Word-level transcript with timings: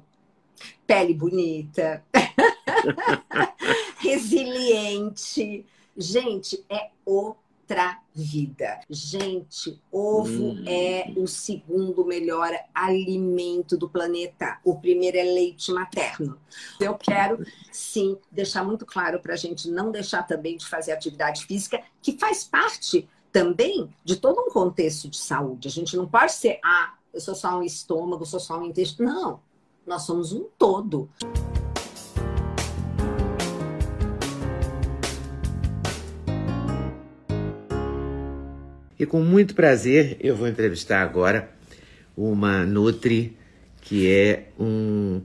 pele 0.86 1.14
bonita, 1.14 2.04
resiliente. 3.96 5.64
Gente, 5.96 6.62
é 6.68 6.90
o 7.06 7.34
outra 7.68 7.98
vida. 8.14 8.80
Gente, 8.88 9.78
ovo 9.92 10.52
hum. 10.52 10.64
é 10.66 11.12
o 11.16 11.26
segundo 11.26 12.04
melhor 12.04 12.50
alimento 12.74 13.76
do 13.76 13.88
planeta. 13.88 14.58
O 14.64 14.80
primeiro 14.80 15.18
é 15.18 15.22
leite 15.22 15.70
materno. 15.70 16.38
Eu 16.80 16.94
quero, 16.94 17.44
sim, 17.70 18.16
deixar 18.32 18.64
muito 18.64 18.86
claro 18.86 19.20
para 19.20 19.34
a 19.34 19.36
gente 19.36 19.70
não 19.70 19.90
deixar 19.90 20.22
também 20.22 20.56
de 20.56 20.66
fazer 20.66 20.92
atividade 20.92 21.44
física, 21.44 21.82
que 22.00 22.16
faz 22.18 22.42
parte 22.42 23.06
também 23.30 23.94
de 24.02 24.16
todo 24.16 24.40
um 24.40 24.50
contexto 24.50 25.08
de 25.08 25.18
saúde. 25.18 25.68
A 25.68 25.70
gente 25.70 25.94
não 25.94 26.08
pode 26.08 26.32
ser, 26.32 26.58
ah, 26.64 26.94
eu 27.12 27.20
sou 27.20 27.34
só 27.34 27.58
um 27.58 27.62
estômago, 27.62 28.22
eu 28.22 28.26
sou 28.26 28.40
só 28.40 28.58
um 28.58 28.64
intestino. 28.64 29.12
Não, 29.12 29.40
nós 29.86 30.02
somos 30.02 30.32
um 30.32 30.46
todo. 30.58 31.10
E 38.98 39.06
com 39.06 39.22
muito 39.22 39.54
prazer 39.54 40.16
eu 40.18 40.34
vou 40.34 40.48
entrevistar 40.48 41.02
agora 41.02 41.48
uma 42.16 42.64
Nutri, 42.66 43.36
que 43.80 44.10
é 44.10 44.48
um 44.58 45.20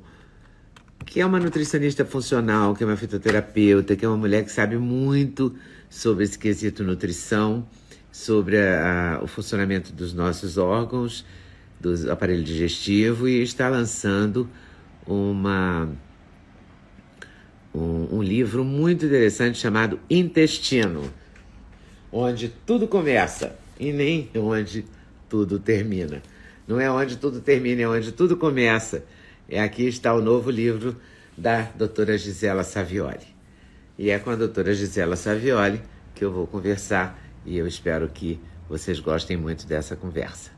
que 1.06 1.20
é 1.20 1.26
uma 1.26 1.40
nutricionista 1.40 2.06
funcional, 2.06 2.76
que 2.76 2.84
é 2.84 2.88
uma 2.88 2.96
fitoterapeuta, 2.96 3.96
que 3.96 4.06
é 4.06 4.08
uma 4.08 4.18
mulher 4.18 4.44
que 4.46 4.52
sabe 4.52 4.78
muito 4.78 5.56
sobre 5.90 6.24
esse 6.24 6.38
quesito 6.40 6.84
nutrição, 6.84 7.68
sobre 8.12 8.58
a, 8.58 9.20
o 9.22 9.28
funcionamento 9.28 9.92
dos 9.92 10.14
nossos 10.14 10.58
órgãos, 10.58 11.26
do 11.80 12.12
aparelho 12.12 12.44
digestivo 12.44 13.28
e 13.28 13.42
está 13.42 13.68
lançando 13.70 14.48
uma 15.06 15.90
um, 17.74 18.18
um 18.18 18.24
livro 18.24 18.64
muito 18.64 19.06
interessante 19.06 19.58
chamado 19.58 20.00
Intestino, 20.10 21.12
onde 22.12 22.50
tudo 22.66 22.88
começa 22.88 23.63
e 23.80 23.92
nem 23.92 24.30
onde 24.36 24.86
tudo 25.30 25.60
termina. 25.60 26.22
Não 26.68 26.80
é 26.80 26.90
onde 26.90 27.18
tudo 27.18 27.42
termina, 27.42 27.82
é 27.82 27.88
onde 27.88 28.12
tudo 28.12 28.38
começa. 28.38 29.04
É 29.50 29.60
aqui 29.60 29.88
está 29.88 30.14
o 30.14 30.22
novo 30.22 30.50
livro 30.50 30.96
da 31.38 31.64
doutora 31.64 32.18
Gisela 32.18 32.64
Savioli. 32.64 33.28
E 33.98 34.10
é 34.10 34.20
com 34.20 34.30
a 34.30 34.36
doutora 34.36 34.74
Gisela 34.74 35.16
Savioli 35.16 35.82
que 36.16 36.24
eu 36.24 36.32
vou 36.32 36.48
conversar 36.48 37.20
e 37.46 37.58
eu 37.58 37.68
espero 37.68 38.08
que 38.10 38.40
vocês 38.70 39.00
gostem 39.00 39.36
muito 39.36 39.68
dessa 39.68 39.96
conversa. 39.96 40.52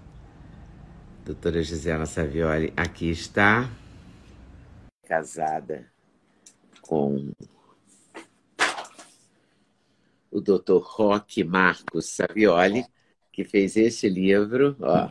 Doutora 1.26 1.64
Gisela 1.64 2.06
Savioli 2.06 2.72
aqui 2.78 3.10
está, 3.10 3.70
casada 5.08 5.92
com 6.82 7.32
o 10.30 10.42
doutor 10.42 10.84
Roque 10.84 11.44
Marcos 11.44 12.08
Savioli, 12.08 12.86
que 13.36 13.44
fez 13.44 13.76
esse 13.76 14.08
livro, 14.08 14.78
ó, 14.80 15.10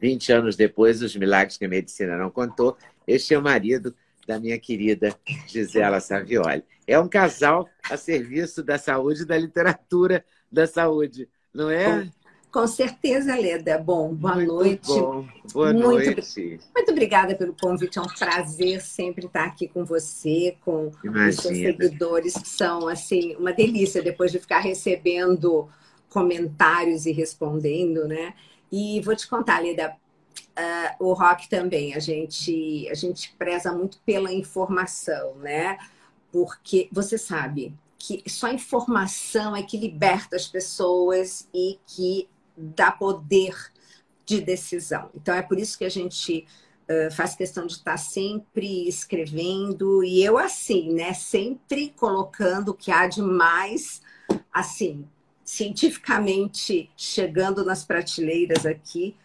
20 0.00 0.32
anos 0.32 0.54
depois, 0.54 1.02
Os 1.02 1.16
Milagres 1.16 1.56
que 1.56 1.64
a 1.64 1.68
Medicina 1.68 2.16
Não 2.16 2.30
Contou. 2.30 2.76
Este 3.04 3.34
é 3.34 3.38
o 3.38 3.42
marido 3.42 3.92
da 4.28 4.38
minha 4.38 4.56
querida 4.60 5.12
Gisela 5.48 5.98
Savioli. 5.98 6.62
É 6.86 6.96
um 7.00 7.08
casal 7.08 7.68
a 7.90 7.96
serviço 7.96 8.62
da 8.62 8.78
saúde 8.78 9.22
e 9.22 9.26
da 9.26 9.36
literatura 9.36 10.24
da 10.52 10.68
saúde, 10.68 11.28
não 11.52 11.68
é? 11.68 12.04
Com, 12.52 12.60
com 12.60 12.66
certeza, 12.68 13.34
Leda. 13.34 13.76
Bom, 13.76 14.14
boa 14.14 14.36
muito 14.36 14.52
noite. 14.52 14.86
Bom. 14.86 15.26
Boa 15.52 15.72
muito, 15.72 15.84
noite. 15.84 16.60
Muito 16.72 16.92
obrigada 16.92 17.34
pelo 17.34 17.56
convite. 17.60 17.98
É 17.98 18.02
um 18.02 18.06
prazer 18.06 18.80
sempre 18.80 19.26
estar 19.26 19.46
aqui 19.46 19.66
com 19.66 19.84
você, 19.84 20.56
com 20.64 20.92
Imagina. 21.02 21.28
os 21.28 21.36
seus 21.36 21.56
seguidores, 21.56 22.34
que 22.34 22.48
são 22.48 22.86
assim 22.86 23.34
uma 23.34 23.52
delícia 23.52 24.00
depois 24.00 24.30
de 24.30 24.38
ficar 24.38 24.60
recebendo 24.60 25.68
comentários 26.08 27.06
e 27.06 27.12
respondendo, 27.12 28.06
né? 28.06 28.34
E 28.70 29.00
vou 29.00 29.16
te 29.16 29.26
contar, 29.28 29.60
Lida, 29.60 29.96
uh, 30.58 31.04
o 31.04 31.12
rock 31.12 31.48
também, 31.48 31.94
a 31.94 31.98
gente, 31.98 32.88
a 32.90 32.94
gente 32.94 33.34
preza 33.38 33.72
muito 33.72 34.00
pela 34.04 34.32
informação, 34.32 35.36
né? 35.36 35.78
Porque 36.32 36.88
você 36.92 37.16
sabe 37.16 37.74
que 37.98 38.22
só 38.28 38.50
informação 38.50 39.56
é 39.56 39.62
que 39.62 39.76
liberta 39.76 40.36
as 40.36 40.46
pessoas 40.46 41.48
e 41.52 41.78
que 41.86 42.28
dá 42.56 42.90
poder 42.90 43.56
de 44.24 44.40
decisão. 44.40 45.10
Então 45.14 45.34
é 45.34 45.42
por 45.42 45.58
isso 45.58 45.78
que 45.78 45.84
a 45.84 45.88
gente 45.88 46.46
uh, 46.88 47.10
faz 47.12 47.34
questão 47.34 47.66
de 47.66 47.72
estar 47.72 47.96
sempre 47.96 48.86
escrevendo 48.86 50.04
e 50.04 50.22
eu 50.22 50.36
assim, 50.36 50.92
né? 50.92 51.14
Sempre 51.14 51.90
colocando 51.96 52.70
o 52.70 52.74
que 52.74 52.92
há 52.92 53.06
de 53.06 53.22
mais 53.22 54.02
assim 54.52 55.06
cientificamente 55.48 56.90
chegando 56.94 57.64
nas 57.64 57.82
prateleiras 57.82 58.66
aqui 58.66 59.16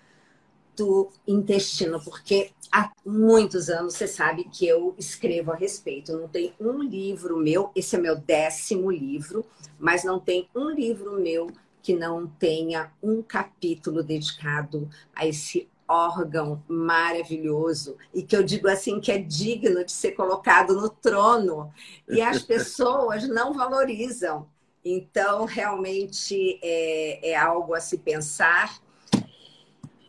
do 0.73 1.11
intestino, 1.27 2.01
porque 2.01 2.51
há 2.71 2.93
muitos 3.05 3.69
anos 3.69 3.95
você 3.95 4.07
sabe 4.07 4.45
que 4.45 4.65
eu 4.65 4.95
escrevo 4.97 5.51
a 5.51 5.55
respeito. 5.55 6.17
Não 6.17 6.29
tem 6.29 6.53
um 6.57 6.81
livro 6.81 7.37
meu, 7.37 7.71
esse 7.75 7.97
é 7.97 7.99
meu 7.99 8.15
décimo 8.15 8.89
livro, 8.89 9.45
mas 9.77 10.05
não 10.05 10.17
tem 10.17 10.47
um 10.55 10.69
livro 10.69 11.19
meu 11.19 11.51
que 11.81 11.93
não 11.93 12.25
tenha 12.25 12.89
um 13.03 13.21
capítulo 13.21 14.01
dedicado 14.01 14.89
a 15.13 15.27
esse 15.27 15.67
órgão 15.85 16.63
maravilhoso 16.69 17.97
e 18.13 18.23
que 18.23 18.33
eu 18.33 18.43
digo 18.43 18.69
assim 18.69 19.01
que 19.01 19.11
é 19.11 19.17
digno 19.17 19.83
de 19.83 19.91
ser 19.91 20.13
colocado 20.13 20.73
no 20.73 20.87
trono 20.89 21.69
e 22.07 22.21
as 22.21 22.41
pessoas 22.47 23.27
não 23.27 23.53
valorizam. 23.53 24.47
Então, 24.83 25.45
realmente 25.45 26.59
é, 26.61 27.31
é 27.31 27.35
algo 27.35 27.73
a 27.73 27.79
se 27.79 27.97
pensar 27.97 28.81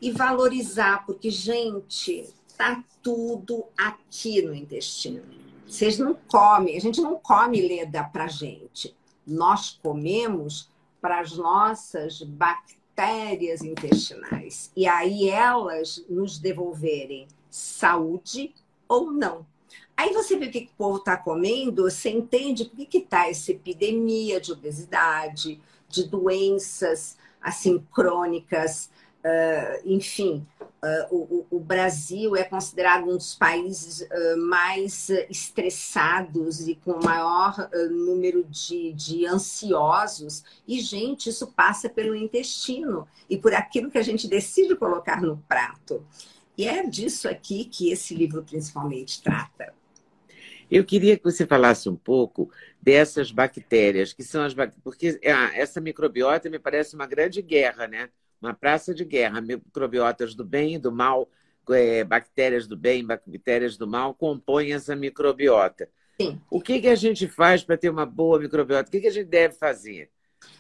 e 0.01 0.11
valorizar, 0.11 1.07
porque, 1.07 1.31
gente, 1.31 2.29
tá 2.57 2.83
tudo 3.03 3.65
aqui 3.77 4.43
no 4.43 4.55
intestino. 4.55 5.23
Vocês 5.67 5.99
não 5.99 6.15
comem, 6.15 6.77
a 6.77 6.81
gente 6.81 7.01
não 7.01 7.17
come 7.17 7.67
leda 7.67 8.05
para 8.05 8.27
gente. 8.27 8.95
Nós 9.27 9.79
comemos 9.83 10.69
para 11.01 11.21
as 11.21 11.37
nossas 11.37 12.23
bactérias 12.23 13.63
intestinais. 13.63 14.71
E 14.77 14.87
aí 14.87 15.29
elas 15.29 16.05
nos 16.09 16.39
devolverem 16.39 17.27
saúde 17.51 18.55
ou 18.89 19.11
não. 19.11 19.47
Aí 19.97 20.13
você 20.13 20.37
vê 20.37 20.47
o 20.47 20.51
que 20.51 20.71
o 20.73 20.77
povo 20.77 20.99
está 20.99 21.17
comendo, 21.17 21.85
você 21.85 22.11
entende 22.11 22.65
por 22.65 22.85
que 22.87 22.99
está 22.99 23.29
essa 23.29 23.53
epidemia 23.53 24.41
de 24.41 24.53
obesidade, 24.53 25.61
de 25.89 26.05
doenças 26.05 27.17
assim 27.45 27.79
crônicas, 27.93 28.91
uh, 29.21 29.81
enfim. 29.85 30.47
Uh, 30.83 31.47
o, 31.51 31.57
o, 31.57 31.61
Brasil 31.61 32.37
é 32.37 32.45
considerado 32.45 33.05
um 33.05 33.17
dos 33.17 33.35
países 33.35 34.03
uh, 34.03 34.37
mais 34.37 35.09
estressados 35.31 36.69
e 36.69 36.75
com 36.75 37.03
maior 37.03 37.71
número 37.91 38.45
de, 38.45 38.93
de 38.93 39.25
ansiosos. 39.25 40.45
E, 40.69 40.81
gente, 40.81 41.31
isso 41.31 41.47
passa 41.47 41.89
pelo 41.89 42.15
intestino 42.15 43.09
e 43.31 43.39
por 43.39 43.55
aquilo 43.55 43.91
que 43.91 43.97
a 43.97 44.03
gente 44.03 44.29
decide 44.29 44.77
colocar 44.77 45.23
no 45.23 45.39
prato. 45.49 46.05
E 46.57 46.69
é 46.69 46.87
disso 46.87 47.29
aqui 47.29 47.65
que 47.65 47.91
esse 47.91 48.15
livro 48.15 48.43
principalmente 48.43 49.23
trata. 49.23 49.73
Eu 50.71 50.85
queria 50.85 51.17
que 51.17 51.25
você 51.25 51.47
falasse 51.47 51.89
um 51.89 51.97
pouco 51.97 52.51
dessas 52.81 53.31
bactérias, 53.31 54.13
que 54.13 54.23
são 54.23 54.43
as 54.43 54.55
bactérias, 54.55 54.83
porque 54.83 55.21
ah, 55.27 55.51
essa 55.55 55.81
microbiota 55.81 56.51
me 56.51 56.59
parece 56.59 56.95
uma 56.95 57.07
grande 57.07 57.41
guerra, 57.43 57.87
né? 57.87 58.09
uma 58.45 58.55
praça 58.55 58.95
de 58.95 59.05
guerra. 59.05 59.41
Microbiotas 59.41 60.35
do 60.35 60.45
bem 60.45 60.75
e 60.75 60.79
do 60.79 60.93
mal, 60.93 61.29
é, 61.71 62.05
bactérias 62.05 62.67
do 62.67 62.77
bem, 62.77 63.05
bactérias 63.05 63.77
do 63.77 63.87
mal, 63.87 64.15
compõem 64.15 64.73
essa 64.73 64.95
microbiota. 64.95 65.89
Sim. 66.21 66.41
O 66.51 66.61
que, 66.61 66.81
que 66.81 66.89
a 66.89 66.95
gente 66.95 67.27
faz 67.27 67.65
para 67.65 67.77
ter 67.77 67.89
uma 67.89 68.07
boa 68.07 68.39
microbiota? 68.39 68.89
O 68.89 68.93
que, 68.93 69.01
que 69.01 69.09
a 69.09 69.13
gente 69.13 69.29
deve 69.29 69.55
fazer? 69.55 70.11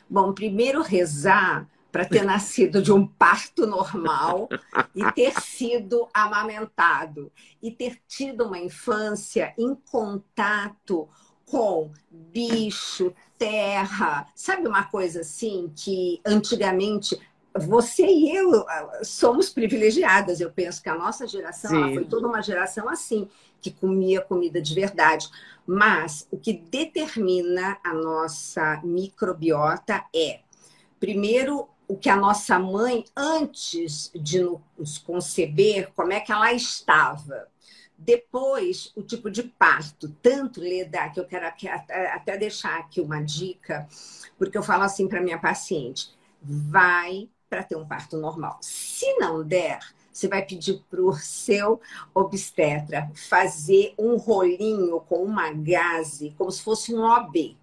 Bom, 0.08 0.32
primeiro 0.32 0.82
rezar 0.82 1.68
para 1.94 2.04
ter 2.04 2.24
nascido 2.24 2.82
de 2.82 2.92
um 2.92 3.06
parto 3.06 3.68
normal 3.68 4.48
e 4.92 5.12
ter 5.12 5.40
sido 5.40 6.08
amamentado 6.12 7.30
e 7.62 7.70
ter 7.70 8.00
tido 8.08 8.46
uma 8.46 8.58
infância 8.58 9.54
em 9.56 9.76
contato 9.76 11.08
com 11.46 11.92
bicho, 12.10 13.14
terra, 13.38 14.26
sabe 14.34 14.66
uma 14.66 14.82
coisa 14.82 15.20
assim 15.20 15.70
que 15.76 16.20
antigamente 16.26 17.16
você 17.56 18.04
e 18.04 18.36
eu 18.36 18.68
ah, 18.68 18.98
somos 19.04 19.48
privilegiadas. 19.48 20.40
Eu 20.40 20.50
penso 20.50 20.82
que 20.82 20.88
a 20.88 20.98
nossa 20.98 21.28
geração 21.28 21.94
foi 21.94 22.04
toda 22.06 22.26
uma 22.26 22.42
geração 22.42 22.88
assim, 22.88 23.28
que 23.62 23.70
comia 23.70 24.20
comida 24.20 24.60
de 24.60 24.74
verdade. 24.74 25.28
Mas 25.64 26.26
o 26.28 26.36
que 26.36 26.54
determina 26.54 27.78
a 27.84 27.94
nossa 27.94 28.80
microbiota 28.82 30.04
é, 30.12 30.40
primeiro, 30.98 31.68
o 31.86 31.96
que 31.96 32.08
a 32.08 32.16
nossa 32.16 32.58
mãe, 32.58 33.04
antes 33.16 34.10
de 34.14 34.40
nos 34.78 34.98
conceber, 34.98 35.92
como 35.94 36.12
é 36.12 36.20
que 36.20 36.32
ela 36.32 36.52
estava. 36.52 37.48
Depois, 37.96 38.92
o 38.96 39.02
tipo 39.02 39.30
de 39.30 39.42
parto. 39.42 40.08
Tanto, 40.22 40.60
Leda, 40.60 41.08
que 41.10 41.20
eu 41.20 41.26
quero 41.26 41.46
até 41.46 42.36
deixar 42.36 42.78
aqui 42.78 43.00
uma 43.00 43.22
dica, 43.22 43.88
porque 44.36 44.58
eu 44.58 44.62
falo 44.62 44.82
assim 44.82 45.06
para 45.08 45.22
minha 45.22 45.38
paciente: 45.38 46.10
vai 46.42 47.28
para 47.48 47.62
ter 47.62 47.76
um 47.76 47.86
parto 47.86 48.16
normal. 48.16 48.58
Se 48.60 49.14
não 49.14 49.44
der, 49.44 49.78
você 50.12 50.28
vai 50.28 50.44
pedir 50.44 50.82
para 50.90 51.00
o 51.00 51.12
seu 51.14 51.80
obstetra 52.14 53.10
fazer 53.14 53.94
um 53.98 54.16
rolinho 54.16 55.00
com 55.00 55.22
uma 55.24 55.52
gase, 55.52 56.34
como 56.36 56.50
se 56.50 56.62
fosse 56.62 56.94
um 56.94 57.02
OB. 57.02 57.56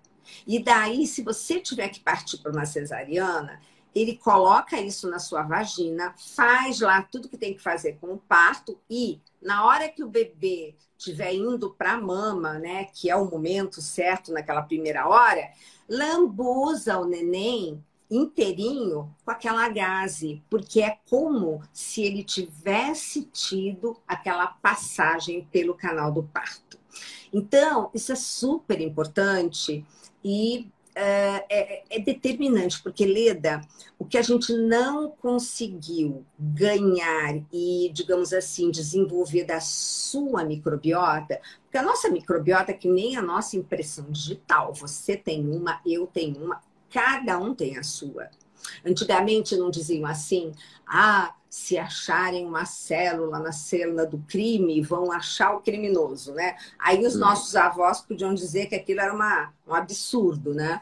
E 0.47 0.63
daí, 0.63 1.06
se 1.06 1.21
você 1.23 1.59
tiver 1.59 1.89
que 1.89 2.00
partir 2.00 2.38
para 2.38 2.51
uma 2.51 2.65
cesariana, 2.65 3.59
ele 3.93 4.15
coloca 4.15 4.79
isso 4.79 5.09
na 5.09 5.19
sua 5.19 5.43
vagina, 5.43 6.15
faz 6.17 6.79
lá 6.79 7.01
tudo 7.01 7.29
que 7.29 7.38
tem 7.38 7.53
que 7.53 7.61
fazer 7.61 7.97
com 7.99 8.13
o 8.13 8.17
parto 8.17 8.79
e 8.89 9.21
na 9.41 9.65
hora 9.65 9.89
que 9.89 10.03
o 10.03 10.09
bebê 10.09 10.75
estiver 10.97 11.33
indo 11.33 11.71
para 11.71 11.93
a 11.93 12.01
mama, 12.01 12.59
né, 12.59 12.85
que 12.85 13.09
é 13.09 13.15
o 13.15 13.29
momento 13.29 13.81
certo 13.81 14.31
naquela 14.31 14.61
primeira 14.61 15.07
hora, 15.07 15.49
lambuza 15.89 16.99
o 16.99 17.05
neném 17.05 17.83
inteirinho 18.09 19.13
com 19.23 19.31
aquela 19.31 19.67
gase, 19.69 20.44
porque 20.49 20.81
é 20.81 20.97
como 21.09 21.63
se 21.71 22.03
ele 22.03 22.23
tivesse 22.23 23.23
tido 23.23 23.97
aquela 24.05 24.47
passagem 24.47 25.47
pelo 25.51 25.73
canal 25.73 26.11
do 26.11 26.21
parto. 26.21 26.77
Então, 27.33 27.89
isso 27.94 28.11
é 28.11 28.15
super 28.15 28.81
importante 28.81 29.85
e 30.23 30.69
é, 30.93 31.45
é, 31.49 31.83
é, 31.89 31.99
determinante, 31.99 32.81
porque, 32.81 33.05
Leda, 33.05 33.61
o 33.97 34.05
que 34.05 34.17
a 34.17 34.21
gente 34.21 34.51
não 34.53 35.09
conseguiu 35.09 36.25
ganhar 36.38 37.41
e, 37.51 37.89
digamos 37.93 38.33
assim, 38.33 38.69
desenvolver 38.69 39.45
da 39.45 39.59
sua 39.61 40.43
microbiota, 40.43 41.39
porque 41.63 41.77
a 41.77 41.83
nossa 41.83 42.09
microbiota 42.09 42.71
é 42.71 42.73
que 42.73 42.89
nem 42.89 43.15
a 43.15 43.21
nossa 43.21 43.55
impressão 43.55 44.05
digital, 44.09 44.73
você 44.73 45.15
tem 45.15 45.47
uma, 45.49 45.79
eu 45.85 46.07
tenho 46.07 46.43
uma, 46.43 46.61
cada 46.89 47.37
um 47.39 47.55
tem 47.55 47.77
a 47.77 47.83
sua. 47.83 48.29
Antigamente 48.85 49.55
não 49.55 49.71
diziam 49.71 50.05
assim, 50.05 50.51
ah, 50.85 51.33
se 51.51 51.77
acharem 51.77 52.45
uma 52.45 52.63
célula 52.63 53.38
na 53.38 53.51
célula 53.51 54.06
do 54.06 54.18
crime, 54.19 54.81
vão 54.81 55.12
achar 55.12 55.53
o 55.53 55.59
criminoso, 55.59 56.33
né? 56.33 56.56
Aí 56.80 57.06
os 57.06 57.18
hum. 57.18 57.19
nossos 57.19 57.57
avós 57.57 58.00
podiam 58.00 58.33
dizer 58.33 58.68
que 58.68 58.75
aquilo 58.75 59.01
era 59.01 59.13
uma, 59.13 59.53
um 59.68 59.74
absurdo, 59.74 60.53
né? 60.53 60.80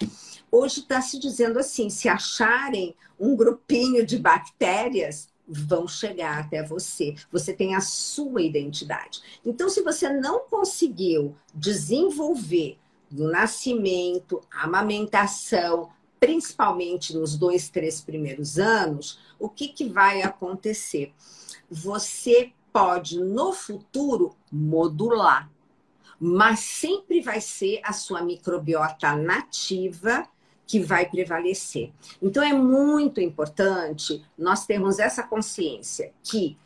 Hoje 0.51 0.81
está 0.81 1.01
se 1.01 1.17
dizendo 1.17 1.57
assim, 1.57 1.89
se 1.89 2.07
acharem 2.07 2.95
um 3.19 3.35
grupinho 3.35 4.05
de 4.05 4.19
bactérias, 4.19 5.27
vão 5.47 5.87
chegar 5.87 6.37
até 6.37 6.61
você. 6.61 7.15
Você 7.31 7.51
tem 7.51 7.73
a 7.73 7.81
sua 7.81 8.43
identidade. 8.43 9.21
Então, 9.43 9.69
se 9.69 9.81
você 9.81 10.07
não 10.07 10.41
conseguiu 10.41 11.35
desenvolver 11.51 12.77
no 13.11 13.27
nascimento, 13.31 14.39
amamentação, 14.51 15.89
principalmente 16.19 17.15
nos 17.17 17.35
dois, 17.35 17.69
três 17.69 18.01
primeiros 18.01 18.59
anos, 18.59 19.17
o 19.39 19.49
que, 19.49 19.69
que 19.69 19.85
vai 19.85 20.21
acontecer? 20.21 21.13
Você 21.69 22.51
pode, 22.71 23.19
no 23.19 23.53
futuro, 23.53 24.35
modular, 24.51 25.49
mas 26.19 26.59
sempre 26.59 27.21
vai 27.21 27.39
ser 27.39 27.79
a 27.83 27.93
sua 27.93 28.21
microbiota 28.21 29.15
nativa 29.15 30.27
que 30.67 30.79
vai 30.79 31.09
prevalecer. 31.09 31.91
Então, 32.21 32.43
é 32.43 32.53
muito 32.53 33.19
importante 33.19 34.23
nós 34.37 34.65
termos 34.65 34.99
essa 34.99 35.23
consciência 35.23 36.13
que 36.23 36.57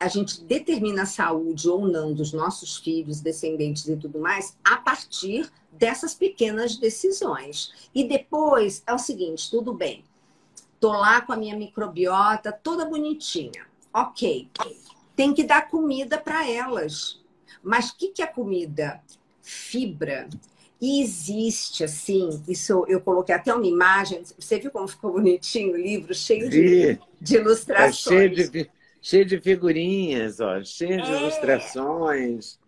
a 0.00 0.08
gente 0.08 0.42
determina 0.42 1.02
a 1.02 1.06
saúde 1.06 1.68
ou 1.68 1.86
não 1.86 2.12
dos 2.12 2.32
nossos 2.32 2.76
filhos, 2.76 3.20
descendentes 3.20 3.86
e 3.86 3.96
tudo 3.96 4.18
mais, 4.18 4.56
a 4.64 4.76
partir 4.76 5.50
dessas 5.70 6.14
pequenas 6.14 6.76
decisões. 6.76 7.88
E 7.94 8.04
depois 8.04 8.82
é 8.86 8.92
o 8.92 8.98
seguinte: 8.98 9.50
tudo 9.50 9.72
bem, 9.72 10.04
tô 10.84 10.92
lá 10.92 11.22
com 11.22 11.32
a 11.32 11.36
minha 11.36 11.56
microbiota 11.56 12.52
toda 12.52 12.84
bonitinha. 12.84 13.66
Ok, 13.90 14.50
tem 15.16 15.32
que 15.32 15.42
dar 15.42 15.70
comida 15.70 16.18
para 16.18 16.46
elas. 16.46 17.24
Mas 17.62 17.88
o 17.88 17.96
que, 17.96 18.08
que 18.08 18.20
é 18.20 18.26
comida? 18.26 19.00
Fibra. 19.40 20.28
E 20.78 21.00
existe, 21.00 21.84
assim, 21.84 22.42
isso 22.46 22.84
eu 22.86 23.00
coloquei 23.00 23.34
até 23.34 23.54
uma 23.54 23.66
imagem. 23.66 24.22
Você 24.38 24.58
viu 24.58 24.70
como 24.70 24.86
ficou 24.86 25.12
bonitinho 25.12 25.72
o 25.72 25.76
livro, 25.78 26.14
cheio 26.14 26.50
de, 26.50 26.98
de 27.18 27.36
ilustrações. 27.36 28.06
É 28.06 28.34
cheio 28.34 28.50
de 28.50 28.70
cheio 29.00 29.24
de 29.24 29.40
figurinhas, 29.40 30.38
ó, 30.38 30.62
cheio 30.62 31.00
de 31.02 31.10
é. 31.10 31.16
ilustrações. 31.18 32.58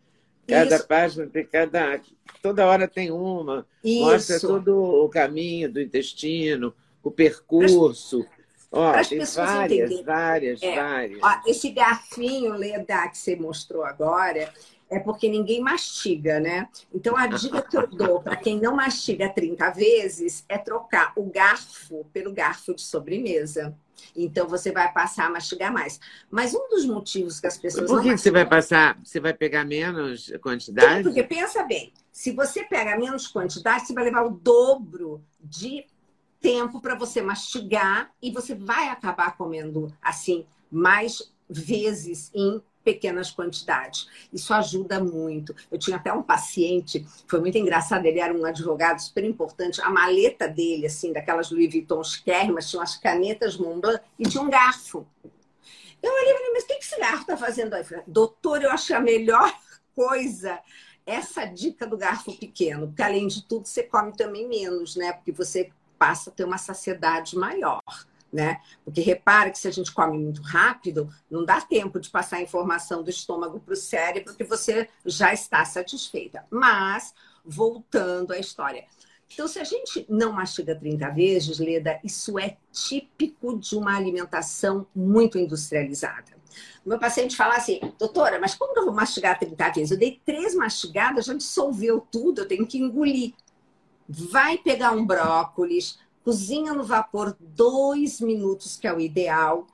Cada 0.49 0.77
Isso. 0.77 0.87
página 0.87 1.27
tem 1.27 1.45
cada. 1.45 2.01
Toda 2.41 2.65
hora 2.65 2.89
tem 2.89 3.11
uma. 3.11 3.67
Isso. 3.85 4.05
Mostra 4.05 4.41
todo 4.41 5.05
o 5.05 5.07
caminho 5.11 5.71
do 5.71 5.83
intestino, 5.83 6.73
o 7.07 7.11
percurso. 7.11 8.27
Ó, 8.73 8.93
tem 9.05 9.25
várias, 9.25 10.03
várias, 10.03 10.63
é. 10.63 10.75
várias. 10.75 11.21
Ó, 11.23 11.41
esse 11.47 11.71
garfinho, 11.71 12.53
Leda, 12.55 13.09
que 13.09 13.17
você 13.17 13.37
mostrou 13.37 13.85
agora, 13.85 14.53
é 14.91 14.99
porque 14.99 15.29
ninguém 15.29 15.61
mastiga, 15.61 16.41
né? 16.41 16.69
Então, 16.93 17.17
a 17.17 17.29
dica 17.29 17.63
que 17.63 17.77
eu 17.77 17.87
dou 17.87 18.21
para 18.21 18.37
quem 18.37 18.61
não 18.61 18.75
mastiga 18.75 19.29
30 19.29 19.71
vezes 19.71 20.45
é 20.49 20.59
trocar 20.59 21.13
o 21.17 21.25
garfo 21.25 22.05
pelo 22.13 22.33
garfo 22.33 22.75
de 22.75 22.83
sobremesa. 22.83 23.75
Então 24.15 24.47
você 24.47 24.71
vai 24.71 24.93
passar 24.93 25.27
a 25.27 25.31
mastigar 25.31 25.73
mais. 25.73 25.99
Mas 26.31 26.55
um 26.55 26.69
dos 26.69 26.85
motivos 26.85 27.41
que 27.41 27.47
as 27.47 27.57
pessoas. 27.57 27.91
Por 27.91 28.03
que, 28.03 28.11
que 28.11 28.19
você 28.19 28.31
vai 28.31 28.47
passar? 28.47 28.99
Você 29.03 29.19
vai 29.19 29.33
pegar 29.33 29.65
menos 29.65 30.31
quantidade? 30.43 30.99
Sim, 30.99 31.03
porque 31.05 31.23
pensa 31.23 31.63
bem, 31.63 31.95
se 32.13 32.33
você 32.33 32.63
pega 32.65 32.99
menos 32.99 33.27
quantidade, 33.27 33.87
você 33.87 33.95
vai 33.95 34.05
levar 34.05 34.25
o 34.25 34.31
dobro 34.31 35.25
de 35.41 35.87
tempo 36.47 36.81
para 36.81 36.95
você 36.95 37.21
mastigar 37.21 38.13
e 38.23 38.31
você 38.31 38.55
vai 38.55 38.87
acabar 38.87 39.37
comendo 39.37 39.93
assim 40.01 40.47
mais 40.71 41.33
vezes 41.51 42.31
em 42.33 42.63
pequenas 42.85 43.33
quantidades. 43.33 44.09
Isso 44.33 44.55
ajuda 44.55 45.03
muito. 45.03 45.53
Eu 45.73 45.77
tinha 45.77 45.97
até 45.97 46.13
um 46.13 46.23
paciente, 46.23 47.05
foi 47.27 47.41
muito 47.41 47.59
engraçado, 47.59 48.07
ele 48.07 48.21
era 48.21 48.33
um 48.33 48.45
advogado 48.45 49.01
super 49.01 49.25
importante, 49.25 49.81
a 49.83 49.91
maleta 49.91 50.47
dele, 50.47 50.87
assim, 50.87 51.13
daquelas 51.13 51.51
Louis 51.51 51.69
Vuitton 51.69 52.03
mas 52.55 52.71
tinha 52.71 52.79
umas 52.79 52.97
canetas 52.97 53.57
Montblanc 53.57 54.01
e 54.17 54.29
tinha 54.29 54.41
um 54.41 54.49
garfo. 54.49 55.05
Eu 56.01 56.13
olhei 56.13 56.31
e 56.31 56.37
falei, 56.37 56.53
mas 56.53 56.63
o 56.63 56.67
que 56.69 56.75
esse 56.75 57.01
garfo 57.01 57.23
está 57.23 57.37
fazendo 57.37 57.75
aí? 57.75 57.81
Eu 57.81 57.87
falei, 57.87 58.05
Doutor, 58.07 58.63
eu 58.63 58.71
achei 58.71 58.95
a 58.95 59.01
melhor 59.01 59.53
coisa 59.97 60.61
essa 61.05 61.45
dica 61.45 61.89
do 61.89 61.97
garfo 61.97 62.39
pequeno, 62.39 62.87
porque 62.87 63.03
além 63.03 63.27
de 63.27 63.43
tudo 63.43 63.67
você 63.67 63.83
come 63.83 64.13
também 64.13 64.47
menos, 64.47 64.95
né? 64.95 65.13
Porque 65.13 65.33
você 65.33 65.73
passa 65.99 66.31
a 66.31 66.33
ter 66.33 66.45
uma 66.45 66.59
saciedade 66.59 67.37
maior 67.37 67.83
né? 68.33 68.61
Porque 68.85 69.01
repara 69.01 69.51
que 69.51 69.59
se 69.59 69.67
a 69.67 69.71
gente 69.71 69.93
come 69.93 70.19
muito 70.19 70.43
rápido, 70.43 71.09
não 71.31 71.45
dá 71.45 71.61
tempo 71.61 71.99
de 71.99 72.11
passar 72.11 72.37
a 72.37 72.43
informação 72.43 73.03
do 73.03 73.11
estômago 73.11 73.61
para 73.61 73.73
o 73.73 73.77
cérebro, 73.77 74.33
porque 74.33 74.45
você 74.45 74.89
já 75.05 75.33
está 75.33 75.65
satisfeita. 75.65 76.45
Mas, 76.51 77.15
voltando 77.45 78.33
à 78.33 78.39
história. 78.39 78.85
Então, 79.33 79.49
se 79.49 79.59
a 79.59 79.65
gente 79.65 80.07
não 80.09 80.33
mastiga 80.33 80.75
30 80.75 81.11
vezes, 81.11 81.59
Leda, 81.59 81.99
isso 82.05 82.39
é 82.39 82.57
típico 82.71 83.59
de 83.59 83.75
uma 83.75 83.97
alimentação 83.97 84.87
muito 84.95 85.39
industrializada. 85.39 86.37
O 86.85 86.89
meu 86.89 86.99
paciente 86.99 87.37
fala 87.37 87.57
assim, 87.57 87.81
doutora, 87.99 88.39
mas 88.39 88.55
como 88.55 88.73
que 88.73 88.79
eu 88.79 88.85
vou 88.85 88.95
mastigar 88.95 89.39
30 89.39 89.71
vezes? 89.73 89.91
Eu 89.91 89.99
dei 89.99 90.21
três 90.25 90.55
mastigadas, 90.55 91.25
já 91.25 91.35
dissolveu 91.35 92.07
tudo, 92.11 92.43
eu 92.43 92.49
tenho 92.49 92.67
que 92.67 92.79
engolir. 92.79 93.35
Vai 94.09 94.59
pegar 94.59 94.93
um 94.93 95.05
brócolis, 95.05 95.99
cozinha 96.25 96.73
no 96.73 96.85
vapor 96.85 97.37
dois 97.41 98.21
minutos, 98.21 98.77
que 98.77 98.87
é 98.87 98.93
o 98.93 99.01
ideal, 99.01 99.67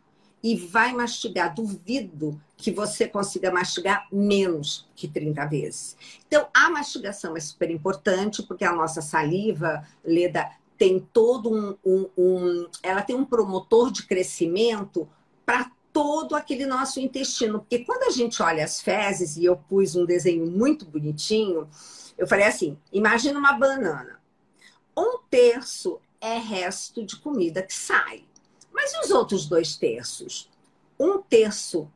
e 0.43 0.57
vai 0.57 0.93
mastigar. 0.93 1.55
Duvido 1.55 2.41
que 2.57 2.71
você 2.71 3.07
consiga 3.07 3.51
mastigar 3.51 4.07
menos 4.12 4.89
que 4.95 5.07
30 5.07 5.47
vezes. 5.47 5.97
Então, 6.27 6.47
a 6.55 6.71
mastigação 6.71 7.37
é 7.37 7.41
super 7.41 7.71
importante, 7.71 8.43
porque 8.43 8.65
a 8.65 8.73
nossa 8.73 9.01
saliva, 9.01 9.87
Leda, 10.05 10.51
tem 10.79 10.99
todo 11.12 11.53
um, 11.53 11.77
um, 11.85 12.09
um 12.17 12.69
ela 12.83 13.03
tem 13.03 13.15
um 13.15 13.25
promotor 13.25 13.93
de 13.93 14.05
crescimento 14.05 15.09
para 15.47 15.71
todo 15.93 16.35
aquele 16.35 16.67
nosso 16.67 16.99
intestino. 16.99 17.61
Porque 17.61 17.81
quando 17.81 18.05
a 18.05 18.11
gente 18.11 18.43
olha 18.43 18.65
as 18.65 18.81
fezes, 18.81 19.37
e 19.37 19.45
eu 19.45 19.57
pus 19.57 19.95
um 19.95 20.05
desenho 20.05 20.51
muito 20.51 20.85
bonitinho, 20.85 21.69
eu 22.17 22.27
falei 22.27 22.47
assim: 22.47 22.77
imagina 22.93 23.39
uma 23.39 23.53
banana. 23.53 24.22
Um 24.97 25.19
terço 25.31 26.01
é 26.21 26.39
resto 26.39 27.05
de 27.05 27.17
comida 27.17 27.63
que 27.63 27.75
sai. 27.75 28.25
Mas 28.73 28.93
e 28.95 29.01
os 29.01 29.11
outros 29.11 29.47
dois 29.47 29.77
terços? 29.77 30.51
Um 30.99 31.21
terço 31.21 31.91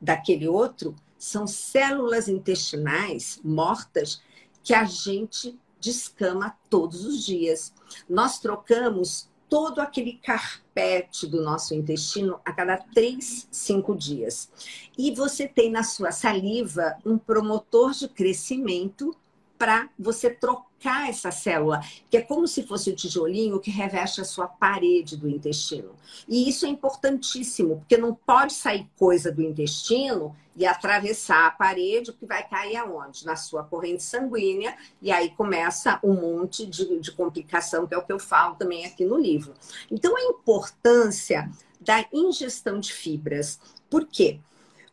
daquele 0.00 0.48
outro 0.48 0.94
são 1.18 1.46
células 1.46 2.28
intestinais 2.28 3.40
mortas 3.42 4.22
que 4.62 4.74
a 4.74 4.84
gente 4.84 5.58
descama 5.80 6.56
todos 6.68 7.04
os 7.04 7.24
dias. 7.24 7.72
Nós 8.08 8.38
trocamos 8.38 9.28
todo 9.48 9.80
aquele 9.80 10.14
carpete 10.14 11.26
do 11.26 11.42
nosso 11.42 11.74
intestino 11.74 12.38
a 12.44 12.52
cada 12.52 12.76
três, 12.76 13.48
cinco 13.50 13.94
dias. 13.94 14.50
E 14.96 15.10
você 15.14 15.48
tem 15.48 15.70
na 15.70 15.82
sua 15.82 16.12
saliva 16.12 16.96
um 17.04 17.16
promotor 17.16 17.92
de 17.92 18.08
crescimento 18.08 19.16
para 19.58 19.88
você 19.98 20.30
trocar 20.30 21.10
essa 21.10 21.32
célula, 21.32 21.82
que 22.08 22.16
é 22.16 22.22
como 22.22 22.46
se 22.46 22.62
fosse 22.62 22.90
o 22.90 22.94
tijolinho 22.94 23.58
que 23.58 23.70
reveste 23.70 24.20
a 24.20 24.24
sua 24.24 24.46
parede 24.46 25.16
do 25.16 25.28
intestino. 25.28 25.90
E 26.28 26.48
isso 26.48 26.64
é 26.64 26.68
importantíssimo, 26.68 27.78
porque 27.78 27.96
não 27.96 28.14
pode 28.14 28.52
sair 28.52 28.88
coisa 28.96 29.32
do 29.32 29.42
intestino 29.42 30.36
e 30.56 30.64
atravessar 30.64 31.46
a 31.46 31.50
parede, 31.50 32.12
que 32.12 32.24
vai 32.24 32.48
cair 32.48 32.76
aonde? 32.76 33.26
Na 33.26 33.36
sua 33.36 33.64
corrente 33.64 34.02
sanguínea, 34.02 34.76
e 35.02 35.10
aí 35.10 35.30
começa 35.30 35.98
um 36.02 36.14
monte 36.14 36.64
de, 36.64 37.00
de 37.00 37.12
complicação, 37.12 37.86
que 37.86 37.94
é 37.94 37.98
o 37.98 38.04
que 38.04 38.12
eu 38.12 38.18
falo 38.18 38.54
também 38.54 38.86
aqui 38.86 39.04
no 39.04 39.18
livro. 39.18 39.54
Então, 39.90 40.16
a 40.16 40.22
importância 40.22 41.50
da 41.80 42.04
ingestão 42.12 42.80
de 42.80 42.92
fibras. 42.92 43.58
Por 43.88 44.06
quê? 44.06 44.40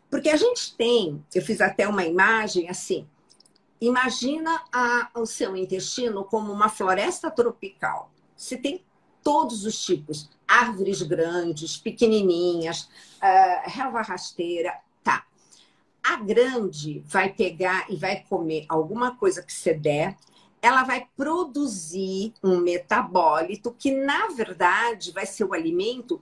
Porque 0.10 0.30
a 0.30 0.38
gente 0.38 0.76
tem, 0.76 1.24
eu 1.34 1.42
fiz 1.42 1.60
até 1.60 1.88
uma 1.88 2.06
imagem 2.06 2.70
assim, 2.70 3.08
Imagina 3.80 4.64
a, 4.72 5.10
o 5.16 5.26
seu 5.26 5.56
intestino 5.56 6.24
como 6.24 6.52
uma 6.52 6.70
floresta 6.70 7.30
tropical. 7.30 8.12
Você 8.36 8.58
tem 8.58 8.84
todos 9.24 9.66
os 9.66 9.84
tipos, 9.84 10.30
árvores 10.48 11.02
grandes, 11.02 11.78
pequenininhas, 11.78 12.84
uh, 13.22 13.70
relva 13.70 14.02
rasteira, 14.02 14.80
tá. 15.04 15.26
A 16.04 16.18
grande 16.18 17.04
vai 17.06 17.34
pegar 17.34 17.86
e 17.90 17.96
vai 17.96 18.24
comer 18.30 18.66
alguma 18.70 19.16
coisa 19.16 19.42
que 19.42 19.52
você 19.52 19.74
der, 19.74 20.16
ela 20.62 20.84
vai 20.84 21.08
produzir 21.18 22.34
um 22.44 22.58
metabólito 22.58 23.72
que, 23.78 23.92
na 23.92 24.28
verdade, 24.28 25.12
vai 25.12 25.26
ser 25.26 25.44
o 25.44 25.54
alimento 25.54 26.22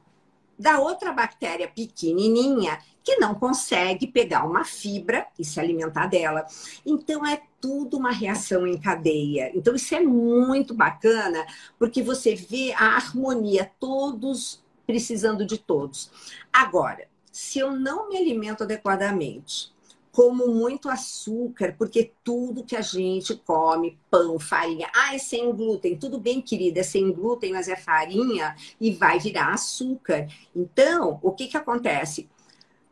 da 0.57 0.79
outra 0.79 1.11
bactéria 1.11 1.67
pequenininha 1.67 2.79
que 3.03 3.17
não 3.17 3.35
consegue 3.35 4.07
pegar 4.07 4.45
uma 4.45 4.63
fibra 4.63 5.27
e 5.37 5.43
se 5.43 5.59
alimentar 5.59 6.07
dela. 6.07 6.45
Então 6.85 7.25
é 7.25 7.41
tudo 7.59 7.97
uma 7.97 8.11
reação 8.11 8.65
em 8.65 8.77
cadeia. 8.77 9.51
Então 9.53 9.75
isso 9.75 9.93
é 9.93 9.99
muito 9.99 10.73
bacana, 10.73 11.45
porque 11.77 12.01
você 12.01 12.33
vê 12.35 12.73
a 12.73 12.95
harmonia, 12.95 13.69
todos 13.79 14.63
precisando 14.85 15.45
de 15.45 15.57
todos. 15.57 16.11
Agora, 16.51 17.07
se 17.31 17.59
eu 17.59 17.71
não 17.71 18.09
me 18.09 18.17
alimento 18.17 18.63
adequadamente, 18.63 19.73
como 20.13 20.47
muito 20.47 20.89
açúcar, 20.89 21.73
porque 21.75 22.11
tudo 22.23 22.63
que 22.63 22.75
a 22.75 22.81
gente 22.81 23.35
come, 23.35 23.97
pão, 24.11 24.37
farinha, 24.37 24.87
ah, 24.93 25.15
é 25.15 25.17
sem 25.17 25.51
glúten, 25.51 25.97
tudo 25.97 26.19
bem, 26.19 26.39
querida, 26.39 26.81
é 26.81 26.83
sem 26.83 27.11
glúten, 27.11 27.51
mas 27.51 27.67
é 27.67 27.75
farinha 27.75 28.55
e 28.79 28.91
vai 28.91 29.19
virar 29.19 29.51
açúcar. 29.51 30.27
Então, 30.55 31.19
o 31.23 31.31
que 31.31 31.47
que 31.47 31.57
acontece? 31.57 32.29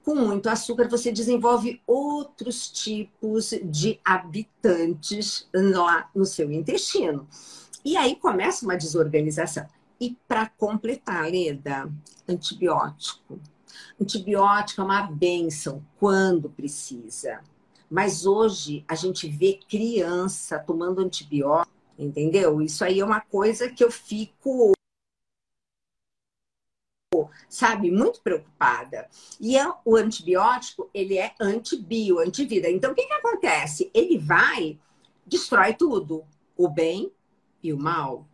Com 0.04 0.16
muito 0.16 0.50
açúcar, 0.50 0.88
você 0.88 1.12
desenvolve 1.12 1.82
outros 1.86 2.70
tipos 2.70 3.54
de 3.64 4.00
habitantes 4.04 5.48
lá 5.54 6.10
no 6.16 6.26
seu 6.26 6.52
intestino. 6.52 7.28
E 7.86 7.96
aí 7.96 8.16
começa 8.16 8.66
uma 8.66 8.78
desorganização. 8.78 9.66
E 10.00 10.18
para 10.28 10.48
completar, 10.48 11.30
Leda, 11.30 11.92
antibiótico 12.28 13.40
Antibiótico 14.00 14.82
é 14.82 14.84
uma 14.84 15.04
benção 15.04 15.84
quando 16.00 16.50
precisa. 16.50 17.42
Mas 17.90 18.26
hoje 18.26 18.84
a 18.88 18.96
gente 18.96 19.28
vê 19.28 19.60
criança 19.70 20.58
tomando 20.58 21.02
antibiótico, 21.02 21.76
entendeu? 22.00 22.62
Isso 22.62 22.84
aí 22.84 23.00
é 23.00 23.06
uma 23.06 23.22
coisa 23.22 23.70
que 23.70 23.84
eu 23.84 23.92
fico 23.92 24.72
sabe, 27.50 27.92
muito 27.92 28.22
preocupada. 28.22 29.08
E 29.40 29.58
é, 29.58 29.72
o 29.86 29.96
antibiótico, 29.96 30.90
ele 30.94 31.18
é 31.18 31.34
antibio, 31.40 32.20
antivida. 32.20 32.70
Então, 32.70 32.92
o 32.92 32.96
que, 32.96 33.06
que 33.06 33.14
acontece? 33.14 33.92
Ele 33.94 34.18
vai, 34.18 34.80
destrói 35.26 35.74
tudo, 35.74 36.24
o 36.58 36.70
bem 36.70 37.12
e 37.62 37.74
o 37.74 37.78
mal. 37.78 38.26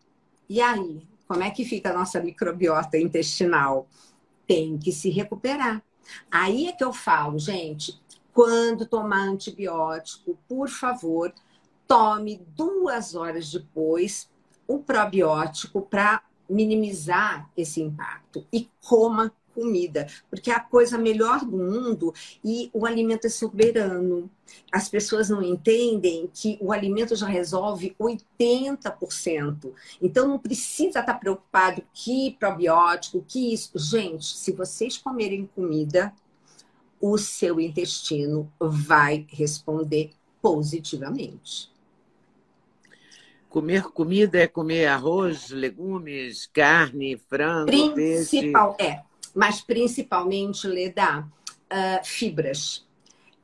E 0.50 0.62
aí, 0.62 1.08
como 1.28 1.44
é 1.44 1.52
que 1.52 1.66
fica 1.66 1.90
a 1.90 1.94
nossa 1.94 2.22
microbiota 2.22 2.98
intestinal? 2.98 3.88
tem 4.48 4.78
que 4.78 4.92
se 4.92 5.10
recuperar. 5.10 5.84
Aí 6.32 6.68
é 6.68 6.72
que 6.72 6.84
eu 6.84 6.94
falo, 6.94 7.38
gente, 7.38 8.02
quando 8.34 8.86
tomar 8.86 9.28
antibiótico, 9.28 10.40
por 10.48 10.70
favor, 10.70 11.34
tome 11.86 12.42
duas 12.56 13.14
horas 13.14 13.52
depois 13.52 14.30
o 14.66 14.80
probiótico 14.80 15.82
para 15.82 16.24
minimizar 16.50 17.50
esse 17.56 17.82
impacto 17.82 18.46
e 18.52 18.70
coma 18.82 19.34
comida, 19.58 20.06
porque 20.30 20.52
é 20.52 20.54
a 20.54 20.60
coisa 20.60 21.00
melhor 21.00 21.44
do 21.44 21.58
mundo 21.58 22.14
e 22.46 22.70
o 22.72 22.86
alimento 22.86 23.26
é 23.26 23.30
soberano. 23.30 24.30
As 24.72 24.88
pessoas 24.88 25.30
não 25.30 25.42
entendem 25.42 26.30
que 26.32 26.60
o 26.62 26.72
alimento 26.72 27.16
já 27.16 27.26
resolve 27.26 27.96
80%. 28.00 29.72
Então 30.00 30.28
não 30.28 30.38
precisa 30.38 31.00
estar 31.00 31.16
preocupado 31.16 31.82
que 31.92 32.38
probiótico, 32.40 33.26
que 33.28 33.52
isso. 33.52 33.72
Gente, 33.76 34.38
se 34.38 34.52
vocês 34.52 34.96
comerem 34.96 35.50
comida, 35.56 36.14
o 37.02 37.18
seu 37.18 37.60
intestino 37.60 38.52
vai 38.60 39.26
responder 39.30 40.12
positivamente. 40.40 41.72
Comer 43.58 43.86
comida 43.86 44.38
é 44.40 44.46
comer 44.46 44.86
arroz, 44.86 45.50
legumes, 45.50 46.46
carne, 46.46 47.18
frango, 47.18 47.66
Principal, 47.66 48.76
peixe. 48.76 48.92
É, 48.92 49.02
mas 49.34 49.62
principalmente, 49.62 50.68
Leda, 50.68 51.22
uh, 51.22 52.06
fibras. 52.06 52.86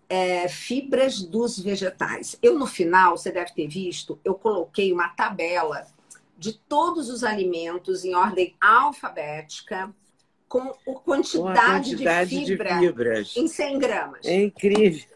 É, 0.07 0.47
fibras 0.47 1.19
dos 1.19 1.57
vegetais. 1.57 2.37
Eu, 2.43 2.59
no 2.59 2.67
final, 2.67 3.17
você 3.17 3.31
deve 3.31 3.55
ter 3.55 3.67
visto, 3.67 4.19
eu 4.23 4.35
coloquei 4.35 4.93
uma 4.93 5.09
tabela 5.09 5.87
de 6.37 6.53
todos 6.53 7.09
os 7.09 7.23
alimentos 7.23 8.05
em 8.05 8.13
ordem 8.13 8.55
alfabética, 8.61 9.91
com 10.47 10.59
a 10.59 10.93
quantidade, 10.99 11.95
quantidade 11.95 12.29
de, 12.29 12.45
fibra 12.45 12.73
de 12.75 12.85
fibras 12.85 13.35
em 13.35 13.47
100 13.47 13.79
gramas. 13.79 14.27
É 14.27 14.43
incrível. 14.43 15.09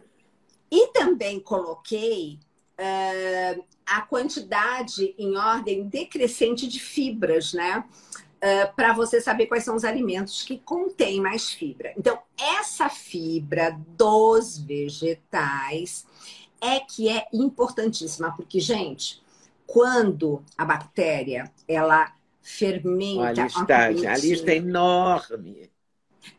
E 0.72 0.88
também 0.88 1.40
coloquei 1.40 2.40
uh, 2.80 3.64
a 3.86 4.02
quantidade 4.02 5.16
em 5.18 5.36
ordem 5.38 5.88
decrescente 5.88 6.68
de 6.68 6.80
fibras, 6.80 7.54
né? 7.54 7.84
uh, 8.38 8.76
para 8.76 8.94
você 8.94 9.20
saber 9.22 9.48
quais 9.48 9.64
são 9.64 9.76
os 9.76 9.84
alimentos 9.84 10.44
que 10.44 10.58
contêm 10.60 11.22
mais 11.22 11.52
fibra. 11.52 11.94
Então, 11.98 12.20
essa 12.60 12.90
fibra 12.90 13.78
dos 13.98 14.58
vegetais 14.58 16.06
é 16.62 16.80
que 16.80 17.10
é 17.10 17.26
importantíssima, 17.34 18.36
porque, 18.36 18.60
gente, 18.60 19.22
quando 19.66 20.44
a 20.58 20.66
bactéria 20.66 21.52
ela 21.68 22.12
fermenta. 22.42 23.22
Olha, 23.22 23.44
a 23.44 23.46
lista, 23.46 24.12
a 24.12 24.18
lista 24.18 24.52
é 24.52 24.56
enorme. 24.56 25.70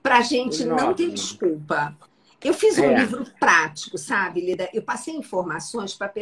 Para 0.02 0.18
a 0.18 0.23
gente 0.23 0.62
enorme. 0.62 0.87
não 0.87 0.95
ter 0.95 1.11
desculpa. 1.11 1.97
Eu 2.42 2.54
fiz 2.54 2.78
um 2.78 2.85
é. 2.85 3.00
livro 3.00 3.26
prático, 3.40 3.99
sabe, 3.99 4.40
Lida? 4.40 4.71
Eu 4.73 4.83
passei 4.83 5.14
informações 5.14 5.95
para 5.95 6.12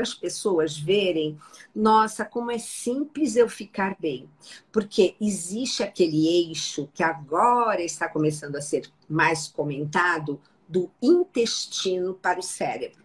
as 0.00 0.14
pessoas 0.14 0.78
verem, 0.78 1.38
nossa, 1.74 2.24
como 2.24 2.50
é 2.50 2.58
simples 2.58 3.36
eu 3.36 3.46
ficar 3.46 3.94
bem. 4.00 4.28
Porque 4.72 5.14
existe 5.20 5.82
aquele 5.82 6.26
eixo 6.48 6.88
que 6.94 7.02
agora 7.02 7.82
está 7.82 8.08
começando 8.08 8.56
a 8.56 8.62
ser 8.62 8.90
mais 9.08 9.48
comentado 9.48 10.40
do 10.66 10.90
intestino 11.00 12.14
para 12.14 12.40
o 12.40 12.42
cérebro. 12.42 13.04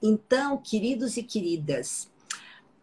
Então, 0.00 0.56
queridos 0.58 1.16
e 1.16 1.24
queridas, 1.24 2.08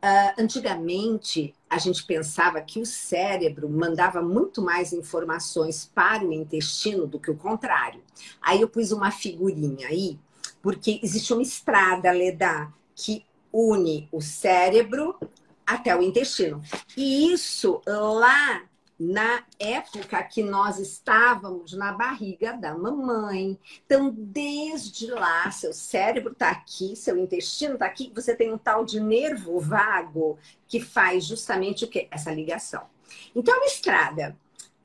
uh, 0.03 0.41
antigamente 0.41 1.53
a 1.73 1.77
gente 1.79 2.03
pensava 2.05 2.61
que 2.61 2.79
o 2.79 2.85
cérebro 2.85 3.67
mandava 3.67 4.21
muito 4.21 4.61
mais 4.61 4.93
informações 4.93 5.89
para 5.93 6.23
o 6.23 6.31
intestino 6.31 7.07
do 7.07 7.19
que 7.19 7.31
o 7.31 7.35
contrário. 7.35 7.99
Aí 8.39 8.61
eu 8.61 8.69
pus 8.69 8.91
uma 8.91 9.09
figurinha 9.09 9.87
aí, 9.87 10.19
porque 10.61 10.99
existe 11.01 11.33
uma 11.33 11.41
estrada, 11.41 12.11
Leda, 12.11 12.71
que 12.95 13.25
une 13.51 14.07
o 14.11 14.21
cérebro 14.21 15.15
até 15.65 15.95
o 15.95 16.03
intestino. 16.03 16.61
E 16.95 17.33
isso 17.33 17.81
lá 17.87 18.61
na 19.03 19.43
época 19.59 20.23
que 20.23 20.41
nós 20.41 20.79
estávamos 20.79 21.73
na 21.73 21.91
barriga 21.91 22.53
da 22.53 22.73
mamãe. 22.73 23.59
Então, 23.85 24.13
desde 24.15 25.07
lá, 25.07 25.51
seu 25.51 25.73
cérebro 25.73 26.31
está 26.31 26.49
aqui, 26.49 26.95
seu 26.95 27.17
intestino 27.17 27.73
está 27.73 27.85
aqui, 27.85 28.11
você 28.15 28.33
tem 28.33 28.53
um 28.53 28.57
tal 28.57 28.85
de 28.85 29.01
nervo 29.01 29.59
vago 29.59 30.37
que 30.67 30.79
faz 30.79 31.25
justamente 31.25 31.83
o 31.83 31.87
que? 31.89 32.07
Essa 32.09 32.33
ligação. 32.33 32.83
Então, 33.35 33.61
a 33.61 33.65
estrada. 33.65 34.37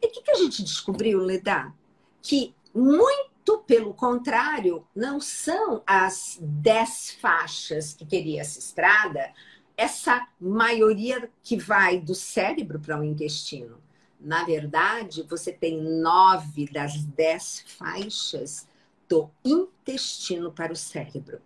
E 0.03 0.07
o 0.07 0.11
que, 0.11 0.23
que 0.23 0.31
a 0.33 0.37
gente 0.37 0.65
descobriu, 0.65 1.21
Leda? 1.21 1.73
Que 2.21 2.55
muito 2.75 3.59
pelo 3.67 3.95
contrário, 3.95 4.87
não 4.95 5.21
são 5.21 5.83
as 5.87 6.39
dez 6.41 7.17
faixas 7.19 7.95
que 7.95 8.05
queria 8.05 8.43
essa 8.43 8.59
estrada, 8.59 9.33
essa 9.75 10.29
maioria 10.39 11.31
que 11.43 11.57
vai 11.57 11.99
do 11.99 12.15
cérebro 12.15 12.79
para 12.79 13.01
o 13.01 13.05
intestino 13.05 13.88
na 14.21 14.45
verdade, 14.45 15.23
você 15.23 15.53
tem 15.53 15.81
nove 15.81 16.69
das 16.71 17.05
dez 17.05 17.65
faixas 17.79 18.67
do 19.09 19.31
intestino 19.45 20.53
para 20.53 20.73
o 20.73 20.77
cérebro. 20.77 21.41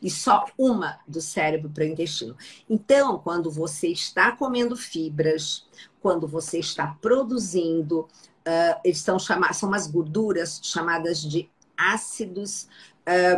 E 0.00 0.10
só 0.10 0.46
uma 0.56 0.98
do 1.06 1.20
cérebro 1.20 1.68
para 1.68 1.84
o 1.84 1.86
intestino. 1.86 2.36
Então, 2.68 3.18
quando 3.18 3.50
você 3.50 3.88
está 3.88 4.32
comendo 4.32 4.76
fibras, 4.76 5.66
quando 6.00 6.26
você 6.26 6.58
está 6.58 6.96
produzindo, 7.02 8.00
uh, 8.00 8.80
eles 8.82 9.00
são 9.00 9.18
chamados, 9.18 9.58
são 9.58 9.68
umas 9.68 9.86
gorduras 9.86 10.60
chamadas 10.62 11.20
de 11.20 11.50
ácidos, 11.76 12.68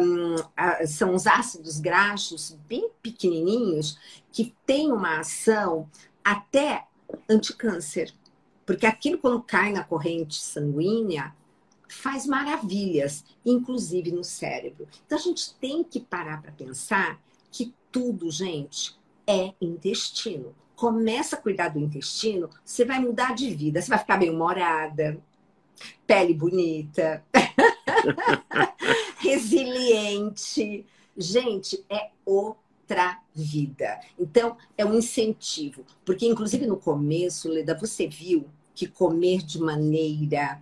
um, 0.00 0.34
uh, 0.36 0.86
são 0.86 1.14
os 1.14 1.26
ácidos 1.26 1.80
graxos 1.80 2.56
bem 2.68 2.90
pequenininhos 3.02 3.98
que 4.30 4.54
têm 4.64 4.92
uma 4.92 5.18
ação 5.18 5.90
até 6.22 6.86
anticâncer. 7.28 8.12
Porque 8.66 8.84
aquilo, 8.84 9.18
quando 9.18 9.40
cai 9.40 9.72
na 9.72 9.84
corrente 9.84 10.34
sanguínea, 10.34 11.32
faz 11.88 12.26
maravilhas, 12.26 13.24
inclusive 13.44 14.10
no 14.10 14.24
cérebro. 14.24 14.88
Então, 15.06 15.16
a 15.16 15.20
gente 15.20 15.54
tem 15.54 15.84
que 15.84 16.00
parar 16.00 16.42
para 16.42 16.50
pensar 16.50 17.22
que 17.50 17.72
tudo, 17.92 18.28
gente, 18.28 18.98
é 19.26 19.54
intestino. 19.60 20.52
Começa 20.74 21.36
a 21.36 21.40
cuidar 21.40 21.68
do 21.68 21.78
intestino, 21.78 22.50
você 22.64 22.84
vai 22.84 22.98
mudar 22.98 23.34
de 23.34 23.48
vida, 23.54 23.80
você 23.80 23.88
vai 23.88 23.98
ficar 23.98 24.18
bem 24.18 24.30
humorada, 24.30 25.18
pele 26.06 26.34
bonita, 26.34 27.24
resiliente. 29.18 30.84
Gente, 31.16 31.82
é 31.88 32.10
o 32.26 32.54
outra 32.86 33.20
vida. 33.34 34.00
Então, 34.18 34.56
é 34.78 34.84
um 34.84 34.94
incentivo. 34.94 35.84
Porque, 36.04 36.26
inclusive, 36.26 36.66
no 36.66 36.76
começo, 36.76 37.48
Leda, 37.48 37.76
você 37.76 38.06
viu 38.06 38.48
que 38.74 38.86
comer 38.86 39.42
de 39.42 39.58
maneira, 39.60 40.60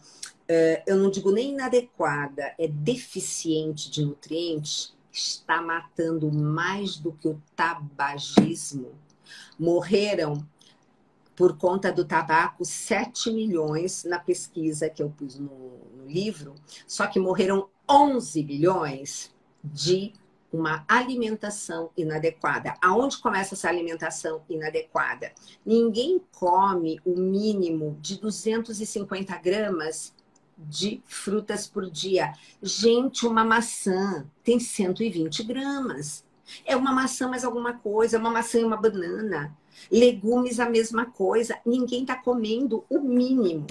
uh, 0.48 0.82
eu 0.86 0.96
não 0.96 1.10
digo 1.10 1.30
nem 1.30 1.52
inadequada, 1.52 2.54
é 2.58 2.66
deficiente 2.66 3.90
de 3.90 4.04
nutrientes, 4.04 4.94
está 5.12 5.60
matando 5.60 6.32
mais 6.32 6.96
do 6.96 7.12
que 7.12 7.28
o 7.28 7.40
tabagismo. 7.54 8.92
Morreram 9.58 10.46
por 11.36 11.58
conta 11.58 11.92
do 11.92 12.04
tabaco 12.04 12.64
7 12.64 13.32
milhões 13.32 14.04
na 14.04 14.18
pesquisa 14.18 14.88
que 14.88 15.02
eu 15.02 15.10
pus 15.10 15.38
no, 15.38 15.78
no 15.96 16.06
livro, 16.06 16.54
só 16.86 17.06
que 17.06 17.18
morreram 17.18 17.68
11 17.88 18.42
bilhões 18.42 19.34
de 19.62 20.12
uma 20.54 20.84
alimentação 20.86 21.90
inadequada. 21.96 22.74
Aonde 22.80 23.18
começa 23.18 23.54
essa 23.54 23.68
alimentação 23.68 24.42
inadequada? 24.48 25.32
Ninguém 25.66 26.20
come 26.32 27.00
o 27.04 27.18
mínimo 27.18 27.98
de 28.00 28.20
250 28.20 29.36
gramas 29.38 30.14
de 30.56 31.02
frutas 31.04 31.66
por 31.66 31.90
dia. 31.90 32.32
Gente, 32.62 33.26
uma 33.26 33.44
maçã 33.44 34.24
tem 34.44 34.60
120 34.60 35.42
gramas. 35.42 36.24
É 36.64 36.76
uma 36.76 36.92
maçã 36.92 37.28
mais 37.28 37.44
alguma 37.44 37.72
coisa, 37.72 38.18
uma 38.18 38.30
maçã 38.30 38.60
e 38.60 38.64
uma 38.64 38.76
banana. 38.76 39.56
Legumes, 39.90 40.60
a 40.60 40.70
mesma 40.70 41.06
coisa. 41.06 41.58
Ninguém 41.66 42.02
está 42.02 42.14
comendo 42.14 42.84
o 42.88 43.00
mínimo. 43.00 43.66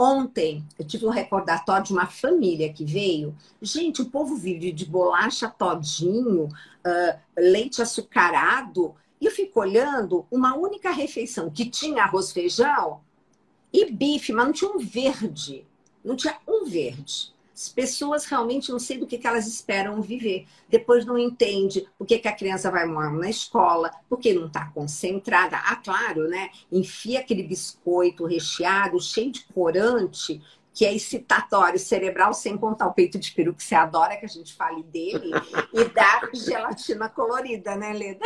Ontem 0.00 0.64
eu 0.78 0.86
tive 0.86 1.06
um 1.06 1.10
recordatório 1.10 1.84
de 1.84 1.92
uma 1.92 2.06
família 2.06 2.72
que 2.72 2.84
veio. 2.84 3.34
Gente, 3.60 4.00
o 4.00 4.08
povo 4.08 4.36
vive 4.36 4.70
de 4.70 4.86
bolacha 4.86 5.48
todinho, 5.48 6.44
uh, 6.44 7.18
leite 7.36 7.82
açucarado. 7.82 8.94
E 9.20 9.26
eu 9.26 9.32
fico 9.32 9.58
olhando 9.58 10.24
uma 10.30 10.54
única 10.56 10.92
refeição 10.92 11.50
que 11.50 11.68
tinha 11.68 12.04
arroz, 12.04 12.30
feijão 12.30 13.00
e 13.72 13.90
bife, 13.90 14.32
mas 14.32 14.46
não 14.46 14.52
tinha 14.52 14.70
um 14.70 14.78
verde. 14.78 15.66
Não 16.04 16.14
tinha 16.14 16.38
um 16.46 16.64
verde. 16.64 17.34
As 17.58 17.68
pessoas 17.68 18.24
realmente 18.24 18.70
não 18.70 18.78
sei 18.78 18.98
do 18.98 19.06
que, 19.06 19.18
que 19.18 19.26
elas 19.26 19.48
esperam 19.48 20.00
viver. 20.00 20.46
Depois 20.68 21.04
não 21.04 21.18
entende 21.18 21.88
por 21.98 22.06
que, 22.06 22.16
que 22.20 22.28
a 22.28 22.36
criança 22.36 22.70
vai 22.70 22.86
mal 22.86 23.12
na 23.14 23.28
escola, 23.28 23.90
porque 24.08 24.32
não 24.32 24.46
está 24.46 24.66
concentrada. 24.66 25.56
Ah, 25.56 25.74
claro, 25.74 26.28
né? 26.28 26.50
Enfia 26.70 27.18
aquele 27.18 27.42
biscoito 27.42 28.26
recheado, 28.26 29.00
cheio 29.00 29.32
de 29.32 29.44
corante, 29.52 30.40
que 30.72 30.86
é 30.86 30.94
excitatório 30.94 31.80
cerebral, 31.80 32.32
sem 32.32 32.56
contar 32.56 32.86
o 32.86 32.94
peito 32.94 33.18
de 33.18 33.32
peru, 33.32 33.52
que 33.52 33.64
você 33.64 33.74
adora 33.74 34.16
que 34.16 34.24
a 34.24 34.28
gente 34.28 34.54
fale 34.54 34.84
dele, 34.84 35.32
e 35.74 35.84
dá 35.86 36.30
gelatina 36.32 37.08
colorida, 37.08 37.74
né, 37.74 37.92
Leda? 37.92 38.24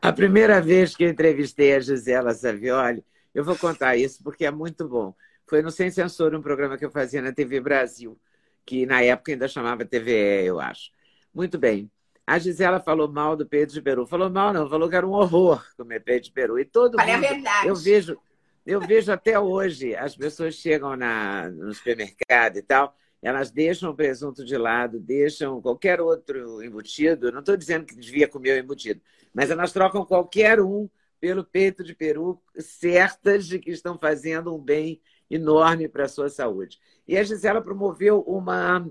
A 0.00 0.12
primeira 0.12 0.60
vez 0.60 0.94
que 0.94 1.02
eu 1.02 1.08
entrevistei 1.08 1.74
a 1.74 1.80
Gisela 1.80 2.32
Savioli, 2.32 3.04
eu 3.34 3.42
vou 3.42 3.58
contar 3.58 3.96
isso 3.96 4.22
porque 4.22 4.44
é 4.44 4.50
muito 4.52 4.88
bom. 4.88 5.12
Foi 5.52 5.60
no 5.60 5.70
Sem 5.70 5.90
Censura, 5.90 6.38
um 6.38 6.40
programa 6.40 6.78
que 6.78 6.84
eu 6.86 6.90
fazia 6.90 7.20
na 7.20 7.30
TV 7.30 7.60
Brasil, 7.60 8.18
que 8.64 8.86
na 8.86 9.02
época 9.02 9.32
ainda 9.32 9.46
chamava 9.46 9.84
TVE, 9.84 10.46
eu 10.46 10.58
acho. 10.58 10.90
Muito 11.34 11.58
bem. 11.58 11.90
A 12.26 12.38
Gisela 12.38 12.80
falou 12.80 13.06
mal 13.06 13.36
do 13.36 13.46
peito 13.46 13.74
de 13.74 13.82
peru. 13.82 14.06
Falou 14.06 14.30
mal, 14.30 14.50
não, 14.54 14.66
falou 14.66 14.88
que 14.88 14.96
era 14.96 15.06
um 15.06 15.10
horror 15.10 15.62
comer 15.76 16.00
peito 16.02 16.24
de 16.24 16.32
peru. 16.32 16.58
E 16.58 16.64
todo 16.64 16.96
Falei 16.96 17.16
mundo. 17.16 17.26
a 17.26 17.28
verdade. 17.28 17.68
Eu 17.68 17.76
vejo, 17.76 18.18
eu 18.64 18.80
vejo 18.80 19.12
até 19.12 19.38
hoje, 19.38 19.94
as 19.94 20.16
pessoas 20.16 20.54
chegam 20.54 20.96
na, 20.96 21.50
no 21.50 21.74
supermercado 21.74 22.56
e 22.56 22.62
tal, 22.62 22.96
elas 23.20 23.50
deixam 23.50 23.90
o 23.90 23.94
presunto 23.94 24.46
de 24.46 24.56
lado, 24.56 24.98
deixam 24.98 25.60
qualquer 25.60 26.00
outro 26.00 26.62
embutido. 26.62 27.30
Não 27.30 27.40
estou 27.40 27.58
dizendo 27.58 27.84
que 27.84 27.94
devia 27.94 28.26
comer 28.26 28.58
o 28.58 28.64
embutido, 28.64 29.02
mas 29.34 29.50
elas 29.50 29.70
trocam 29.70 30.02
qualquer 30.02 30.62
um 30.62 30.88
pelo 31.20 31.44
peito 31.44 31.84
de 31.84 31.94
peru, 31.94 32.42
certas 32.58 33.46
de 33.46 33.58
que 33.58 33.70
estão 33.70 33.98
fazendo 33.98 34.56
um 34.56 34.58
bem 34.58 34.98
enorme 35.34 35.88
para 35.88 36.04
a 36.04 36.08
sua 36.08 36.28
saúde. 36.28 36.78
E 37.06 37.16
a 37.16 37.22
Gisela 37.22 37.60
promoveu 37.60 38.20
uma, 38.20 38.86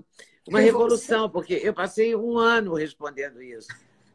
uma 0.48 0.60
revolução, 0.60 1.30
porque 1.30 1.60
eu 1.62 1.72
passei 1.72 2.14
um 2.14 2.38
ano 2.38 2.74
respondendo 2.74 3.42
isso. 3.42 3.68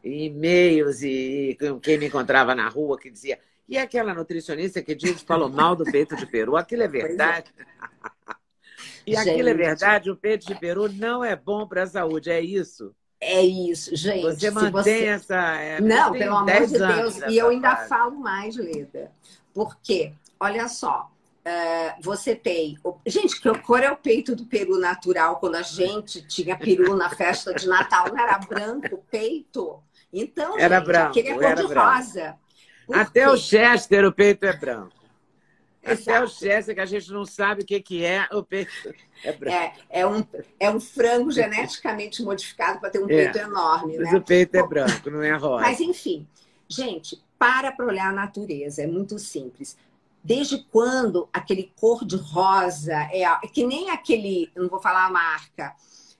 Em 0.04 0.26
e-mails 0.26 1.02
e, 1.02 1.56
quem 1.82 1.98
me 1.98 2.06
encontrava 2.06 2.54
na 2.54 2.68
rua 2.68 2.98
que 2.98 3.10
dizia 3.10 3.38
e 3.68 3.76
aquela 3.76 4.14
nutricionista 4.14 4.80
que 4.80 4.94
diz 4.94 5.20
falou 5.20 5.50
mal 5.50 5.76
do 5.76 5.84
peito 5.84 6.16
de 6.16 6.24
peru, 6.24 6.56
aquilo 6.56 6.84
é 6.84 6.88
verdade? 6.88 7.52
e 9.06 9.14
gente, 9.14 9.28
aquilo 9.28 9.48
é 9.48 9.54
verdade, 9.54 10.10
o 10.10 10.16
peito 10.16 10.46
de 10.46 10.54
peru 10.54 10.90
não 10.90 11.22
é 11.22 11.36
bom 11.36 11.66
para 11.68 11.82
a 11.82 11.86
saúde, 11.86 12.30
é 12.30 12.40
isso? 12.40 12.94
É 13.20 13.42
isso, 13.42 13.94
gente. 13.94 14.22
Você 14.22 14.50
mantém 14.50 14.70
você... 14.70 15.04
essa. 15.04 15.36
É, 15.56 15.80
não, 15.80 16.12
pelo 16.12 16.36
amor 16.36 16.66
de 16.66 16.78
Deus. 16.78 17.18
E 17.28 17.36
eu 17.36 17.48
ainda 17.48 17.76
falo 17.76 18.18
mais, 18.18 18.56
Leda. 18.56 19.12
Porque, 19.52 20.14
olha 20.40 20.68
só, 20.68 21.10
Uh, 21.48 22.02
você 22.02 22.34
tem. 22.34 22.76
Gente, 23.06 23.40
que 23.40 23.58
cor 23.60 23.82
é 23.82 23.90
o 23.90 23.96
peito 23.96 24.36
do 24.36 24.44
peru 24.44 24.78
natural? 24.78 25.36
Quando 25.36 25.54
a 25.54 25.62
gente 25.62 26.20
tinha 26.26 26.58
peru 26.58 26.94
na 26.94 27.08
festa 27.08 27.54
de 27.54 27.66
Natal, 27.66 28.08
não 28.08 28.18
era 28.18 28.36
branco 28.38 28.96
o 28.96 28.98
peito? 28.98 29.82
Então, 30.12 30.58
era 30.58 30.76
gente, 30.76 30.86
branco, 30.86 31.10
aquele 31.10 31.28
é 31.28 31.34
cor 31.34 31.54
de 31.54 31.68
branco. 31.68 31.90
rosa. 31.90 32.36
Até 32.92 33.24
quê? 33.24 33.26
o 33.28 33.36
Chester, 33.36 34.04
o 34.04 34.12
peito 34.12 34.44
é 34.44 34.52
branco. 34.52 34.92
Exato. 35.82 36.10
Até 36.10 36.22
o 36.22 36.28
Chester, 36.28 36.74
que 36.74 36.80
a 36.82 36.86
gente 36.86 37.10
não 37.12 37.24
sabe 37.24 37.62
o 37.62 37.64
que, 37.64 37.80
que 37.80 38.04
é, 38.04 38.28
o 38.32 38.42
peito 38.42 38.94
é 39.24 39.32
branco. 39.32 39.56
É, 39.56 40.00
é, 40.00 40.06
um, 40.06 40.26
é 40.60 40.70
um 40.70 40.80
frango 40.80 41.30
geneticamente 41.30 42.22
modificado 42.22 42.78
para 42.78 42.90
ter 42.90 42.98
um 42.98 43.08
é, 43.08 43.24
peito 43.24 43.38
enorme. 43.38 43.96
Mas 43.96 44.12
né? 44.12 44.18
o 44.18 44.22
peito 44.22 44.54
é 44.54 44.66
branco, 44.66 45.08
não 45.08 45.22
é 45.22 45.32
rosa. 45.32 45.62
Mas, 45.62 45.80
enfim, 45.80 46.26
gente, 46.68 47.22
para 47.38 47.72
para 47.72 47.86
olhar 47.86 48.08
a 48.08 48.12
natureza, 48.12 48.82
é 48.82 48.86
muito 48.86 49.18
simples 49.18 49.78
Desde 50.22 50.58
quando 50.58 51.28
aquele 51.32 51.72
cor 51.76 52.04
de 52.04 52.16
rosa 52.16 52.94
é, 53.12 53.22
é 53.22 53.46
que 53.52 53.66
nem 53.66 53.90
aquele, 53.90 54.50
não 54.56 54.68
vou 54.68 54.80
falar 54.80 55.06
a 55.06 55.10
marca, 55.10 55.74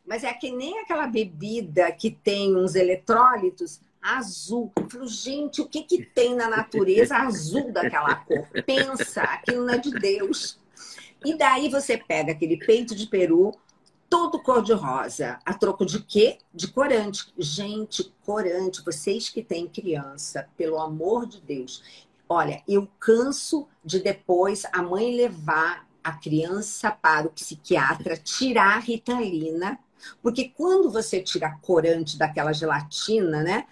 mas 0.06 0.24
é 0.24 0.32
que 0.32 0.50
nem 0.50 0.78
aquela 0.78 1.06
bebida 1.06 1.92
que 1.92 2.10
tem 2.10 2.56
uns 2.56 2.74
eletrólitos. 2.74 3.80
azul. 4.00 4.72
Eu 4.76 4.88
falo, 4.88 5.06
gente, 5.06 5.60
o 5.60 5.66
que, 5.66 5.82
que 5.82 6.04
tem 6.04 6.34
na 6.34 6.48
natureza 6.48 7.16
azul 7.16 7.70
daquela 7.72 8.14
cor? 8.14 8.48
Pensa, 8.64 9.22
aquilo 9.22 9.66
não 9.66 9.74
é 9.74 9.78
de 9.78 9.90
Deus. 9.90 10.58
E 11.24 11.36
daí 11.36 11.68
você 11.68 11.98
pega 11.98 12.32
aquele 12.32 12.56
peito 12.56 12.94
de 12.94 13.06
peru, 13.06 13.52
todo 14.08 14.42
cor-de-rosa. 14.42 15.38
A 15.44 15.52
troco 15.52 15.84
de 15.84 16.02
quê? 16.02 16.38
De 16.54 16.68
corante. 16.68 17.32
Gente, 17.36 18.12
corante, 18.24 18.84
vocês 18.84 19.28
que 19.28 19.42
têm 19.42 19.66
criança, 19.66 20.48
pelo 20.56 20.78
amor 20.78 21.26
de 21.26 21.40
Deus. 21.40 22.06
Olha, 22.28 22.62
eu 22.68 22.88
canso 23.00 23.66
de 23.84 24.00
depois 24.00 24.64
a 24.72 24.82
mãe 24.82 25.16
levar 25.16 25.88
a 26.02 26.12
criança 26.12 26.90
para 26.90 27.26
o 27.26 27.30
psiquiatra, 27.30 28.16
tirar 28.16 28.76
a 28.76 28.80
ritalina, 28.80 29.78
porque 30.22 30.48
quando 30.48 30.90
você 30.90 31.22
tira 31.22 31.58
corante 31.62 32.18
daquela 32.18 32.52
gelatina, 32.52 33.42
né? 33.42 33.66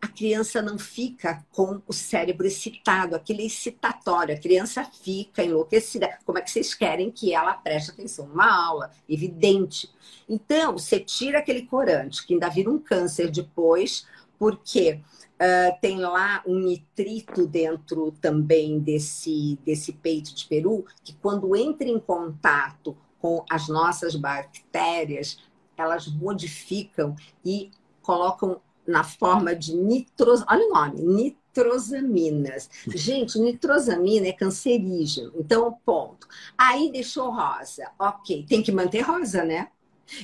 a 0.00 0.08
criança 0.08 0.62
não 0.62 0.78
fica 0.78 1.44
com 1.50 1.82
o 1.86 1.92
cérebro 1.92 2.46
excitado, 2.46 3.16
aquele 3.16 3.44
excitatório. 3.44 4.34
A 4.34 4.38
criança 4.38 4.84
fica 4.84 5.42
enlouquecida. 5.42 6.18
Como 6.24 6.38
é 6.38 6.42
que 6.42 6.50
vocês 6.50 6.74
querem 6.74 7.10
que 7.10 7.34
ela 7.34 7.54
preste 7.54 7.90
atenção 7.90 8.26
numa 8.26 8.48
aula? 8.48 8.90
Evidente. 9.08 9.90
Então, 10.28 10.72
você 10.72 11.00
tira 11.00 11.38
aquele 11.38 11.62
corante, 11.62 12.24
que 12.26 12.34
ainda 12.34 12.48
vira 12.48 12.70
um 12.70 12.78
câncer 12.78 13.30
depois, 13.30 14.06
porque 14.38 15.00
uh, 15.34 15.80
tem 15.80 15.98
lá 15.98 16.42
um 16.46 16.58
nitrito 16.58 17.46
dentro 17.46 18.12
também 18.20 18.78
desse, 18.78 19.58
desse 19.64 19.92
peito 19.92 20.34
de 20.34 20.46
peru, 20.46 20.84
que 21.04 21.14
quando 21.14 21.54
entra 21.56 21.88
em 21.88 21.98
contato 21.98 22.96
com 23.18 23.44
as 23.50 23.68
nossas 23.68 24.14
bactérias, 24.14 25.38
elas 25.76 26.06
modificam 26.06 27.14
e 27.44 27.70
colocam 28.02 28.60
na 28.86 29.02
forma 29.02 29.54
de 29.54 29.74
nitros... 29.74 30.44
Olha 30.48 30.66
o 30.66 30.72
nome, 30.72 31.02
nitrosaminas. 31.02 32.70
Gente, 32.86 33.38
nitrosamina 33.38 34.28
é 34.28 34.32
cancerígeno. 34.32 35.32
Então, 35.36 35.76
ponto. 35.84 36.28
Aí 36.56 36.90
deixou 36.92 37.30
rosa. 37.30 37.90
Ok, 37.98 38.46
tem 38.48 38.62
que 38.62 38.70
manter 38.70 39.00
rosa, 39.00 39.44
né? 39.44 39.68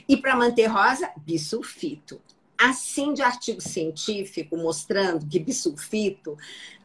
E 0.09 0.16
para 0.16 0.37
manter 0.37 0.66
rosa, 0.66 1.11
bisulfito 1.16 2.20
assim 2.62 3.12
de 3.12 3.22
artigo 3.22 3.61
científico 3.61 4.57
mostrando 4.57 5.27
que 5.27 5.38
bisulfito 5.38 6.37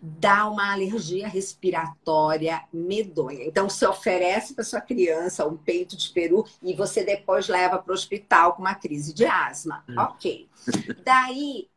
dá 0.02 0.50
uma 0.50 0.72
alergia 0.72 1.28
respiratória 1.28 2.64
medonha. 2.74 3.46
Então, 3.46 3.70
você 3.70 3.86
oferece 3.86 4.54
para 4.54 4.64
sua 4.64 4.82
criança 4.82 5.46
um 5.46 5.56
peito 5.56 5.96
de 5.96 6.10
peru 6.10 6.46
e 6.62 6.74
você 6.74 7.04
depois 7.04 7.48
leva 7.48 7.78
para 7.78 7.92
o 7.92 7.96
hospital 7.96 8.54
com 8.54 8.62
uma 8.62 8.76
crise 8.76 9.14
de 9.14 9.26
asma. 9.26 9.84
Hum. 9.88 9.96
Ok. 9.98 10.48
Daí, 11.04 11.68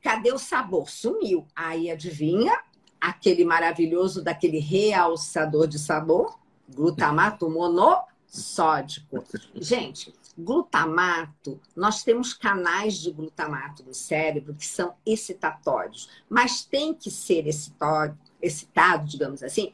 cadê 0.00 0.32
o 0.32 0.38
sabor? 0.38 0.88
Sumiu. 0.88 1.46
Aí, 1.54 1.90
adivinha? 1.90 2.58
Aquele 3.00 3.44
maravilhoso 3.44 4.22
daquele 4.22 4.60
realçador 4.60 5.66
de 5.66 5.78
sabor, 5.78 6.38
glutamato 6.68 7.50
monossódico. 7.50 9.24
Gente, 9.54 10.14
Glutamato, 10.36 11.60
nós 11.76 12.02
temos 12.02 12.32
canais 12.32 12.94
de 12.94 13.10
glutamato 13.10 13.84
no 13.84 13.92
cérebro 13.92 14.54
que 14.54 14.66
são 14.66 14.94
excitatórios, 15.04 16.08
mas 16.28 16.64
tem 16.64 16.94
que 16.94 17.10
ser 17.10 17.46
excitado, 17.46 19.06
digamos 19.06 19.42
assim, 19.42 19.72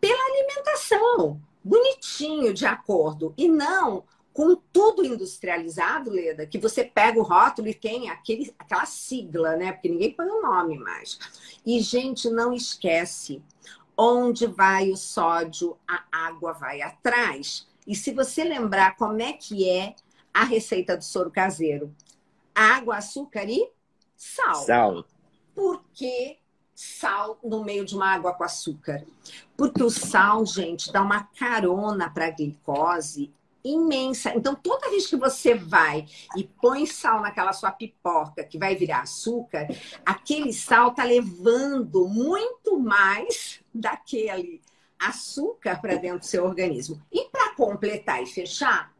pela 0.00 0.22
alimentação, 0.26 1.40
bonitinho, 1.62 2.52
de 2.52 2.66
acordo, 2.66 3.32
e 3.36 3.48
não 3.48 4.04
com 4.34 4.56
tudo 4.72 5.06
industrializado, 5.06 6.10
Leda, 6.10 6.44
que 6.44 6.58
você 6.58 6.84
pega 6.84 7.20
o 7.20 7.22
rótulo 7.22 7.68
e 7.68 7.72
tem 7.72 8.10
aquele, 8.10 8.52
aquela 8.58 8.84
sigla, 8.84 9.54
né? 9.54 9.70
Porque 9.70 9.88
ninguém 9.88 10.12
põe 10.12 10.26
o 10.26 10.42
nome 10.42 10.76
mais. 10.76 11.16
E, 11.64 11.78
gente, 11.78 12.28
não 12.28 12.52
esquece, 12.52 13.40
onde 13.96 14.48
vai 14.48 14.90
o 14.90 14.96
sódio, 14.96 15.78
a 15.86 16.02
água 16.10 16.52
vai 16.52 16.82
atrás. 16.82 17.68
E 17.86 17.94
se 17.94 18.12
você 18.12 18.44
lembrar 18.44 18.96
como 18.96 19.20
é 19.20 19.32
que 19.32 19.68
é 19.68 19.94
a 20.32 20.44
receita 20.44 20.96
do 20.96 21.04
soro 21.04 21.30
caseiro, 21.30 21.94
água, 22.54 22.96
açúcar 22.96 23.44
e 23.48 23.70
sal. 24.16 24.54
Sal. 24.54 25.04
Por 25.54 25.84
que 25.92 26.38
sal 26.74 27.38
no 27.42 27.62
meio 27.64 27.84
de 27.84 27.94
uma 27.94 28.12
água 28.12 28.32
com 28.32 28.42
açúcar? 28.42 29.04
Porque 29.56 29.82
o 29.82 29.90
sal, 29.90 30.44
gente, 30.44 30.92
dá 30.92 31.02
uma 31.02 31.24
carona 31.24 32.10
para 32.10 32.26
a 32.26 32.30
glicose 32.30 33.32
imensa. 33.64 34.34
Então, 34.34 34.54
toda 34.54 34.90
vez 34.90 35.06
que 35.06 35.16
você 35.16 35.54
vai 35.54 36.06
e 36.36 36.44
põe 36.44 36.84
sal 36.84 37.22
naquela 37.22 37.52
sua 37.52 37.72
pipoca 37.72 38.44
que 38.44 38.58
vai 38.58 38.76
virar 38.76 39.00
açúcar, 39.02 39.66
aquele 40.04 40.52
sal 40.52 40.92
tá 40.92 41.02
levando 41.02 42.06
muito 42.06 42.78
mais 42.78 43.60
daquele 43.72 44.60
açúcar 45.08 45.80
para 45.80 45.96
dentro 45.96 46.20
do 46.20 46.26
seu 46.26 46.44
organismo. 46.44 47.02
E 47.12 47.28
para 47.30 47.54
completar 47.54 48.22
e 48.22 48.26
fechar, 48.26 48.94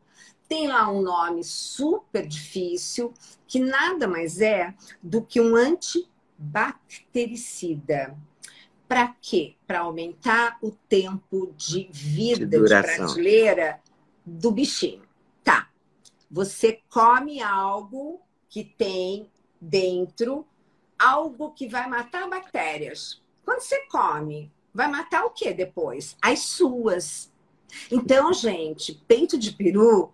tem 0.49 0.67
lá 0.69 0.91
um 0.91 1.03
nome 1.03 1.43
super 1.43 2.25
difícil, 2.27 3.13
que 3.47 3.59
nada 3.59 4.07
mais 4.07 4.41
é 4.41 4.75
do 5.03 5.23
que 5.23 5.41
um 5.41 5.57
antibactericida. 5.57 8.17
Para 8.87 9.17
quê? 9.21 9.57
Para 9.67 9.81
aumentar 9.81 10.59
o 10.63 10.71
tempo 10.71 11.53
de 11.57 11.89
vida 11.91 12.47
de, 12.47 12.47
de 12.47 12.69
prateleira 12.69 13.81
do 14.25 14.51
bichinho. 14.51 15.03
Tá. 15.43 15.69
Você 16.31 16.81
come 16.91 17.43
algo 17.43 18.21
que 18.49 18.63
tem 18.63 19.31
dentro 19.61 20.47
algo 20.99 21.53
que 21.53 21.69
vai 21.69 21.89
matar 21.89 22.29
bactérias. 22.29 23.23
Quando 23.45 23.61
você 23.61 23.87
come 23.87 24.51
vai 24.75 24.89
matar 24.89 25.25
o 25.25 25.31
que 25.31 25.53
depois? 25.53 26.17
As 26.21 26.41
suas. 26.41 27.33
Então, 27.91 28.33
gente, 28.33 28.95
peito 29.07 29.39
de 29.39 29.53
peru. 29.53 30.13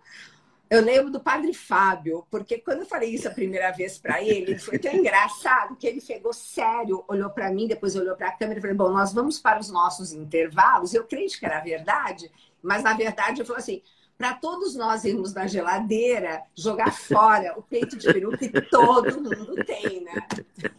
Eu 0.69 0.81
lembro 0.81 1.11
do 1.11 1.19
padre 1.19 1.53
Fábio, 1.53 2.25
porque 2.31 2.57
quando 2.59 2.79
eu 2.79 2.85
falei 2.85 3.13
isso 3.13 3.27
a 3.27 3.31
primeira 3.31 3.71
vez 3.71 3.97
para 3.97 4.23
ele, 4.23 4.57
foi 4.57 4.79
tão 4.79 4.93
engraçado 4.93 5.75
que 5.75 5.85
ele 5.85 5.99
pegou 5.99 6.31
sério, 6.31 7.03
olhou 7.09 7.29
para 7.29 7.51
mim, 7.51 7.67
depois 7.67 7.93
olhou 7.93 8.15
para 8.15 8.29
a 8.29 8.31
câmera 8.31 8.59
e 8.59 8.61
falou: 8.61 8.77
Bom, 8.77 8.89
nós 8.89 9.11
vamos 9.11 9.37
para 9.37 9.59
os 9.59 9.69
nossos 9.69 10.13
intervalos. 10.13 10.93
Eu 10.93 11.03
creio 11.03 11.29
que 11.29 11.45
era 11.45 11.59
verdade, 11.59 12.31
mas 12.63 12.83
na 12.83 12.93
verdade 12.93 13.41
eu 13.41 13.45
falei 13.45 13.59
assim: 13.59 13.81
para 14.21 14.35
todos 14.35 14.75
nós 14.75 15.03
irmos 15.03 15.33
na 15.33 15.47
geladeira 15.47 16.43
jogar 16.55 16.93
fora 16.93 17.57
o 17.57 17.63
peito 17.63 17.97
de 17.97 18.05
peru 18.13 18.37
que 18.37 18.49
todo 18.69 19.19
mundo 19.19 19.55
tem, 19.65 20.01
né? 20.03 20.13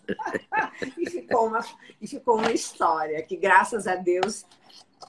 e, 0.97 1.11
ficou 1.11 1.49
uma, 1.49 1.61
e 2.01 2.07
ficou 2.07 2.39
uma 2.39 2.53
história 2.53 3.21
que, 3.21 3.37
graças 3.37 3.89
a 3.89 3.97
Deus, 3.97 4.47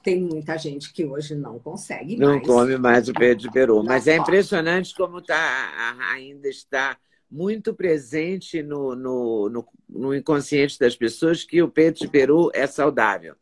tem 0.02 0.20
muita 0.20 0.58
gente 0.58 0.92
que 0.92 1.04
hoje 1.04 1.36
não 1.36 1.60
consegue 1.60 2.16
não 2.16 2.30
mais. 2.30 2.42
Não 2.42 2.54
come 2.54 2.76
mais 2.76 3.08
o 3.08 3.12
peito 3.12 3.42
de 3.42 3.52
peru. 3.52 3.84
Mas 3.84 4.08
é 4.08 4.16
impressionante 4.16 4.92
como 4.96 5.22
tá, 5.22 5.96
ainda 6.12 6.48
está 6.48 6.98
muito 7.30 7.72
presente 7.72 8.64
no, 8.64 8.96
no, 8.96 9.48
no, 9.48 9.68
no 9.88 10.12
inconsciente 10.12 10.76
das 10.76 10.96
pessoas 10.96 11.44
que 11.44 11.62
o 11.62 11.68
peito 11.68 12.00
de 12.00 12.08
peru 12.08 12.50
é 12.52 12.66
saudável. 12.66 13.36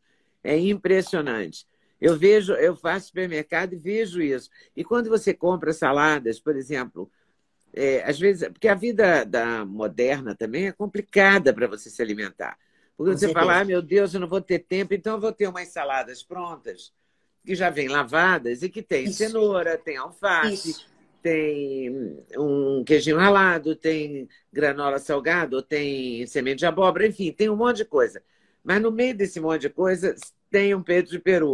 É 0.44 0.59
impressionante. 0.59 1.66
Eu 2.03 2.17
vejo, 2.17 2.53
eu 2.55 2.75
faço 2.75 3.07
supermercado 3.07 3.75
e 3.75 3.79
vejo 3.79 4.21
isso. 4.21 4.51
E 4.77 4.83
quando 4.83 5.09
você 5.09 5.33
compra 5.33 5.73
saladas, 5.73 6.41
por 6.41 6.57
exemplo, 6.57 7.09
é, 7.73 8.03
às 8.03 8.19
vezes, 8.19 8.49
porque 8.49 8.67
a 8.67 8.75
vida 8.75 9.25
da 9.25 9.65
moderna 9.65 10.35
também 10.35 10.67
é 10.67 10.73
complicada 10.73 11.55
para 11.55 11.69
você 11.69 11.88
se 11.88 12.03
alimentar. 12.03 12.59
Porque 12.97 13.12
Com 13.12 13.17
você 13.19 13.27
certeza. 13.27 13.47
fala, 13.47 13.61
ah, 13.61 13.65
meu 13.65 13.81
Deus, 13.81 14.12
eu 14.12 14.19
não 14.19 14.27
vou 14.27 14.41
ter 14.41 14.59
tempo, 14.59 14.93
então 14.95 15.15
eu 15.15 15.21
vou 15.21 15.33
ter 15.33 15.47
umas 15.47 15.69
saladas 15.69 16.25
prontas, 16.25 16.93
que 17.47 17.55
já 17.55 17.71
vêm 17.71 17.87
lavadas 17.87 18.65
e 18.65 18.69
que 18.69 18.83
tem 18.83 19.05
isso. 19.05 19.19
cenoura, 19.19 19.79
tem 19.79 19.97
alface, 19.97 20.71
isso. 20.71 20.91
tem 21.23 22.19
um 22.37 22.83
queijinho 22.85 23.17
ralado, 23.17 23.77
tem 23.77 24.29
granola 24.53 24.99
salgado, 24.99 25.62
tem 25.62 26.27
semente 26.27 26.59
de 26.59 26.67
abóbora, 26.67 27.07
enfim, 27.07 27.31
tem 27.31 27.49
um 27.49 27.57
monte 27.57 27.77
de 27.77 27.85
coisa. 27.85 28.21
Mas 28.65 28.83
no 28.83 28.91
meio 28.91 29.17
desse 29.17 29.38
monte 29.38 29.62
de 29.62 29.71
coisa 29.71 30.17
tem 30.51 30.75
um 30.75 30.83
peito 30.83 31.11
de 31.11 31.19
peru. 31.21 31.53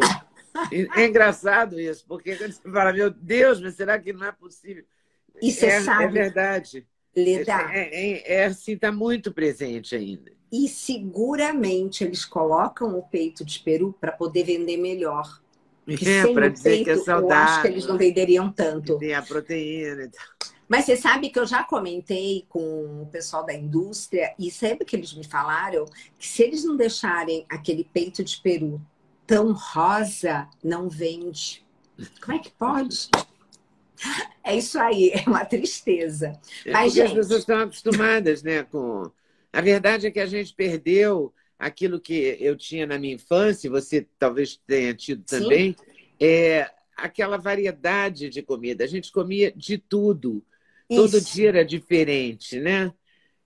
É 0.97 1.07
engraçado 1.07 1.81
isso, 1.81 2.05
porque 2.07 2.37
quando 2.37 2.53
você 2.53 2.71
fala, 2.71 2.93
meu 2.93 3.11
Deus, 3.11 3.61
mas 3.61 3.75
será 3.75 3.99
que 3.99 4.13
não 4.13 4.27
é 4.27 4.33
possível? 4.33 4.85
E 5.41 5.53
você 5.53 5.67
é, 5.67 5.81
sabe. 5.81 6.05
É 6.05 6.09
verdade. 6.09 6.87
Leda. 7.17 7.71
É, 7.73 8.11
é, 8.11 8.35
é 8.35 8.45
assim, 8.47 8.73
está 8.73 8.93
muito 8.93 9.33
presente 9.33 9.95
ainda. 9.95 10.33
E 10.51 10.69
seguramente 10.69 12.05
eles 12.05 12.25
colocam 12.25 12.99
o 12.99 13.03
peito 13.03 13.45
de 13.45 13.59
peru 13.61 13.95
para 14.01 14.13
poder 14.13 14.45
vender 14.45 14.77
melhor. 14.77 15.41
Porque 15.85 16.09
é, 16.09 16.33
para 16.33 16.49
dizer 16.49 16.71
peito, 16.71 16.85
que 16.85 16.91
é 16.91 16.97
saudável. 16.97 17.37
Eu 17.37 17.45
acho 17.45 17.63
que 17.63 17.69
eles 17.69 17.87
não 17.87 17.99
venderiam 17.99 18.53
tanto. 18.53 18.99
Tem 18.99 19.15
a 19.15 19.23
proteína. 19.23 20.11
Mas 20.69 20.85
você 20.85 20.97
sabe 20.97 21.31
que 21.31 21.39
eu 21.39 21.47
já 21.47 21.65
comentei 21.65 22.45
com 22.49 23.03
o 23.03 23.09
pessoal 23.11 23.45
da 23.45 23.55
indústria 23.55 24.35
e 24.39 24.51
sempre 24.51 24.85
que 24.85 24.95
eles 24.95 25.15
me 25.15 25.25
falaram 25.25 25.87
que 26.19 26.29
se 26.29 26.43
eles 26.43 26.63
não 26.63 26.77
deixarem 26.77 27.47
aquele 27.49 27.85
peito 27.85 28.23
de 28.23 28.39
peru 28.39 28.81
tão 29.29 29.53
rosa 29.53 30.49
não 30.65 30.89
vende. 30.89 31.63
Como 32.21 32.37
é 32.37 32.41
que 32.41 32.51
pode? 32.51 33.11
É 34.43 34.57
isso 34.57 34.79
aí, 34.81 35.11
é 35.15 35.29
uma 35.29 35.45
tristeza. 35.45 36.41
É 36.65 36.73
Mas, 36.73 36.95
gente... 36.95 37.09
as 37.09 37.13
pessoas 37.13 37.41
estão 37.41 37.61
acostumadas 37.61 38.43
né, 38.43 38.63
com, 38.65 39.11
A 39.53 39.61
verdade 39.61 40.07
é 40.07 40.11
que 40.11 40.19
a 40.19 40.27
gente 40.27 40.55
perdeu 40.55 41.33
aquilo 41.59 42.01
que 42.01 42.39
eu 42.41 42.57
tinha 42.57 42.87
na 42.87 42.99
minha 42.99 43.15
infância, 43.15 43.71
você 43.71 44.07
talvez 44.19 44.59
tenha 44.67 44.95
tido 44.95 45.23
também, 45.25 45.77
é 46.19 46.71
aquela 46.97 47.37
variedade 47.37 48.31
de 48.31 48.43
comida. 48.43 48.85
A 48.85 48.89
gente 48.89 49.13
comia 49.13 49.53
de 49.55 49.77
tudo. 49.77 50.43
Isso. 50.89 51.03
Todo 51.03 51.21
dia 51.21 51.49
era 51.51 51.65
diferente, 51.65 52.59
né? 52.59 52.93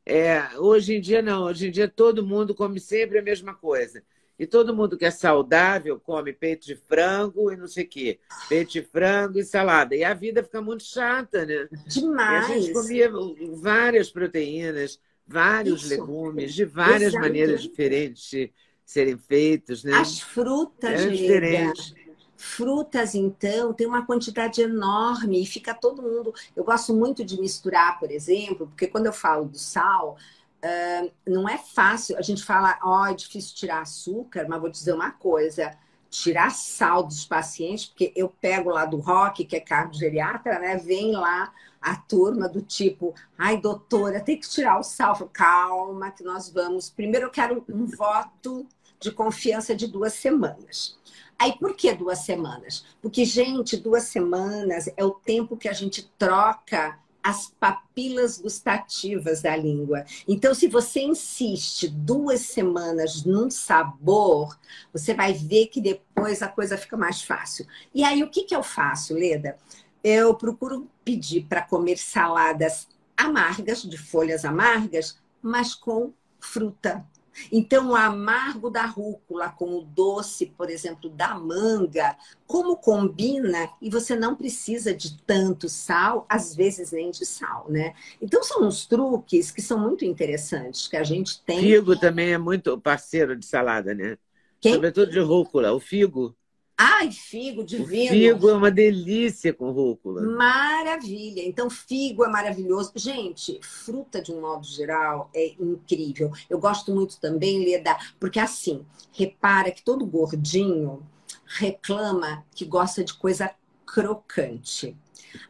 É, 0.06 0.58
hoje 0.58 0.96
em 0.96 1.00
dia 1.00 1.22
não, 1.22 1.44
hoje 1.44 1.68
em 1.68 1.70
dia 1.70 1.88
todo 1.88 2.26
mundo 2.26 2.54
come 2.54 2.78
sempre 2.78 3.18
a 3.18 3.22
mesma 3.22 3.54
coisa. 3.54 4.02
E 4.38 4.46
todo 4.46 4.74
mundo 4.74 4.96
que 4.96 5.04
é 5.04 5.10
saudável 5.10 6.00
come 6.00 6.32
peito 6.32 6.66
de 6.66 6.74
frango 6.74 7.52
e 7.52 7.56
não 7.56 7.68
sei 7.68 7.84
o 7.84 7.88
quê. 7.88 8.18
Peito 8.48 8.72
de 8.72 8.82
frango 8.82 9.38
e 9.38 9.44
salada. 9.44 9.94
E 9.94 10.02
a 10.02 10.14
vida 10.14 10.42
fica 10.42 10.60
muito 10.60 10.82
chata, 10.82 11.44
né? 11.44 11.68
Demais. 11.86 12.48
E 12.48 12.52
a 12.52 12.58
gente 12.58 12.72
comia 12.72 13.10
várias 13.54 14.10
proteínas, 14.10 14.98
vários 15.26 15.82
Isso. 15.82 15.90
legumes, 15.90 16.54
de 16.54 16.64
várias 16.64 17.12
maneiras 17.12 17.62
diferentes 17.62 18.28
de 18.28 18.52
serem 18.84 19.16
feitos, 19.16 19.84
né? 19.84 19.92
As 19.94 20.20
frutas, 20.20 21.02
é 21.02 21.08
diferentes. 21.08 21.94
Frutas, 22.36 23.14
então, 23.14 23.72
tem 23.72 23.86
uma 23.86 24.04
quantidade 24.04 24.60
enorme 24.60 25.40
e 25.40 25.46
fica 25.46 25.72
todo 25.72 26.02
mundo. 26.02 26.34
Eu 26.56 26.64
gosto 26.64 26.92
muito 26.92 27.24
de 27.24 27.40
misturar, 27.40 28.00
por 28.00 28.10
exemplo, 28.10 28.66
porque 28.66 28.88
quando 28.88 29.06
eu 29.06 29.12
falo 29.12 29.44
do 29.44 29.56
sal, 29.56 30.16
uh, 30.64 31.12
não 31.26 31.48
é 31.48 31.58
fácil. 31.58 32.16
A 32.16 32.22
gente 32.22 32.42
fala, 32.44 32.78
ó, 32.82 33.02
oh, 33.02 33.06
é 33.06 33.14
difícil 33.14 33.54
tirar 33.54 33.80
açúcar, 33.80 34.46
mas 34.48 34.60
vou 34.60 34.70
dizer 34.70 34.92
uma 34.92 35.10
coisa: 35.10 35.76
tirar 36.10 36.50
sal 36.50 37.02
dos 37.02 37.24
pacientes, 37.24 37.86
porque 37.86 38.12
eu 38.14 38.28
pego 38.28 38.70
lá 38.70 38.84
do 38.84 38.98
rock, 38.98 39.44
que 39.44 39.56
é 39.56 39.60
cardiogeriatra, 39.60 40.58
né? 40.58 40.76
Vem 40.76 41.12
lá 41.12 41.52
a 41.80 41.96
turma 41.96 42.48
do 42.48 42.62
tipo, 42.62 43.14
ai, 43.36 43.60
doutora, 43.60 44.20
tem 44.20 44.38
que 44.38 44.48
tirar 44.48 44.78
o 44.78 44.82
sal. 44.82 45.16
Falo, 45.16 45.30
Calma, 45.32 46.10
que 46.10 46.22
nós 46.22 46.48
vamos. 46.48 46.90
Primeiro 46.90 47.26
eu 47.26 47.30
quero 47.30 47.64
um 47.68 47.86
voto 47.86 48.66
de 49.00 49.10
confiança 49.10 49.74
de 49.74 49.86
duas 49.86 50.14
semanas. 50.14 50.96
Aí, 51.38 51.58
por 51.58 51.74
que 51.74 51.92
duas 51.92 52.20
semanas? 52.20 52.84
Porque, 53.00 53.24
gente, 53.24 53.76
duas 53.76 54.04
semanas 54.04 54.88
é 54.96 55.04
o 55.04 55.10
tempo 55.10 55.56
que 55.56 55.68
a 55.68 55.72
gente 55.72 56.08
troca 56.16 56.96
as 57.22 57.46
papilas 57.60 58.38
gustativas 58.38 59.42
da 59.42 59.56
língua. 59.56 60.04
Então, 60.26 60.54
se 60.54 60.66
você 60.66 61.00
insiste 61.00 61.88
duas 61.88 62.40
semanas 62.40 63.24
num 63.24 63.48
sabor, 63.50 64.58
você 64.92 65.14
vai 65.14 65.32
ver 65.32 65.66
que 65.68 65.80
depois 65.80 66.42
a 66.42 66.48
coisa 66.48 66.76
fica 66.76 66.96
mais 66.96 67.22
fácil. 67.22 67.66
E 67.94 68.02
aí, 68.02 68.22
o 68.22 68.30
que, 68.30 68.42
que 68.42 68.54
eu 68.54 68.62
faço, 68.62 69.14
Leda? 69.14 69.56
Eu 70.02 70.34
procuro 70.34 70.88
pedir 71.04 71.46
para 71.48 71.62
comer 71.62 71.96
saladas 71.96 72.88
amargas, 73.16 73.82
de 73.82 73.96
folhas 73.96 74.44
amargas, 74.44 75.18
mas 75.40 75.74
com 75.74 76.12
fruta. 76.40 77.06
Então, 77.50 77.90
o 77.90 77.96
amargo 77.96 78.70
da 78.70 78.84
rúcula 78.86 79.48
com 79.48 79.78
o 79.78 79.82
doce, 79.82 80.46
por 80.46 80.70
exemplo, 80.70 81.08
da 81.10 81.34
manga, 81.34 82.16
como 82.46 82.76
combina 82.76 83.70
e 83.80 83.88
você 83.90 84.14
não 84.14 84.36
precisa 84.36 84.94
de 84.94 85.16
tanto 85.22 85.68
sal, 85.68 86.26
às 86.28 86.54
vezes 86.54 86.92
nem 86.92 87.10
de 87.10 87.24
sal, 87.24 87.66
né? 87.68 87.94
Então, 88.20 88.42
são 88.42 88.66
uns 88.66 88.86
truques 88.86 89.50
que 89.50 89.62
são 89.62 89.78
muito 89.78 90.04
interessantes 90.04 90.88
que 90.88 90.96
a 90.96 91.04
gente 91.04 91.42
tem. 91.42 91.60
Figo 91.60 91.96
também 91.96 92.32
é 92.32 92.38
muito 92.38 92.78
parceiro 92.78 93.36
de 93.36 93.46
salada, 93.46 93.94
né? 93.94 94.18
Quem? 94.60 94.74
Sobretudo 94.74 95.10
de 95.10 95.18
rúcula. 95.18 95.72
O 95.72 95.80
figo 95.80 96.36
Ai, 96.84 97.12
figo 97.12 97.62
divino. 97.62 97.86
O 97.86 97.88
figo 97.88 98.48
é 98.48 98.54
uma 98.54 98.70
delícia 98.70 99.54
com 99.54 99.70
rúcula. 99.70 100.20
Maravilha. 100.22 101.40
Então, 101.46 101.70
figo 101.70 102.24
é 102.24 102.28
maravilhoso. 102.28 102.90
Gente, 102.96 103.60
fruta 103.62 104.20
de 104.20 104.32
um 104.32 104.40
modo 104.40 104.66
geral 104.66 105.30
é 105.32 105.54
incrível. 105.60 106.32
Eu 106.50 106.58
gosto 106.58 106.92
muito 106.92 107.20
também, 107.20 107.64
Leda, 107.64 107.96
porque 108.18 108.40
assim, 108.40 108.84
repara 109.12 109.70
que 109.70 109.82
todo 109.82 110.04
gordinho 110.04 111.06
reclama 111.46 112.44
que 112.52 112.64
gosta 112.64 113.04
de 113.04 113.14
coisa 113.14 113.54
crocante. 113.86 114.96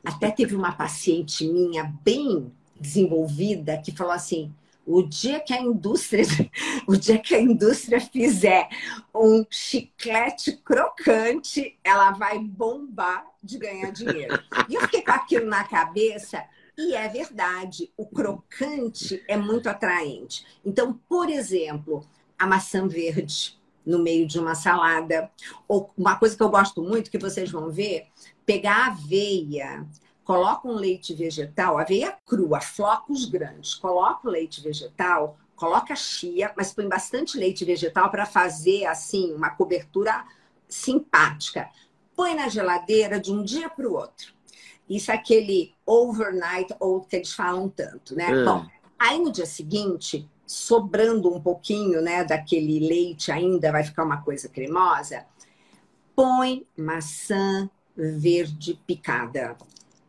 Até 0.04 0.30
teve 0.30 0.54
uma 0.54 0.72
paciente 0.72 1.48
minha 1.48 1.84
bem 2.04 2.52
desenvolvida 2.78 3.78
que 3.78 3.96
falou 3.96 4.12
assim: 4.12 4.52
o 4.86 5.02
dia 5.02 5.40
que 5.40 5.52
a 5.52 5.60
indústria, 5.60 6.24
o 6.86 6.96
dia 6.96 7.18
que 7.18 7.34
a 7.34 7.40
indústria 7.40 8.00
fizer 8.00 8.68
um 9.14 9.44
chiclete 9.48 10.56
crocante, 10.64 11.78
ela 11.84 12.10
vai 12.12 12.38
bombar 12.38 13.24
de 13.42 13.58
ganhar 13.58 13.90
dinheiro. 13.90 14.42
E 14.68 14.74
eu 14.74 14.80
fiquei 14.82 15.02
com 15.02 15.12
aquilo 15.12 15.46
na 15.46 15.64
cabeça 15.64 16.44
e 16.76 16.94
é 16.94 17.06
verdade, 17.08 17.92
o 17.96 18.06
crocante 18.06 19.22
é 19.28 19.36
muito 19.36 19.68
atraente. 19.68 20.44
Então, 20.64 20.98
por 21.08 21.28
exemplo, 21.28 22.04
a 22.38 22.46
maçã 22.46 22.88
verde 22.88 23.60
no 23.84 23.98
meio 23.98 24.26
de 24.26 24.38
uma 24.38 24.54
salada, 24.54 25.30
ou 25.68 25.90
uma 25.98 26.16
coisa 26.16 26.36
que 26.36 26.42
eu 26.42 26.48
gosto 26.48 26.82
muito 26.82 27.10
que 27.10 27.18
vocês 27.18 27.50
vão 27.50 27.70
ver, 27.70 28.06
pegar 28.46 28.86
aveia, 28.86 29.86
coloca 30.24 30.68
um 30.68 30.74
leite 30.74 31.14
vegetal, 31.14 31.78
aveia 31.78 32.16
crua, 32.26 32.60
flocos 32.60 33.24
grandes, 33.24 33.74
coloca 33.74 34.28
o 34.28 34.30
leite 34.30 34.60
vegetal, 34.60 35.36
coloca 35.56 35.94
chia, 35.94 36.52
mas 36.56 36.72
põe 36.72 36.88
bastante 36.88 37.38
leite 37.38 37.64
vegetal 37.64 38.10
para 38.10 38.26
fazer 38.26 38.86
assim 38.86 39.32
uma 39.32 39.50
cobertura 39.50 40.24
simpática. 40.68 41.68
Põe 42.14 42.34
na 42.34 42.48
geladeira 42.48 43.20
de 43.20 43.32
um 43.32 43.42
dia 43.42 43.68
para 43.68 43.88
o 43.88 43.94
outro. 43.94 44.32
Isso 44.88 45.10
é 45.10 45.14
aquele 45.14 45.74
overnight 45.86 46.74
oat 46.80 47.08
que 47.08 47.16
eles 47.16 47.32
falam 47.32 47.68
tanto, 47.68 48.14
né? 48.14 48.32
Hum. 48.32 48.44
Bom, 48.44 48.66
aí 48.98 49.18
no 49.18 49.32
dia 49.32 49.46
seguinte, 49.46 50.28
sobrando 50.46 51.32
um 51.32 51.40
pouquinho, 51.40 52.02
né, 52.02 52.24
daquele 52.24 52.80
leite 52.86 53.32
ainda, 53.32 53.72
vai 53.72 53.84
ficar 53.84 54.04
uma 54.04 54.20
coisa 54.22 54.48
cremosa, 54.48 55.24
põe 56.14 56.66
maçã 56.76 57.70
verde 57.96 58.78
picada 58.86 59.56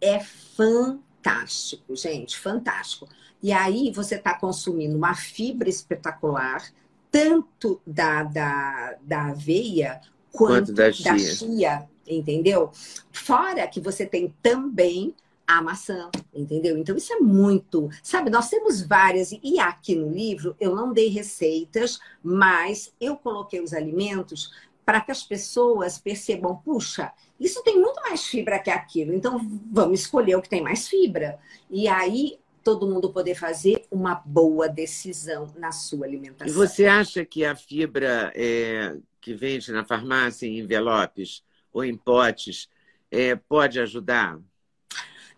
é 0.04 0.20
fantástico, 0.20 1.96
gente, 1.96 2.38
fantástico. 2.38 3.08
E 3.42 3.52
aí 3.52 3.92
você 3.92 4.16
está 4.16 4.38
consumindo 4.38 4.98
uma 4.98 5.16
fibra 5.16 5.70
espetacular, 5.70 6.62
tanto 7.10 7.82
da, 7.88 8.24
da, 8.24 8.98
da 9.02 9.26
aveia 9.28 10.02
quanto, 10.32 10.68
quanto 10.68 10.74
da, 10.74 10.92
chia. 10.92 11.12
da 11.12 11.18
chia, 11.18 11.90
entendeu? 12.06 12.72
Fora 13.12 13.68
que 13.68 13.80
você 13.80 14.06
tem 14.06 14.34
também 14.42 15.16
a 15.48 15.62
maçã, 15.62 16.10
entendeu? 16.34 16.78
Então 16.78 16.96
isso 16.96 17.14
é 17.14 17.20
muito, 17.20 17.90
sabe? 18.02 18.30
Nós 18.30 18.50
temos 18.50 18.82
várias 18.82 19.32
e 19.32 19.60
aqui 19.60 19.96
no 19.96 20.10
livro 20.10 20.56
eu 20.60 20.76
não 20.76 20.94
dei 20.94 21.10
receitas, 21.10 22.00
mas 22.24 22.94
eu 23.00 23.16
coloquei 23.16 23.62
os 23.62 23.74
alimentos 23.74 24.52
para 24.86 25.02
que 25.02 25.12
as 25.12 25.24
pessoas 25.24 25.98
percebam, 25.98 26.56
puxa, 26.58 27.12
isso 27.40 27.64
tem 27.64 27.80
muito 27.80 28.02
mais 28.02 28.26
fibra 28.26 28.60
que 28.60 28.70
aquilo, 28.70 29.14
então 29.14 29.40
vamos 29.72 30.02
escolher 30.02 30.36
o 30.36 30.42
que 30.42 30.50
tem 30.50 30.62
mais 30.62 30.88
fibra. 30.88 31.40
E 31.70 31.88
aí 31.88 32.40
todo 32.64 32.88
mundo 32.88 33.12
poder 33.12 33.36
fazer 33.36 33.86
uma 33.92 34.16
boa 34.16 34.70
decisão 34.70 35.54
na 35.58 35.72
sua 35.72 36.06
alimentação. 36.06 36.48
E 36.48 36.52
você 36.52 36.86
acha 36.86 37.26
que 37.26 37.44
a 37.44 37.56
fibra 37.56 38.32
é, 38.36 38.98
que 39.20 39.34
vende 39.34 39.72
na 39.72 39.84
farmácia 39.84 40.48
em 40.48 40.60
envelopes 40.60 41.44
ou 41.74 41.84
em 41.84 41.96
potes 41.96 42.70
é, 43.12 43.36
pode 43.36 43.80
ajudar? 43.80 44.40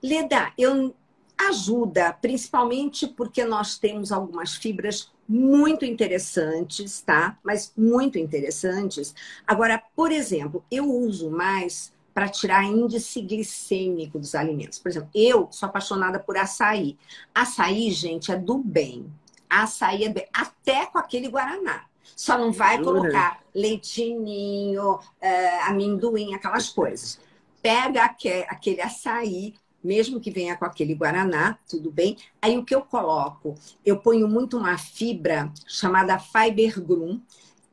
Leda, 0.01 0.53
eu 0.57 0.95
ajuda, 1.37 2.13
principalmente 2.13 3.07
porque 3.07 3.43
nós 3.43 3.77
temos 3.77 4.11
algumas 4.11 4.55
fibras 4.55 5.11
muito 5.27 5.85
interessantes, 5.85 7.01
tá? 7.01 7.37
Mas 7.43 7.73
muito 7.75 8.17
interessantes. 8.17 9.13
Agora, 9.45 9.81
por 9.95 10.11
exemplo, 10.11 10.63
eu 10.71 10.89
uso 10.89 11.29
mais 11.29 11.93
para 12.13 12.29
tirar 12.29 12.63
índice 12.63 13.21
glicêmico 13.21 14.17
dos 14.17 14.35
alimentos. 14.35 14.79
Por 14.79 14.89
exemplo, 14.89 15.09
eu 15.13 15.49
sou 15.51 15.67
apaixonada 15.67 16.17
por 16.19 16.37
açaí. 16.37 16.97
Açaí, 17.33 17.91
gente, 17.91 18.31
é 18.31 18.37
do 18.37 18.57
bem. 18.57 19.11
Açaí 19.49 20.05
é 20.05 20.09
bem, 20.09 20.27
até 20.33 20.85
com 20.85 20.97
aquele 20.97 21.27
guaraná. 21.27 21.85
Só 22.15 22.37
não 22.37 22.51
vai 22.53 22.81
colocar 22.81 23.41
leitinho, 23.53 24.99
é, 25.19 25.63
amendoim, 25.63 26.33
aquelas 26.33 26.69
coisas. 26.69 27.19
Pega 27.61 28.05
aquele 28.05 28.81
açaí, 28.81 29.55
mesmo 29.85 30.19
que 30.19 30.31
venha 30.31 30.57
com 30.57 30.65
aquele 30.65 30.95
guaraná, 30.95 31.57
tudo 31.69 31.91
bem. 31.91 32.17
Aí 32.41 32.57
o 32.57 32.65
que 32.65 32.73
eu 32.73 32.81
coloco? 32.81 33.55
Eu 33.85 33.97
ponho 33.99 34.27
muito 34.27 34.57
uma 34.57 34.77
fibra 34.77 35.51
chamada 35.67 36.19
Fiber 36.19 36.81
Grum, 36.81 37.21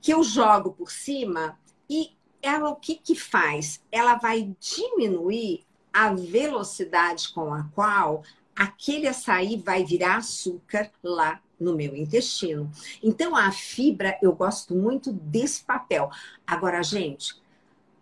que 0.01 0.13
eu 0.13 0.23
jogo 0.23 0.73
por 0.73 0.91
cima 0.91 1.59
e 1.89 2.11
ela 2.43 2.71
o 2.71 2.77
que, 2.77 2.97
que 2.97 3.15
faz? 3.15 3.81
Ela 3.91 4.17
vai 4.17 4.55
diminuir 4.61 5.65
a 5.93 6.13
velocidade 6.13 7.33
com 7.33 7.53
a 7.55 7.65
qual 7.75 8.23
aquele 8.55 9.07
açaí 9.07 9.57
vai 9.57 9.85
virar 9.85 10.17
açúcar 10.17 10.91
lá 11.03 11.41
no 11.59 11.77
meu 11.77 11.95
intestino. 11.95 12.71
Então, 13.03 13.37
a 13.37 13.53
fibra, 13.53 14.19
eu 14.21 14.33
gosto 14.33 14.75
muito 14.75 15.13
desse 15.13 15.63
papel. 15.63 16.11
Agora, 16.47 16.83
gente, 16.83 17.41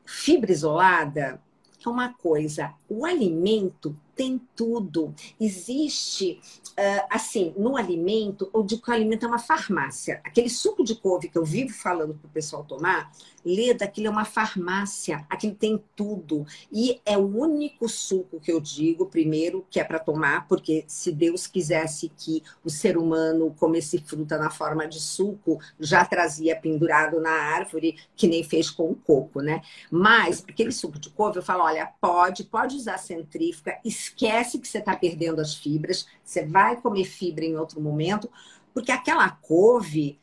fibra 0.05 0.51
isolada, 0.51 1.41
é 1.89 1.91
uma 1.91 2.13
coisa. 2.13 2.75
O 2.89 3.05
alimento 3.05 3.97
tem 4.15 4.41
tudo. 4.55 5.15
Existe, 5.41 6.41
uh, 6.71 7.07
assim, 7.09 7.55
no 7.57 7.77
alimento, 7.77 8.51
ou 8.53 8.63
de 8.63 8.77
que 8.77 8.91
o 8.91 8.93
alimento 8.93 9.25
é 9.25 9.29
uma 9.29 9.39
farmácia. 9.39 10.21
Aquele 10.25 10.51
suco 10.51 10.85
de 10.85 10.95
couve 10.95 11.29
que 11.29 11.39
eu 11.39 11.45
vivo 11.45 11.73
falando 11.73 12.15
para 12.15 12.29
o 12.29 12.31
pessoal 12.31 12.65
tomar, 12.65 13.11
Leda, 13.45 13.85
aquilo 13.85 14.09
é 14.09 14.11
uma 14.11 14.25
farmácia, 14.25 15.25
aquilo 15.29 15.55
tem 15.55 15.83
tudo. 15.97 16.47
E 16.71 17.01
é 17.05 17.17
o 17.17 17.27
único 17.27 17.89
suco 17.89 18.41
que 18.41 18.53
eu 18.53 18.61
digo, 18.61 19.07
primeiro, 19.07 19.67
que 19.71 19.81
é 19.81 19.85
para 19.85 19.99
tomar, 19.99 20.47
porque 20.47 20.85
se 20.87 21.13
Deus 21.13 21.47
quisesse 21.47 22.11
que 22.17 22.43
o 22.65 22.71
ser 22.71 22.97
humano 22.97 23.55
comesse 23.59 23.99
fruta 23.99 24.39
na 24.39 24.51
forma 24.51 24.87
de 24.87 25.01
suco, 25.01 25.59
já 25.79 26.05
trazia 26.05 26.55
pendurado 26.57 27.21
na 27.21 27.31
árvore, 27.31 27.97
que 28.17 28.29
nem 28.29 28.45
fez 28.45 28.71
com 28.71 28.91
o 28.91 28.95
coco, 28.95 29.41
né? 29.41 29.63
Mas, 29.91 30.45
aquele 30.49 30.73
suco 30.73 30.99
de 30.99 31.11
couve, 31.11 31.39
eu 31.39 31.43
falo, 31.43 31.65
olha, 31.65 31.87
pode, 32.01 32.45
pode 32.45 32.77
usar 32.77 32.99
centrífuga, 32.99 33.79
esquece 33.85 34.59
que 34.59 34.69
você 34.69 34.79
está 34.79 34.95
perdendo 34.97 35.41
as 35.41 35.55
fibras, 35.55 36.07
você 36.25 36.45
vai 36.45 36.81
comer 36.81 37.05
fibra 37.05 37.45
em 37.45 37.57
outro 37.57 37.81
momento, 37.81 38.31
porque 38.73 38.93
aquela 38.93 39.29
couve 39.31 40.19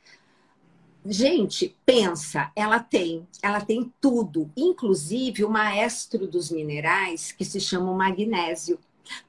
Gente, 1.09 1.73
pensa, 1.85 2.51
ela 2.53 2.79
tem, 2.79 3.25
ela 3.41 3.61
tem 3.61 3.93
tudo, 4.01 4.51
inclusive 4.57 5.45
o 5.45 5.49
maestro 5.49 6.27
dos 6.27 6.51
minerais 6.51 7.31
que 7.31 7.45
se 7.45 7.61
chama 7.61 7.93
magnésio. 7.93 8.77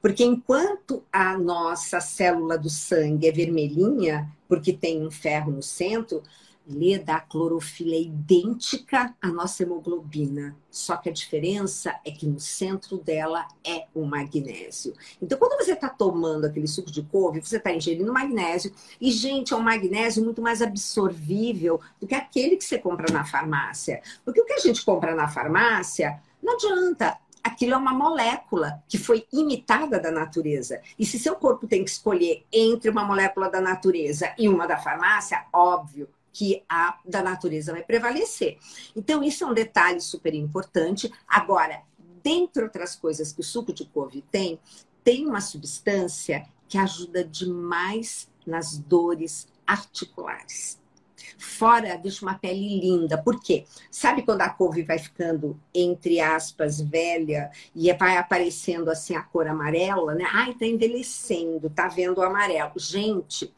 Porque 0.01 0.25
enquanto 0.25 1.01
a 1.09 1.37
nossa 1.37 2.01
célula 2.01 2.57
do 2.57 2.69
sangue 2.69 3.29
é 3.29 3.31
vermelhinha, 3.31 4.29
porque 4.45 4.73
tem 4.73 5.05
um 5.07 5.09
ferro 5.09 5.53
no 5.53 5.63
centro, 5.63 6.21
Leda, 6.69 7.15
a 7.15 7.19
clorofila 7.19 7.95
é 7.95 8.01
idêntica 8.01 9.15
à 9.19 9.27
nossa 9.29 9.63
hemoglobina, 9.63 10.55
só 10.69 10.97
que 10.97 11.09
a 11.09 11.11
diferença 11.11 11.99
é 12.05 12.11
que 12.11 12.27
no 12.27 12.39
centro 12.39 12.99
dela 12.99 13.47
é 13.65 13.87
o 13.95 14.05
magnésio. 14.05 14.93
Então, 15.19 15.39
quando 15.39 15.57
você 15.57 15.73
está 15.73 15.89
tomando 15.89 16.45
aquele 16.45 16.67
suco 16.67 16.91
de 16.91 17.01
couve, 17.01 17.41
você 17.41 17.57
está 17.57 17.73
ingerindo 17.73 18.13
magnésio, 18.13 18.71
e, 19.01 19.09
gente, 19.09 19.51
é 19.51 19.57
um 19.57 19.61
magnésio 19.61 20.23
muito 20.23 20.43
mais 20.43 20.61
absorvível 20.61 21.81
do 21.99 22.05
que 22.05 22.13
aquele 22.13 22.55
que 22.55 22.63
você 22.63 22.77
compra 22.77 23.11
na 23.11 23.25
farmácia. 23.25 24.03
Porque 24.23 24.39
o 24.39 24.45
que 24.45 24.53
a 24.53 24.59
gente 24.59 24.85
compra 24.85 25.15
na 25.15 25.27
farmácia, 25.27 26.21
não 26.41 26.53
adianta, 26.53 27.17
aquilo 27.43 27.73
é 27.73 27.77
uma 27.77 27.93
molécula 27.93 28.83
que 28.87 28.99
foi 28.99 29.25
imitada 29.33 29.99
da 29.99 30.11
natureza. 30.11 30.79
E 30.99 31.05
se 31.05 31.17
seu 31.17 31.35
corpo 31.35 31.65
tem 31.65 31.83
que 31.83 31.89
escolher 31.89 32.45
entre 32.53 32.91
uma 32.91 33.03
molécula 33.03 33.49
da 33.49 33.59
natureza 33.59 34.33
e 34.37 34.47
uma 34.47 34.67
da 34.67 34.77
farmácia, 34.77 35.45
óbvio, 35.51 36.07
que 36.39 36.63
a 36.69 36.97
da 37.03 37.21
natureza 37.21 37.73
vai 37.73 37.83
prevalecer. 37.83 38.57
Então, 38.95 39.21
isso 39.21 39.43
é 39.43 39.47
um 39.47 39.53
detalhe 39.53 39.99
super 39.99 40.33
importante. 40.33 41.11
Agora, 41.27 41.81
dentre 42.23 42.63
outras 42.63 42.95
coisas 42.95 43.33
que 43.33 43.41
o 43.41 43.43
suco 43.43 43.73
de 43.73 43.83
couve 43.83 44.21
tem, 44.31 44.57
tem 45.03 45.27
uma 45.27 45.41
substância 45.41 46.47
que 46.65 46.77
ajuda 46.77 47.25
demais 47.25 48.29
nas 48.47 48.77
dores 48.77 49.49
articulares. 49.67 50.79
Fora, 51.37 51.97
deixa 51.97 52.25
uma 52.25 52.39
pele 52.39 52.79
linda. 52.79 53.21
Por 53.21 53.41
quê? 53.41 53.65
Sabe 53.91 54.21
quando 54.21 54.39
a 54.39 54.49
couve 54.49 54.83
vai 54.83 54.97
ficando, 54.97 55.59
entre 55.75 56.21
aspas, 56.21 56.79
velha 56.79 57.51
e 57.75 57.91
vai 57.91 58.15
aparecendo 58.15 58.89
assim 58.89 59.13
a 59.13 59.21
cor 59.21 59.45
amarela, 59.45 60.15
né? 60.15 60.23
Ai, 60.31 60.53
tá 60.53 60.65
envelhecendo, 60.65 61.69
tá 61.69 61.89
vendo 61.89 62.19
o 62.19 62.23
amarelo. 62.23 62.71
Gente, 62.77 63.53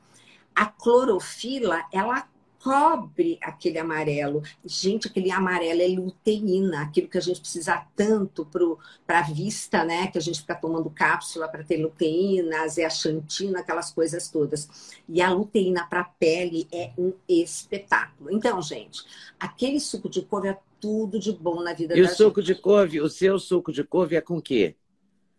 a 0.55 0.65
clorofila, 0.65 1.85
ela 1.93 2.27
cobre 2.63 3.39
aquele 3.41 3.79
amarelo. 3.79 4.43
Gente, 4.63 5.07
aquele 5.07 5.31
amarelo 5.31 5.81
é 5.81 5.87
luteína, 5.87 6.83
aquilo 6.83 7.07
que 7.07 7.17
a 7.17 7.21
gente 7.21 7.41
precisa 7.41 7.85
tanto 7.95 8.47
para 9.05 9.19
a 9.19 9.23
vista, 9.23 9.83
né? 9.83 10.07
Que 10.07 10.17
a 10.17 10.21
gente 10.21 10.41
fica 10.41 10.55
tomando 10.55 10.89
cápsula 10.89 11.47
para 11.47 11.63
ter 11.63 11.77
luteína, 11.77 12.67
zeaxantina, 12.67 13.59
aquelas 13.59 13.91
coisas 13.91 14.29
todas. 14.29 14.93
E 15.09 15.21
a 15.21 15.31
luteína 15.31 15.85
para 15.87 16.01
a 16.01 16.05
pele 16.05 16.67
é 16.71 16.91
um 16.97 17.13
espetáculo. 17.27 18.31
Então, 18.31 18.61
gente, 18.61 19.03
aquele 19.39 19.79
suco 19.79 20.07
de 20.07 20.21
couve 20.21 20.49
é 20.49 20.57
tudo 20.79 21.19
de 21.19 21.31
bom 21.31 21.61
na 21.61 21.73
vida 21.73 21.97
e 21.97 22.03
da 22.03 22.09
o 22.09 22.15
suco 22.15 22.41
de 22.41 22.55
couve, 22.55 23.01
o 23.01 23.09
seu 23.09 23.39
suco 23.39 23.71
de 23.71 23.83
couve 23.83 24.15
é 24.15 24.21
com 24.21 24.41
quê? 24.41 24.75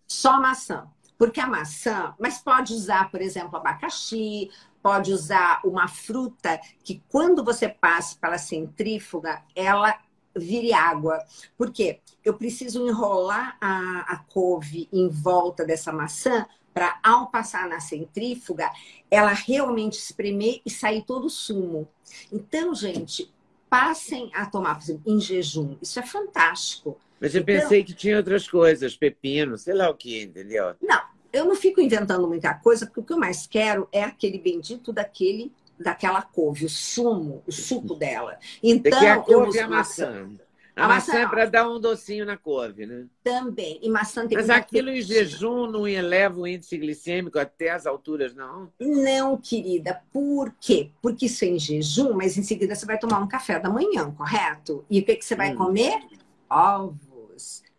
Só 0.06 0.40
maçã. 0.40 0.86
Porque 1.18 1.40
a 1.40 1.46
maçã, 1.46 2.14
mas 2.18 2.38
pode 2.38 2.72
usar, 2.72 3.08
por 3.08 3.20
exemplo, 3.20 3.56
abacaxi, 3.56 4.50
pode 4.82 5.12
usar 5.12 5.60
uma 5.64 5.86
fruta 5.88 6.60
que, 6.82 7.02
quando 7.08 7.44
você 7.44 7.68
passa 7.68 8.16
pela 8.20 8.38
centrífuga, 8.38 9.42
ela 9.54 9.98
vire 10.34 10.72
água. 10.72 11.18
Por 11.56 11.70
quê? 11.70 12.00
Eu 12.24 12.34
preciso 12.34 12.86
enrolar 12.86 13.56
a, 13.60 14.00
a 14.08 14.18
couve 14.18 14.88
em 14.92 15.08
volta 15.08 15.64
dessa 15.64 15.92
maçã 15.92 16.46
para, 16.72 16.98
ao 17.02 17.30
passar 17.30 17.68
na 17.68 17.80
centrífuga, 17.80 18.70
ela 19.10 19.32
realmente 19.32 19.98
espremer 19.98 20.60
e 20.64 20.70
sair 20.70 21.02
todo 21.02 21.26
o 21.26 21.30
sumo. 21.30 21.86
Então, 22.32 22.74
gente, 22.74 23.30
passem 23.68 24.30
a 24.34 24.46
tomar, 24.46 24.76
por 24.76 24.84
exemplo, 24.84 25.02
em 25.06 25.20
jejum. 25.20 25.76
Isso 25.82 25.98
é 25.98 26.02
fantástico. 26.02 26.98
Mas 27.20 27.34
eu 27.34 27.42
então, 27.42 27.54
pensei 27.54 27.84
que 27.84 27.94
tinha 27.94 28.16
outras 28.16 28.48
coisas, 28.48 28.96
pepino, 28.96 29.56
sei 29.56 29.74
lá 29.74 29.88
o 29.90 29.94
que, 29.94 30.22
entendeu? 30.22 30.74
Não, 30.80 31.00
eu 31.32 31.44
não 31.44 31.56
fico 31.56 31.80
inventando 31.80 32.28
muita 32.28 32.54
coisa, 32.54 32.86
porque 32.86 33.00
o 33.00 33.02
que 33.02 33.12
eu 33.12 33.18
mais 33.18 33.46
quero 33.46 33.88
é 33.90 34.02
aquele 34.02 34.38
bendito 34.38 34.92
daquele 34.92 35.52
daquela 35.78 36.22
couve, 36.22 36.64
o 36.64 36.68
sumo, 36.68 37.42
o 37.46 37.50
suco 37.50 37.94
dela. 37.94 38.38
Então, 38.62 38.98
a 39.10 39.18
couve 39.18 39.58
e 39.58 39.60
a 39.60 39.68
maçã. 39.68 40.30
A, 40.74 40.84
a 40.84 40.88
maçã, 40.88 41.12
maçã 41.12 41.22
é 41.24 41.28
para 41.28 41.46
dar 41.46 41.68
um 41.68 41.80
docinho 41.80 42.24
na 42.24 42.36
couve, 42.36 42.86
né? 42.86 43.06
Também. 43.22 43.78
E 43.82 43.90
maçã 43.90 44.26
tem 44.26 44.38
Mas 44.38 44.48
aquilo 44.48 44.90
em 44.90 45.02
jejum 45.02 45.66
não 45.66 45.86
eleva 45.86 46.40
o 46.40 46.46
índice 46.46 46.78
glicêmico 46.78 47.38
até 47.38 47.70
as 47.70 47.84
alturas, 47.84 48.34
não? 48.34 48.72
Não, 48.80 49.36
querida. 49.36 50.00
Por 50.12 50.54
quê? 50.60 50.90
Porque 51.02 51.26
isso 51.26 51.44
é 51.44 51.48
em 51.48 51.58
jejum, 51.58 52.14
mas 52.14 52.38
em 52.38 52.42
seguida 52.42 52.74
você 52.74 52.86
vai 52.86 52.98
tomar 52.98 53.18
um 53.18 53.28
café 53.28 53.58
da 53.58 53.68
manhã, 53.68 54.10
correto? 54.12 54.84
E 54.88 55.00
o 55.00 55.04
que, 55.04 55.16
que 55.16 55.24
você 55.24 55.34
vai 55.34 55.52
hum. 55.52 55.56
comer? 55.56 56.00
Ovo 56.48 57.11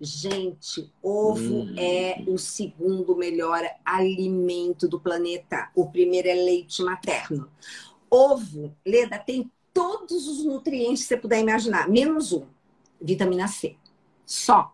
Gente, 0.05 0.91
ovo 1.01 1.61
hum. 1.61 1.75
é 1.77 2.21
o 2.27 2.37
segundo 2.37 3.15
melhor 3.15 3.63
alimento 3.85 4.85
do 4.85 4.99
planeta. 4.99 5.71
O 5.73 5.89
primeiro 5.89 6.27
é 6.27 6.33
leite 6.33 6.83
materno. 6.83 7.49
Ovo, 8.09 8.75
Leda, 8.85 9.17
tem 9.17 9.49
todos 9.73 10.27
os 10.27 10.43
nutrientes 10.43 11.03
que 11.03 11.07
você 11.07 11.15
puder 11.15 11.39
imaginar, 11.39 11.87
menos 11.87 12.33
um: 12.33 12.45
vitamina 13.01 13.47
C. 13.47 13.77
Só. 14.25 14.73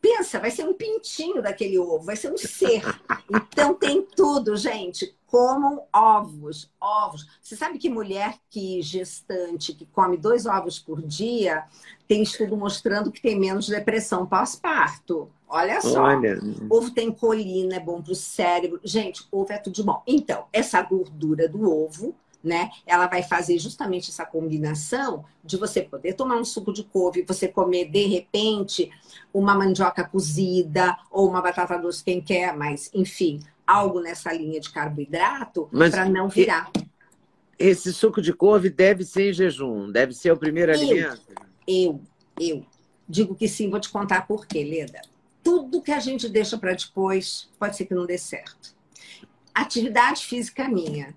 Pensa, 0.00 0.40
vai 0.40 0.50
ser 0.50 0.66
um 0.66 0.72
pintinho 0.72 1.42
daquele 1.42 1.78
ovo, 1.78 2.04
vai 2.04 2.16
ser 2.16 2.32
um 2.32 2.38
ser. 2.38 2.82
Então 3.52 3.74
tem 3.74 4.02
tudo, 4.02 4.56
gente 4.56 5.14
comam 5.30 5.86
ovos, 5.92 6.68
ovos. 6.80 7.24
Você 7.40 7.54
sabe 7.54 7.78
que 7.78 7.88
mulher 7.88 8.34
que 8.50 8.82
gestante, 8.82 9.72
que 9.72 9.86
come 9.86 10.16
dois 10.16 10.44
ovos 10.44 10.78
por 10.78 11.00
dia, 11.00 11.64
tem 12.10 12.24
estudo 12.24 12.56
mostrando 12.56 13.12
que 13.12 13.22
tem 13.22 13.38
menos 13.38 13.68
depressão 13.68 14.26
pós-parto. 14.26 15.30
Olha 15.48 15.80
só. 15.80 16.02
Olha. 16.02 16.40
Ovo 16.68 16.90
tem 16.90 17.12
colina, 17.12 17.76
é 17.76 17.78
bom 17.78 18.02
para 18.02 18.10
o 18.10 18.16
cérebro. 18.16 18.80
Gente, 18.82 19.24
ovo 19.30 19.52
é 19.52 19.58
tudo 19.58 19.74
de 19.74 19.82
bom. 19.84 20.02
Então, 20.04 20.46
essa 20.52 20.82
gordura 20.82 21.48
do 21.48 21.70
ovo, 21.70 22.12
né? 22.42 22.68
Ela 22.84 23.06
vai 23.06 23.22
fazer 23.22 23.60
justamente 23.60 24.10
essa 24.10 24.26
combinação 24.26 25.24
de 25.44 25.56
você 25.56 25.82
poder 25.82 26.14
tomar 26.14 26.34
um 26.34 26.44
suco 26.44 26.72
de 26.72 26.82
couve, 26.82 27.22
você 27.22 27.46
comer 27.46 27.84
de 27.84 28.06
repente 28.06 28.90
uma 29.32 29.54
mandioca 29.54 30.02
cozida 30.02 30.98
ou 31.12 31.28
uma 31.28 31.40
batata 31.40 31.78
doce, 31.78 32.02
quem 32.02 32.20
quer, 32.20 32.56
mas 32.56 32.90
enfim, 32.92 33.38
algo 33.64 34.00
nessa 34.00 34.32
linha 34.32 34.58
de 34.58 34.68
carboidrato 34.72 35.68
para 35.92 36.06
não 36.06 36.28
virar. 36.28 36.72
Esse 37.56 37.92
suco 37.92 38.20
de 38.20 38.32
couve 38.32 38.68
deve 38.68 39.04
ser 39.04 39.30
em 39.30 39.32
jejum, 39.32 39.92
deve 39.92 40.12
ser 40.12 40.32
o 40.32 40.36
primeiro 40.36 40.72
eu, 40.72 40.76
alimento? 40.76 41.49
Eu, 41.72 42.00
eu 42.40 42.66
digo 43.08 43.36
que 43.36 43.46
sim, 43.46 43.70
vou 43.70 43.78
te 43.78 43.88
contar 43.88 44.26
por 44.26 44.44
quê, 44.44 44.64
Leda. 44.64 45.00
Tudo 45.40 45.80
que 45.80 45.92
a 45.92 46.00
gente 46.00 46.28
deixa 46.28 46.58
para 46.58 46.74
depois 46.74 47.48
pode 47.60 47.76
ser 47.76 47.86
que 47.86 47.94
não 47.94 48.06
dê 48.06 48.18
certo. 48.18 48.74
Atividade 49.54 50.26
física 50.26 50.68
minha. 50.68 51.14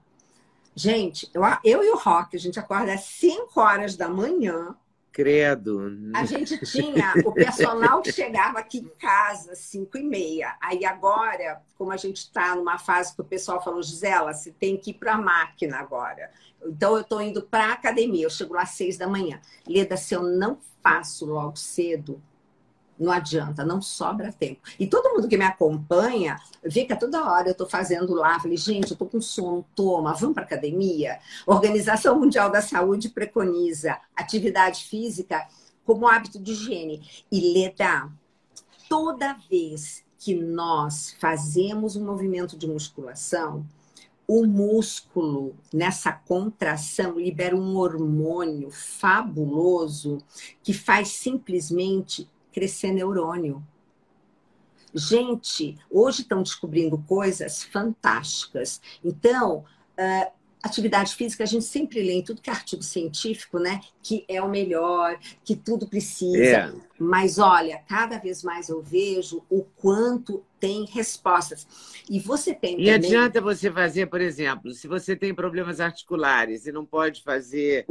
Gente, 0.75 1.27
eu, 1.33 1.41
eu 1.63 1.83
e 1.83 1.89
o 1.89 1.97
Rock, 1.97 2.35
a 2.35 2.39
gente 2.39 2.59
acorda 2.59 2.93
às 2.93 3.01
5 3.01 3.59
horas 3.59 3.95
da 3.95 4.07
manhã 4.07 4.75
Credo. 5.13 5.91
A 6.15 6.25
gente 6.25 6.57
tinha 6.65 7.13
o 7.23 7.31
personal 7.31 8.01
que 8.01 8.11
chegava 8.11 8.57
aqui 8.57 8.79
em 8.79 8.89
casa, 8.99 9.53
5 9.53 9.99
e 9.99 10.03
meia. 10.03 10.57
Aí 10.59 10.83
agora, 10.83 11.61
como 11.77 11.91
a 11.91 11.97
gente 11.97 12.17
está 12.17 12.55
numa 12.55 12.79
fase 12.79 13.13
que 13.13 13.21
o 13.21 13.23
pessoal 13.23 13.63
falou, 13.63 13.83
Gisela, 13.83 14.33
você 14.33 14.51
tem 14.51 14.75
que 14.75 14.89
ir 14.89 14.95
para 14.95 15.13
a 15.13 15.17
máquina 15.17 15.77
agora. 15.77 16.31
Então 16.65 16.95
eu 16.95 17.01
estou 17.01 17.21
indo 17.21 17.43
para 17.43 17.67
a 17.67 17.73
academia, 17.73 18.25
eu 18.25 18.29
chego 18.29 18.55
lá 18.55 18.63
às 18.63 18.71
6 18.71 18.97
da 18.97 19.07
manhã. 19.07 19.39
Leda, 19.67 19.95
se 19.95 20.15
eu 20.15 20.23
não 20.23 20.59
faço 20.81 21.27
logo 21.27 21.57
cedo, 21.57 22.19
não 22.99 23.11
adianta, 23.11 23.65
não 23.65 23.81
sobra 23.81 24.31
tempo. 24.31 24.61
E 24.79 24.87
todo 24.87 25.13
mundo 25.13 25.27
que 25.27 25.37
me 25.37 25.45
acompanha 25.45 26.39
vê 26.63 26.85
que 26.85 26.93
a 26.93 26.97
toda 26.97 27.29
hora 27.29 27.47
eu 27.47 27.53
estou 27.53 27.67
fazendo 27.67 28.13
lá. 28.13 28.39
Falei, 28.39 28.57
gente, 28.57 28.91
eu 28.91 28.93
estou 28.93 29.07
com 29.07 29.21
sono, 29.21 29.65
toma, 29.75 30.13
vamos 30.13 30.35
para 30.35 30.43
academia. 30.43 31.19
Organização 31.45 32.19
Mundial 32.19 32.49
da 32.49 32.61
Saúde 32.61 33.09
preconiza 33.09 33.99
atividade 34.15 34.85
física 34.85 35.47
como 35.85 36.07
hábito 36.07 36.39
de 36.39 36.51
higiene. 36.51 37.25
E 37.31 37.53
Leda, 37.53 38.09
toda 38.87 39.37
vez 39.49 40.03
que 40.17 40.35
nós 40.35 41.15
fazemos 41.19 41.95
um 41.95 42.05
movimento 42.05 42.57
de 42.57 42.67
musculação, 42.67 43.65
o 44.25 44.45
músculo, 44.45 45.55
nessa 45.73 46.11
contração, 46.11 47.19
libera 47.19 47.55
um 47.55 47.75
hormônio 47.75 48.71
fabuloso 48.71 50.19
que 50.63 50.73
faz 50.73 51.09
simplesmente 51.09 52.29
crescer 52.53 52.91
neurônio. 52.91 53.63
Gente, 54.93 55.77
hoje 55.89 56.21
estão 56.21 56.43
descobrindo 56.43 56.97
coisas 57.07 57.63
fantásticas. 57.63 58.79
Então, 59.03 59.65
uh, 59.97 60.31
atividade 60.63 61.15
física, 61.15 61.43
a 61.43 61.47
gente 61.47 61.65
sempre 61.65 62.01
lê 62.01 62.13
em 62.13 62.23
tudo 62.23 62.41
que 62.41 62.49
é 62.49 62.53
artigo 62.53 62.83
científico, 62.83 63.59
né? 63.59 63.81
Que 64.01 64.23
é 64.29 64.41
o 64.41 64.47
melhor, 64.47 65.19
que 65.43 65.55
tudo 65.55 65.87
precisa. 65.87 66.43
É. 66.43 66.73
Mas 66.97 67.37
olha, 67.37 67.81
cada 67.87 68.17
vez 68.17 68.43
mais 68.43 68.69
eu 68.69 68.81
vejo 68.81 69.43
o 69.49 69.63
quanto 69.75 70.41
tem 70.59 70.85
respostas. 70.85 71.67
E 72.09 72.19
você 72.19 72.53
tem. 72.53 72.75
E 72.75 72.85
também... 72.85 72.93
adianta 72.93 73.41
você 73.41 73.69
fazer, 73.69 74.05
por 74.05 74.21
exemplo, 74.21 74.71
se 74.71 74.87
você 74.87 75.15
tem 75.15 75.33
problemas 75.33 75.81
articulares 75.81 76.65
e 76.65 76.71
não 76.71 76.85
pode 76.85 77.23
fazer 77.23 77.85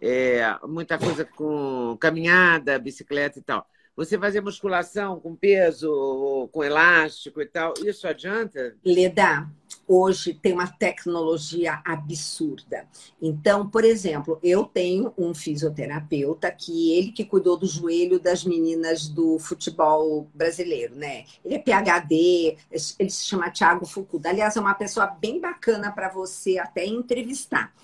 é, 0.00 0.54
muita 0.64 0.98
coisa 0.98 1.24
com 1.24 1.96
caminhada, 1.98 2.78
bicicleta 2.78 3.38
e 3.38 3.42
tal. 3.42 3.66
Você 3.98 4.16
fazer 4.16 4.40
musculação 4.40 5.18
com 5.18 5.34
peso, 5.34 6.48
com 6.52 6.62
elástico 6.62 7.42
e 7.42 7.46
tal, 7.46 7.74
isso 7.84 8.06
adianta? 8.06 8.76
Leda, 8.84 9.50
hoje 9.88 10.32
tem 10.34 10.52
uma 10.52 10.68
tecnologia 10.68 11.82
absurda. 11.84 12.86
Então, 13.20 13.68
por 13.68 13.82
exemplo, 13.82 14.38
eu 14.40 14.62
tenho 14.62 15.12
um 15.18 15.34
fisioterapeuta 15.34 16.48
que 16.52 16.96
ele 16.96 17.10
que 17.10 17.24
cuidou 17.24 17.56
do 17.56 17.66
joelho 17.66 18.20
das 18.20 18.44
meninas 18.44 19.08
do 19.08 19.36
futebol 19.40 20.30
brasileiro, 20.32 20.94
né? 20.94 21.24
Ele 21.44 21.56
é 21.56 21.58
PhD, 21.58 22.56
ele 22.70 23.10
se 23.10 23.24
chama 23.24 23.50
Thiago 23.50 23.84
Fukuda. 23.84 24.28
Aliás, 24.28 24.56
é 24.56 24.60
uma 24.60 24.74
pessoa 24.74 25.08
bem 25.08 25.40
bacana 25.40 25.90
para 25.90 26.08
você 26.08 26.56
até 26.56 26.86
entrevistar. 26.86 27.74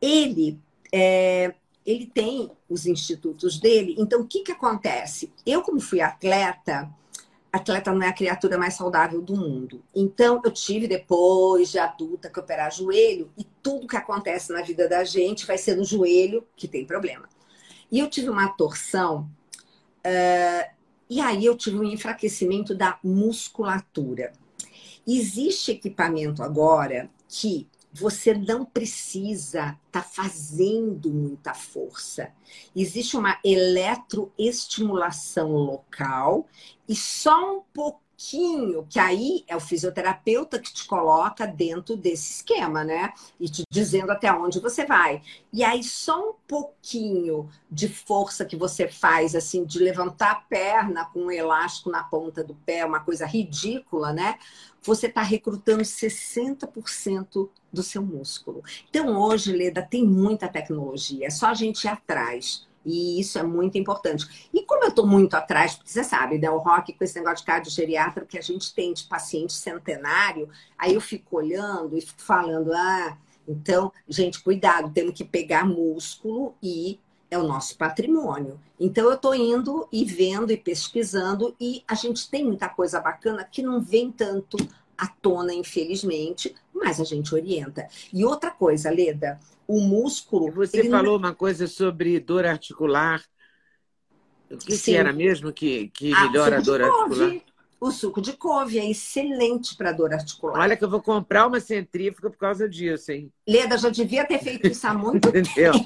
Ele 0.00 0.58
é, 0.90 1.54
ele 1.84 2.06
tem 2.06 2.50
os 2.68 2.86
institutos 2.86 3.58
dele. 3.58 3.94
Então, 3.98 4.20
o 4.20 4.26
que, 4.26 4.42
que 4.42 4.52
acontece? 4.52 5.32
Eu, 5.46 5.62
como 5.62 5.80
fui 5.80 6.00
atleta, 6.00 6.90
atleta 7.52 7.92
não 7.92 8.02
é 8.02 8.08
a 8.08 8.12
criatura 8.12 8.58
mais 8.58 8.74
saudável 8.74 9.20
do 9.20 9.36
mundo. 9.36 9.82
Então, 9.94 10.40
eu 10.44 10.50
tive 10.50 10.86
depois 10.86 11.70
de 11.70 11.78
adulta 11.78 12.30
que 12.30 12.38
operar 12.38 12.72
joelho 12.72 13.30
e 13.36 13.44
tudo 13.62 13.88
que 13.88 13.96
acontece 13.96 14.52
na 14.52 14.62
vida 14.62 14.88
da 14.88 15.04
gente 15.04 15.46
vai 15.46 15.58
ser 15.58 15.76
no 15.76 15.84
joelho 15.84 16.46
que 16.56 16.68
tem 16.68 16.84
problema. 16.84 17.28
E 17.90 17.98
eu 17.98 18.08
tive 18.08 18.28
uma 18.28 18.48
torção 18.48 19.28
uh, 20.06 20.70
e 21.08 21.20
aí 21.20 21.44
eu 21.44 21.56
tive 21.56 21.76
um 21.76 21.84
enfraquecimento 21.84 22.72
da 22.74 22.98
musculatura. 23.02 24.32
Existe 25.06 25.72
equipamento 25.72 26.42
agora 26.42 27.10
que 27.28 27.66
você 27.92 28.32
não 28.34 28.64
precisa 28.64 29.76
estar 29.86 29.90
tá 29.90 30.02
fazendo 30.02 31.10
muita 31.10 31.52
força. 31.54 32.30
Existe 32.74 33.16
uma 33.16 33.38
eletroestimulação 33.44 35.52
local 35.52 36.46
e 36.88 36.94
só 36.94 37.56
um 37.56 37.62
pouquinho, 38.20 38.86
que 38.88 38.98
aí 38.98 39.44
é 39.48 39.56
o 39.56 39.60
fisioterapeuta 39.60 40.58
que 40.58 40.72
te 40.72 40.86
coloca 40.86 41.46
dentro 41.46 41.96
desse 41.96 42.34
esquema, 42.34 42.84
né? 42.84 43.14
E 43.38 43.48
te 43.48 43.62
dizendo 43.70 44.12
até 44.12 44.30
onde 44.30 44.60
você 44.60 44.84
vai. 44.84 45.22
E 45.50 45.64
aí 45.64 45.82
só 45.82 46.30
um 46.30 46.34
pouquinho 46.46 47.48
de 47.70 47.88
força 47.88 48.44
que 48.44 48.56
você 48.56 48.86
faz, 48.86 49.34
assim, 49.34 49.64
de 49.64 49.78
levantar 49.78 50.32
a 50.32 50.34
perna 50.34 51.06
com 51.06 51.20
um 51.24 51.30
elástico 51.30 51.90
na 51.90 52.04
ponta 52.04 52.44
do 52.44 52.54
pé, 52.54 52.84
uma 52.84 53.00
coisa 53.00 53.24
ridícula, 53.24 54.12
né? 54.12 54.36
você 54.82 55.08
está 55.08 55.22
recrutando 55.22 55.82
60% 55.82 57.50
do 57.70 57.82
seu 57.82 58.02
músculo. 58.02 58.62
Então, 58.88 59.14
hoje, 59.18 59.52
Leda, 59.52 59.82
tem 59.82 60.02
muita 60.04 60.48
tecnologia, 60.48 61.26
é 61.26 61.30
só 61.30 61.48
a 61.48 61.54
gente 61.54 61.84
ir 61.84 61.88
atrás. 61.88 62.66
E 62.84 63.20
isso 63.20 63.38
é 63.38 63.42
muito 63.42 63.76
importante. 63.76 64.48
E 64.52 64.62
como 64.62 64.84
eu 64.84 64.88
estou 64.88 65.06
muito 65.06 65.34
atrás, 65.34 65.74
porque 65.74 65.90
você 65.90 66.02
sabe, 66.02 66.38
né, 66.38 66.50
o 66.50 66.58
rock 66.58 66.92
com 66.92 67.04
esse 67.04 67.16
negócio 67.16 67.38
de 67.38 67.44
cardiogeriatra 67.44 68.24
que 68.24 68.38
a 68.38 68.42
gente 68.42 68.74
tem 68.74 68.92
de 68.92 69.04
paciente 69.04 69.52
centenário, 69.52 70.48
aí 70.78 70.94
eu 70.94 71.00
fico 71.00 71.36
olhando 71.36 71.96
e 71.96 72.00
fico 72.00 72.22
falando, 72.22 72.72
ah, 72.72 73.18
então, 73.46 73.92
gente, 74.08 74.42
cuidado, 74.42 74.92
temos 74.92 75.14
que 75.14 75.24
pegar 75.24 75.64
músculo 75.66 76.54
e 76.62 76.98
é 77.30 77.38
o 77.38 77.46
nosso 77.46 77.76
patrimônio. 77.76 78.60
Então, 78.78 79.04
eu 79.06 79.14
estou 79.14 79.34
indo 79.34 79.88
e 79.92 80.04
vendo 80.04 80.50
e 80.50 80.56
pesquisando, 80.56 81.54
e 81.60 81.84
a 81.86 81.94
gente 81.94 82.28
tem 82.28 82.44
muita 82.44 82.68
coisa 82.68 83.00
bacana 83.00 83.44
que 83.44 83.62
não 83.62 83.80
vem 83.80 84.10
tanto 84.10 84.56
à 84.96 85.06
tona, 85.06 85.54
infelizmente, 85.54 86.54
mas 86.72 87.00
a 87.00 87.04
gente 87.04 87.34
orienta. 87.34 87.88
E 88.12 88.24
outra 88.24 88.50
coisa, 88.50 88.90
Leda, 88.90 89.38
o 89.70 89.80
músculo. 89.80 90.50
Você 90.50 90.90
falou 90.90 91.12
não... 91.12 91.28
uma 91.28 91.34
coisa 91.34 91.68
sobre 91.68 92.18
dor 92.18 92.44
articular. 92.44 93.22
O 94.50 94.56
que, 94.56 94.76
que 94.76 94.96
era 94.96 95.12
mesmo 95.12 95.52
que, 95.52 95.88
que 95.90 96.12
ah, 96.12 96.26
melhora 96.26 96.58
a 96.58 96.60
dor 96.60 96.82
articular? 96.82 97.40
O 97.80 97.92
suco 97.92 98.20
de 98.20 98.32
couve 98.32 98.78
é 98.78 98.90
excelente 98.90 99.76
para 99.76 99.92
dor 99.92 100.12
articular. 100.12 100.58
Olha 100.58 100.76
que 100.76 100.84
eu 100.84 100.90
vou 100.90 101.00
comprar 101.00 101.46
uma 101.46 101.60
centrífuga 101.60 102.28
por 102.28 102.36
causa 102.36 102.68
disso, 102.68 103.12
hein? 103.12 103.32
Leda, 103.48 103.78
já 103.78 103.88
devia 103.88 104.26
ter 104.26 104.40
feito 104.40 104.66
isso 104.66 104.84
há 104.86 104.92
muito 104.92 105.30
tempo. 105.30 105.78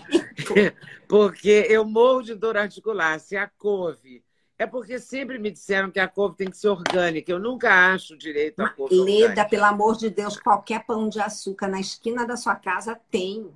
porque 1.06 1.66
eu 1.68 1.84
morro 1.84 2.22
de 2.22 2.34
dor 2.34 2.56
articular. 2.56 3.20
Se 3.20 3.36
a 3.36 3.46
couve... 3.46 4.23
É 4.56 4.66
porque 4.66 5.00
sempre 5.00 5.38
me 5.38 5.50
disseram 5.50 5.90
que 5.90 5.98
a 5.98 6.06
couve 6.06 6.36
tem 6.36 6.48
que 6.48 6.56
ser 6.56 6.68
orgânica. 6.68 7.30
Eu 7.30 7.40
nunca 7.40 7.92
acho 7.92 8.16
direito 8.16 8.60
a 8.60 8.68
couve 8.68 8.94
Leda, 8.94 9.10
orgânica. 9.30 9.44
pelo 9.48 9.64
amor 9.64 9.96
de 9.96 10.08
Deus, 10.10 10.38
qualquer 10.38 10.84
pão 10.86 11.08
de 11.08 11.20
açúcar 11.20 11.66
na 11.66 11.80
esquina 11.80 12.24
da 12.24 12.36
sua 12.36 12.54
casa 12.54 12.98
tem. 13.10 13.50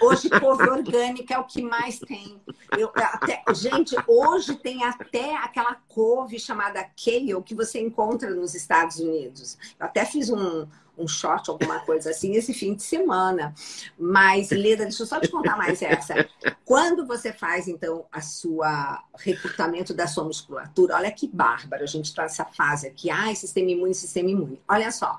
Hoje, 0.00 0.30
couve 0.30 0.68
orgânica 0.68 1.34
é 1.34 1.38
o 1.38 1.44
que 1.44 1.62
mais 1.62 1.98
tem. 1.98 2.40
Eu, 2.76 2.90
até, 2.94 3.42
gente, 3.54 3.96
hoje 4.06 4.54
tem 4.56 4.84
até 4.84 5.36
aquela 5.36 5.74
couve 5.88 6.38
chamada 6.38 6.82
kale 6.82 7.42
que 7.44 7.54
você 7.54 7.80
encontra 7.80 8.30
nos 8.30 8.54
Estados 8.54 8.98
Unidos. 8.98 9.58
Eu 9.78 9.86
até 9.86 10.04
fiz 10.04 10.30
um, 10.30 10.66
um 10.98 11.06
short, 11.06 11.48
alguma 11.48 11.80
coisa 11.80 12.10
assim, 12.10 12.34
esse 12.34 12.52
fim 12.52 12.74
de 12.74 12.82
semana. 12.82 13.54
Mas, 13.98 14.50
Leda, 14.50 14.84
deixa 14.84 15.02
eu 15.02 15.06
só 15.06 15.20
te 15.20 15.28
contar 15.28 15.56
mais 15.56 15.80
essa. 15.80 16.28
Quando 16.64 17.06
você 17.06 17.32
faz, 17.32 17.68
então, 17.68 18.04
a 18.10 18.20
sua 18.20 19.02
recrutamento 19.16 19.94
da 19.94 20.06
sua 20.06 20.24
musculatura, 20.24 20.96
olha 20.96 21.10
que 21.10 21.28
bárbaro, 21.28 21.84
a 21.84 21.86
gente 21.86 22.06
está 22.06 22.24
nessa 22.24 22.44
fase 22.44 22.88
aqui, 22.88 23.08
ai, 23.10 23.34
sistema 23.34 23.70
imune, 23.70 23.94
sistema 23.94 24.28
imune. 24.28 24.60
Olha 24.68 24.90
só, 24.90 25.18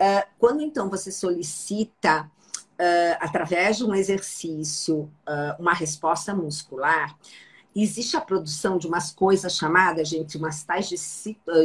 uh, 0.00 0.28
quando 0.38 0.62
então 0.62 0.88
você 0.88 1.12
solicita 1.12 2.30
uh, 2.80 3.16
através 3.20 3.76
de 3.76 3.84
um 3.84 3.94
exercício, 3.94 5.02
uh, 5.28 5.60
uma 5.60 5.74
resposta 5.74 6.34
muscular, 6.34 7.14
existe 7.76 8.16
a 8.16 8.20
produção 8.20 8.78
de 8.78 8.86
umas 8.86 9.12
coisas 9.12 9.54
chamadas, 9.54 10.08
gente, 10.08 10.38
umas 10.38 10.64
tais 10.64 10.88
de, 10.88 10.96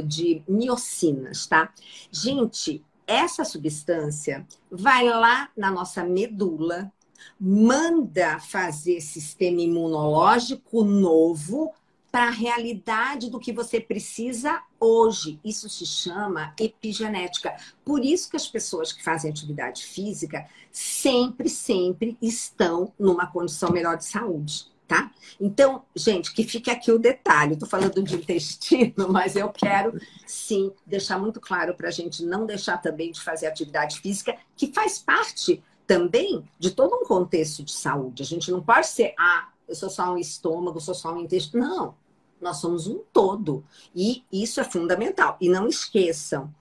de 0.03 0.43
miocinas, 0.47 1.47
tá? 1.47 1.71
Gente, 2.11 2.83
essa 3.07 3.45
substância 3.45 4.45
vai 4.69 5.07
lá 5.07 5.49
na 5.55 5.71
nossa 5.71 6.03
medula, 6.03 6.91
manda 7.39 8.39
fazer 8.39 9.01
sistema 9.01 9.61
imunológico 9.61 10.83
novo 10.83 11.73
para 12.15 12.27
a 12.27 12.31
realidade 12.31 13.29
do 13.29 13.41
que 13.41 13.51
você 13.51 13.77
precisa 13.77 14.63
hoje. 14.79 15.37
Isso 15.43 15.67
se 15.67 15.85
chama 15.85 16.53
epigenética. 16.57 17.53
Por 17.83 18.05
isso 18.05 18.29
que 18.29 18.37
as 18.37 18.47
pessoas 18.47 18.93
que 18.93 19.03
fazem 19.03 19.29
atividade 19.29 19.83
física 19.83 20.47
sempre, 20.71 21.49
sempre 21.49 22.17
estão 22.21 22.93
numa 22.97 23.27
condição 23.27 23.69
melhor 23.69 23.97
de 23.97 24.05
saúde. 24.05 24.67
Tá? 24.87 25.11
Então, 25.41 25.83
gente, 25.93 26.33
que 26.33 26.45
fique 26.45 26.71
aqui 26.71 26.89
o 26.89 26.97
detalhe. 26.97 27.55
Estou 27.55 27.67
falando 27.67 28.01
de 28.01 28.15
intestino, 28.15 28.93
mas 29.11 29.35
eu 29.35 29.49
quero 29.49 29.99
sim 30.25 30.71
deixar 30.85 31.19
muito 31.19 31.41
claro 31.41 31.75
para 31.75 31.89
a 31.89 31.91
gente 31.91 32.23
não 32.23 32.45
deixar 32.45 32.77
também 32.77 33.11
de 33.11 33.19
fazer 33.19 33.47
atividade 33.47 33.99
física, 33.99 34.37
que 34.55 34.71
faz 34.71 34.97
parte 34.97 35.61
também 35.85 36.45
de 36.57 36.71
todo 36.71 36.95
um 36.95 37.03
contexto 37.03 37.61
de 37.61 37.73
saúde. 37.73 38.23
A 38.23 38.25
gente 38.25 38.49
não 38.51 38.63
pode 38.63 38.87
ser, 38.87 39.13
ah, 39.19 39.49
eu 39.67 39.75
sou 39.75 39.89
só 39.89 40.13
um 40.13 40.17
estômago, 40.17 40.77
eu 40.77 40.81
sou 40.81 40.95
só 40.95 41.13
um 41.13 41.19
intestino. 41.19 41.67
Não, 41.67 42.04
nós 42.41 42.57
somos 42.57 42.87
um 42.87 43.01
todo. 43.11 43.63
E 43.95 44.23
isso 44.31 44.59
é 44.59 44.63
fundamental. 44.63 45.37
E 45.39 45.49
não 45.49 45.67
esqueçam, 45.67 46.53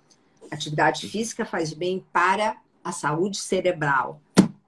atividade 0.50 1.08
física 1.08 1.44
faz 1.44 1.72
bem 1.72 2.04
para 2.12 2.56
a 2.82 2.92
saúde 2.92 3.38
cerebral 3.38 4.20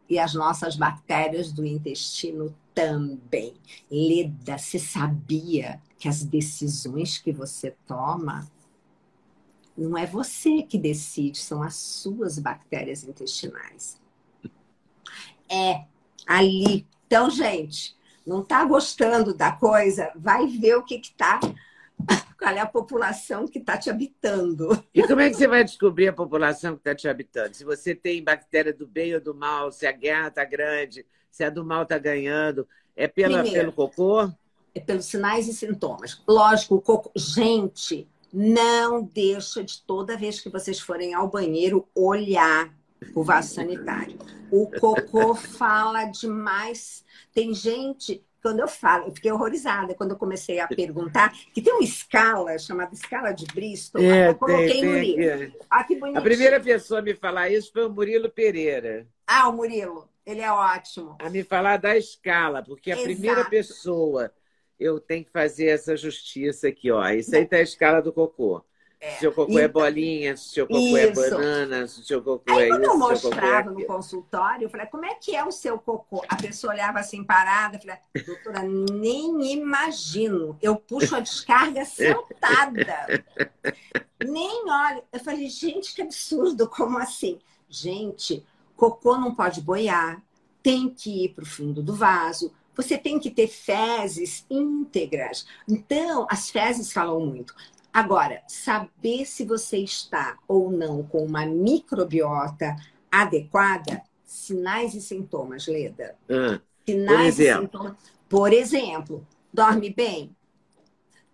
e 0.08 0.18
as 0.18 0.34
nossas 0.34 0.76
bactérias 0.76 1.52
do 1.52 1.64
intestino 1.64 2.54
também. 2.74 3.54
Leda, 3.90 4.58
você 4.58 4.78
sabia 4.78 5.80
que 5.98 6.08
as 6.08 6.22
decisões 6.22 7.18
que 7.18 7.32
você 7.32 7.74
toma 7.86 8.46
não 9.76 9.96
é 9.96 10.06
você 10.06 10.62
que 10.62 10.78
decide, 10.78 11.38
são 11.38 11.62
as 11.62 11.74
suas 11.74 12.38
bactérias 12.38 13.04
intestinais. 13.04 14.00
É 15.48 15.84
ali. 16.26 16.86
Então, 17.06 17.30
gente, 17.30 17.95
não 18.26 18.40
está 18.40 18.64
gostando 18.64 19.32
da 19.32 19.52
coisa, 19.52 20.10
vai 20.16 20.46
ver 20.46 20.76
o 20.76 20.82
que 20.82 20.96
está 20.96 21.40
qual 22.38 22.54
é 22.54 22.60
a 22.60 22.66
população 22.66 23.48
que 23.48 23.58
está 23.58 23.78
te 23.78 23.88
habitando. 23.88 24.68
E 24.94 25.02
como 25.06 25.20
é 25.20 25.30
que 25.30 25.36
você 25.36 25.48
vai 25.48 25.64
descobrir 25.64 26.08
a 26.08 26.12
população 26.12 26.74
que 26.74 26.80
está 26.80 26.94
te 26.94 27.08
habitando? 27.08 27.54
Se 27.54 27.64
você 27.64 27.94
tem 27.94 28.22
bactéria 28.22 28.72
do 28.72 28.86
bem 28.86 29.14
ou 29.14 29.20
do 29.20 29.34
mal, 29.34 29.72
se 29.72 29.86
a 29.86 29.92
guerra 29.92 30.28
está 30.28 30.44
grande, 30.44 31.06
se 31.30 31.42
a 31.42 31.50
do 31.50 31.64
mal 31.64 31.84
está 31.84 31.98
ganhando, 31.98 32.68
é 32.94 33.08
pela, 33.08 33.40
Primeiro, 33.42 33.72
pelo 33.72 33.72
cocô? 33.72 34.30
É 34.74 34.80
pelos 34.80 35.06
sinais 35.06 35.48
e 35.48 35.54
sintomas. 35.54 36.22
Lógico, 36.28 36.76
o 36.76 36.80
cocô. 36.80 37.10
Gente, 37.16 38.06
não 38.32 39.02
deixa 39.02 39.64
de 39.64 39.80
toda 39.82 40.16
vez 40.16 40.40
que 40.40 40.50
vocês 40.50 40.78
forem 40.78 41.14
ao 41.14 41.28
banheiro 41.28 41.88
olhar 41.94 42.70
o 43.14 43.22
vaso 43.22 43.54
sanitário. 43.54 44.18
O 44.50 44.70
cocô 44.70 45.34
fala 45.34 46.04
demais. 46.04 47.04
Tem 47.32 47.52
gente, 47.52 48.24
quando 48.42 48.60
eu 48.60 48.68
falo, 48.68 49.06
eu 49.06 49.12
fiquei 49.12 49.32
horrorizada 49.32 49.94
quando 49.94 50.12
eu 50.12 50.16
comecei 50.16 50.60
a 50.60 50.68
perguntar, 50.68 51.32
que 51.52 51.60
tem 51.60 51.72
uma 51.72 51.82
escala 51.82 52.56
chamada 52.58 52.94
escala 52.94 53.32
de 53.32 53.44
Bristol, 53.46 54.00
é, 54.00 54.28
eu 54.28 54.34
coloquei 54.36 54.68
tem, 54.68 54.84
no 54.84 54.92
tem, 54.92 55.16
livro. 55.16 55.54
Ah, 55.68 55.82
que 55.82 55.96
bonitinho. 55.96 56.20
A 56.20 56.22
primeira 56.22 56.60
pessoa 56.60 57.00
a 57.00 57.02
me 57.02 57.14
falar 57.14 57.50
isso 57.50 57.72
foi 57.72 57.84
o 57.84 57.90
Murilo 57.90 58.30
Pereira. 58.30 59.06
Ah, 59.26 59.48
o 59.48 59.52
Murilo, 59.52 60.08
ele 60.24 60.40
é 60.40 60.52
ótimo. 60.52 61.16
A 61.20 61.28
me 61.28 61.42
falar 61.42 61.78
da 61.78 61.96
escala, 61.96 62.62
porque 62.62 62.92
a 62.92 62.94
Exato. 62.94 63.08
primeira 63.08 63.44
pessoa 63.46 64.32
eu 64.78 65.00
tenho 65.00 65.24
que 65.24 65.30
fazer 65.32 65.66
essa 65.66 65.96
justiça 65.96 66.68
aqui, 66.68 66.90
ó. 66.90 67.04
Isso 67.08 67.34
aí 67.34 67.46
tá 67.46 67.56
a 67.56 67.62
escala 67.62 68.00
do 68.00 68.12
cocô. 68.12 68.64
É. 69.06 69.18
Se 69.18 69.26
o 69.28 69.32
cocô 69.32 69.52
é 69.52 69.54
então, 69.54 69.64
é 69.64 69.68
bolinha, 69.68 70.36
se 70.36 70.60
o 70.60 70.66
cocô 70.66 70.96
é 70.96 71.10
isso. 71.10 71.24
é 71.24 71.30
banana, 71.30 71.86
se 71.86 72.14
o 72.14 72.22
cocô 72.22 72.52
Aí, 72.52 72.64
é 72.64 72.68
quando 72.68 72.82
isso. 72.82 72.90
eu 72.90 72.98
mostrava 72.98 73.70
é... 73.70 73.72
no 73.72 73.84
consultório, 73.84 74.64
eu 74.64 74.70
falei, 74.70 74.86
como 74.86 75.04
é 75.04 75.14
que 75.14 75.36
é 75.36 75.44
o 75.44 75.52
seu 75.52 75.78
cocô? 75.78 76.24
A 76.28 76.34
pessoa 76.34 76.72
olhava 76.72 76.98
assim 76.98 77.22
parada, 77.22 77.76
eu 77.76 77.80
falei, 77.80 77.98
doutora, 78.26 78.62
nem 78.64 79.52
imagino. 79.52 80.58
Eu 80.60 80.74
puxo 80.74 81.14
a 81.14 81.20
descarga 81.20 81.84
sentada. 81.84 83.24
nem 84.26 84.68
olho. 84.68 85.04
Eu 85.12 85.20
falei, 85.20 85.48
gente, 85.48 85.94
que 85.94 86.02
absurdo, 86.02 86.68
como 86.68 86.98
assim? 86.98 87.38
Gente, 87.68 88.44
cocô 88.76 89.16
não 89.16 89.34
pode 89.34 89.60
boiar, 89.60 90.20
tem 90.62 90.88
que 90.88 91.26
ir 91.26 91.28
para 91.28 91.44
o 91.44 91.46
fundo 91.46 91.80
do 91.80 91.94
vaso, 91.94 92.52
você 92.74 92.98
tem 92.98 93.20
que 93.20 93.30
ter 93.30 93.46
fezes 93.46 94.44
íntegras. 94.50 95.46
Então, 95.68 96.26
as 96.28 96.50
fezes 96.50 96.92
falam 96.92 97.20
muito. 97.20 97.54
Agora, 97.96 98.42
saber 98.46 99.24
se 99.24 99.42
você 99.46 99.78
está 99.78 100.36
ou 100.46 100.70
não 100.70 101.02
com 101.02 101.24
uma 101.24 101.46
microbiota 101.46 102.76
adequada, 103.10 104.02
sinais 104.22 104.92
e 104.92 105.00
sintomas, 105.00 105.66
Leda. 105.66 106.14
Ah, 106.28 106.60
sinais 106.84 107.16
por 107.16 107.24
exemplo. 107.24 107.62
e 107.62 107.62
sintomas. 107.62 107.96
Por 108.28 108.52
exemplo, 108.52 109.26
dorme 109.50 109.88
bem? 109.88 110.36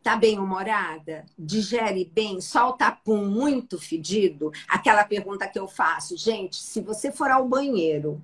Tá 0.05 0.15
bem 0.15 0.39
humorada? 0.39 1.27
Digere 1.37 2.05
bem? 2.05 2.41
Solta 2.41 2.93
pum 2.93 3.25
muito 3.27 3.77
fedido? 3.77 4.53
Aquela 4.69 5.03
pergunta 5.03 5.49
que 5.49 5.59
eu 5.59 5.67
faço. 5.67 6.17
Gente, 6.17 6.55
se 6.55 6.81
você 6.81 7.11
for 7.11 7.29
ao 7.29 7.45
banheiro 7.45 8.23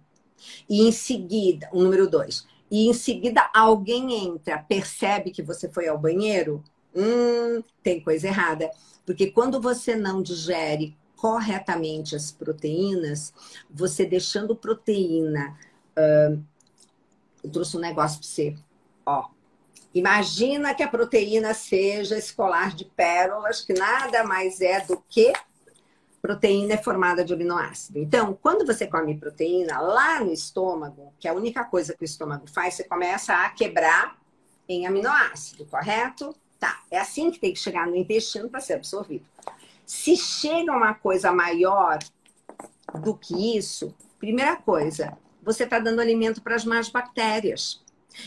e 0.68 0.86
em 0.86 0.92
seguida, 0.92 1.68
o 1.72 1.82
número 1.82 2.08
dois, 2.08 2.46
e 2.70 2.86
em 2.86 2.92
seguida 2.92 3.50
alguém 3.52 4.28
entra, 4.28 4.58
percebe 4.58 5.32
que 5.32 5.42
você 5.42 5.68
foi 5.68 5.88
ao 5.88 5.98
banheiro, 5.98 6.62
hum, 6.98 7.62
tem 7.82 8.00
coisa 8.00 8.26
errada. 8.26 8.70
Porque 9.06 9.30
quando 9.30 9.60
você 9.60 9.96
não 9.96 10.22
digere 10.22 10.96
corretamente 11.18 12.14
as 12.14 12.30
proteínas, 12.30 13.32
você 13.68 14.06
deixando 14.06 14.54
proteína. 14.54 15.58
Eu 17.42 17.50
trouxe 17.50 17.76
um 17.76 17.80
negócio 17.80 18.20
para 18.20 18.28
você. 18.28 18.56
Ó, 19.04 19.28
imagina 19.92 20.74
que 20.74 20.82
a 20.82 20.88
proteína 20.88 21.54
seja 21.54 22.16
escolar 22.16 22.74
de 22.74 22.84
pérolas, 22.84 23.62
que 23.62 23.72
nada 23.72 24.24
mais 24.24 24.60
é 24.60 24.80
do 24.80 25.02
que 25.08 25.32
proteína 26.22 26.74
é 26.74 26.82
formada 26.82 27.24
de 27.24 27.32
aminoácido. 27.32 27.98
Então, 27.98 28.36
quando 28.40 28.66
você 28.66 28.86
come 28.86 29.16
proteína 29.16 29.80
lá 29.80 30.20
no 30.20 30.32
estômago, 30.32 31.12
que 31.18 31.26
é 31.26 31.30
a 31.30 31.34
única 31.34 31.64
coisa 31.64 31.94
que 31.94 32.02
o 32.02 32.04
estômago 32.04 32.46
faz, 32.48 32.74
você 32.74 32.84
começa 32.84 33.34
a 33.34 33.48
quebrar 33.50 34.18
em 34.68 34.86
aminoácido, 34.86 35.64
correto? 35.66 36.34
Tá, 36.58 36.82
é 36.90 36.98
assim 36.98 37.30
que 37.30 37.38
tem 37.38 37.52
que 37.52 37.58
chegar 37.58 37.86
no 37.86 37.96
intestino 37.96 38.48
para 38.48 38.60
ser 38.60 38.74
absorvido. 38.74 39.24
Se 39.86 40.16
chega 40.16 40.72
uma 40.72 40.94
coisa 40.94 41.32
maior 41.32 41.98
do 43.00 43.14
que 43.14 43.56
isso, 43.56 43.94
primeira 44.18 44.56
coisa, 44.56 45.16
você 45.42 45.64
está 45.64 45.78
dando 45.78 46.00
alimento 46.00 46.42
para 46.42 46.56
as 46.56 46.64
más 46.64 46.88
bactérias. 46.88 47.82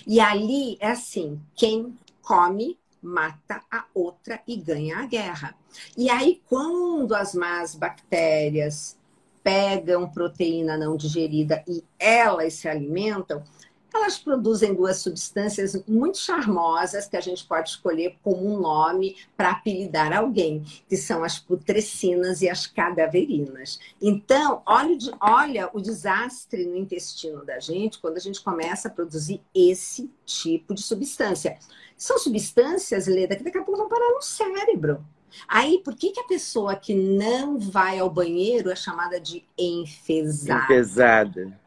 E 0.07 0.19
ali 0.19 0.77
é 0.79 0.91
assim: 0.91 1.41
quem 1.55 1.97
come 2.21 2.79
mata 3.01 3.61
a 3.69 3.85
outra 3.93 4.41
e 4.47 4.55
ganha 4.55 4.99
a 4.99 5.05
guerra. 5.05 5.55
E 5.97 6.09
aí, 6.09 6.41
quando 6.47 7.13
as 7.15 7.33
más 7.33 7.75
bactérias 7.75 8.97
pegam 9.43 10.07
proteína 10.07 10.77
não 10.77 10.95
digerida 10.95 11.63
e 11.67 11.83
elas 11.97 12.53
se 12.53 12.67
alimentam, 12.67 13.43
elas 13.97 14.17
produzem 14.17 14.73
duas 14.73 14.97
substâncias 14.97 15.81
muito 15.87 16.17
charmosas 16.17 17.07
que 17.07 17.17
a 17.17 17.21
gente 17.21 17.45
pode 17.45 17.69
escolher 17.69 18.17
como 18.23 18.53
um 18.53 18.59
nome 18.59 19.15
para 19.35 19.51
apelidar 19.51 20.13
alguém, 20.13 20.63
que 20.87 20.97
são 20.97 21.23
as 21.23 21.39
putrecinas 21.39 22.41
e 22.41 22.49
as 22.49 22.65
cadaverinas. 22.67 23.79
Então, 24.01 24.61
olha, 24.65 24.97
olha 25.19 25.69
o 25.73 25.81
desastre 25.81 26.65
no 26.65 26.77
intestino 26.77 27.45
da 27.45 27.59
gente 27.59 27.99
quando 27.99 28.17
a 28.17 28.21
gente 28.21 28.41
começa 28.41 28.87
a 28.87 28.91
produzir 28.91 29.41
esse 29.53 30.09
tipo 30.25 30.73
de 30.73 30.81
substância. 30.81 31.57
São 31.97 32.17
substâncias, 32.17 33.07
Leda, 33.07 33.35
que 33.35 33.43
daqui 33.43 33.57
a 33.57 33.63
pouco 33.63 33.79
vão 33.79 33.89
parar 33.89 34.09
no 34.09 34.21
cérebro. 34.21 35.05
Aí, 35.47 35.81
por 35.83 35.95
que, 35.95 36.11
que 36.11 36.19
a 36.19 36.25
pessoa 36.25 36.75
que 36.75 36.93
não 36.93 37.57
vai 37.57 37.99
ao 37.99 38.09
banheiro 38.09 38.69
é 38.69 38.75
chamada 38.75 39.19
de 39.19 39.45
enfesada? 39.57 40.63
Enfesada. 40.65 41.60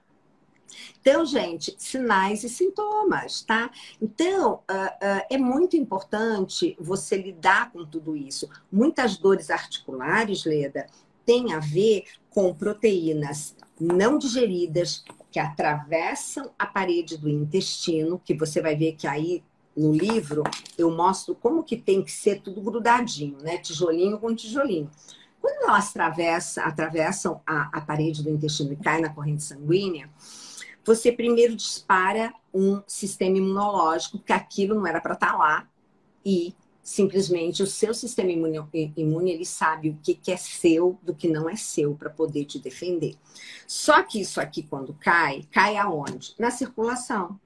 Então, 1.00 1.24
gente, 1.24 1.74
sinais 1.78 2.44
e 2.44 2.48
sintomas, 2.48 3.42
tá? 3.42 3.70
Então, 4.00 4.60
uh, 4.70 4.74
uh, 4.74 5.26
é 5.30 5.38
muito 5.38 5.76
importante 5.76 6.76
você 6.80 7.16
lidar 7.16 7.72
com 7.72 7.84
tudo 7.84 8.16
isso. 8.16 8.48
Muitas 8.70 9.16
dores 9.16 9.50
articulares, 9.50 10.44
Leda, 10.44 10.86
têm 11.24 11.52
a 11.52 11.58
ver 11.58 12.04
com 12.30 12.54
proteínas 12.54 13.56
não 13.80 14.18
digeridas 14.18 15.04
que 15.30 15.38
atravessam 15.38 16.50
a 16.58 16.66
parede 16.66 17.16
do 17.16 17.28
intestino, 17.28 18.20
que 18.24 18.34
você 18.34 18.60
vai 18.60 18.76
ver 18.76 18.92
que 18.92 19.06
aí 19.06 19.42
no 19.76 19.92
livro 19.92 20.44
eu 20.78 20.90
mostro 20.90 21.34
como 21.34 21.64
que 21.64 21.76
tem 21.76 22.02
que 22.02 22.12
ser 22.12 22.40
tudo 22.40 22.60
grudadinho, 22.60 23.38
né? 23.38 23.58
Tijolinho 23.58 24.18
com 24.18 24.34
tijolinho. 24.34 24.90
Quando 25.40 25.68
elas 25.68 25.90
atravessam, 25.90 26.64
atravessam 26.64 27.40
a, 27.46 27.68
a 27.76 27.80
parede 27.80 28.22
do 28.22 28.30
intestino 28.30 28.72
e 28.72 28.76
caem 28.76 29.02
na 29.02 29.10
corrente 29.10 29.42
sanguínea, 29.42 30.08
você 30.84 31.10
primeiro 31.10 31.56
dispara 31.56 32.34
um 32.52 32.82
sistema 32.86 33.38
imunológico, 33.38 34.18
que 34.18 34.32
aquilo 34.32 34.74
não 34.74 34.86
era 34.86 35.00
para 35.00 35.14
estar 35.14 35.32
tá 35.32 35.36
lá, 35.36 35.68
e 36.24 36.54
simplesmente 36.82 37.62
o 37.62 37.66
seu 37.66 37.94
sistema 37.94 38.30
imune, 38.30 38.62
imune 38.94 39.30
ele 39.32 39.46
sabe 39.46 39.88
o 39.88 39.98
que, 40.02 40.14
que 40.14 40.30
é 40.30 40.36
seu 40.36 40.98
do 41.02 41.14
que 41.14 41.26
não 41.28 41.48
é 41.48 41.56
seu 41.56 41.94
para 41.94 42.10
poder 42.10 42.44
te 42.44 42.58
defender. 42.58 43.16
Só 43.66 44.02
que 44.02 44.20
isso 44.20 44.40
aqui, 44.40 44.62
quando 44.62 44.92
cai, 44.94 45.44
cai 45.50 45.78
aonde? 45.78 46.34
Na 46.38 46.50
circulação. 46.50 47.40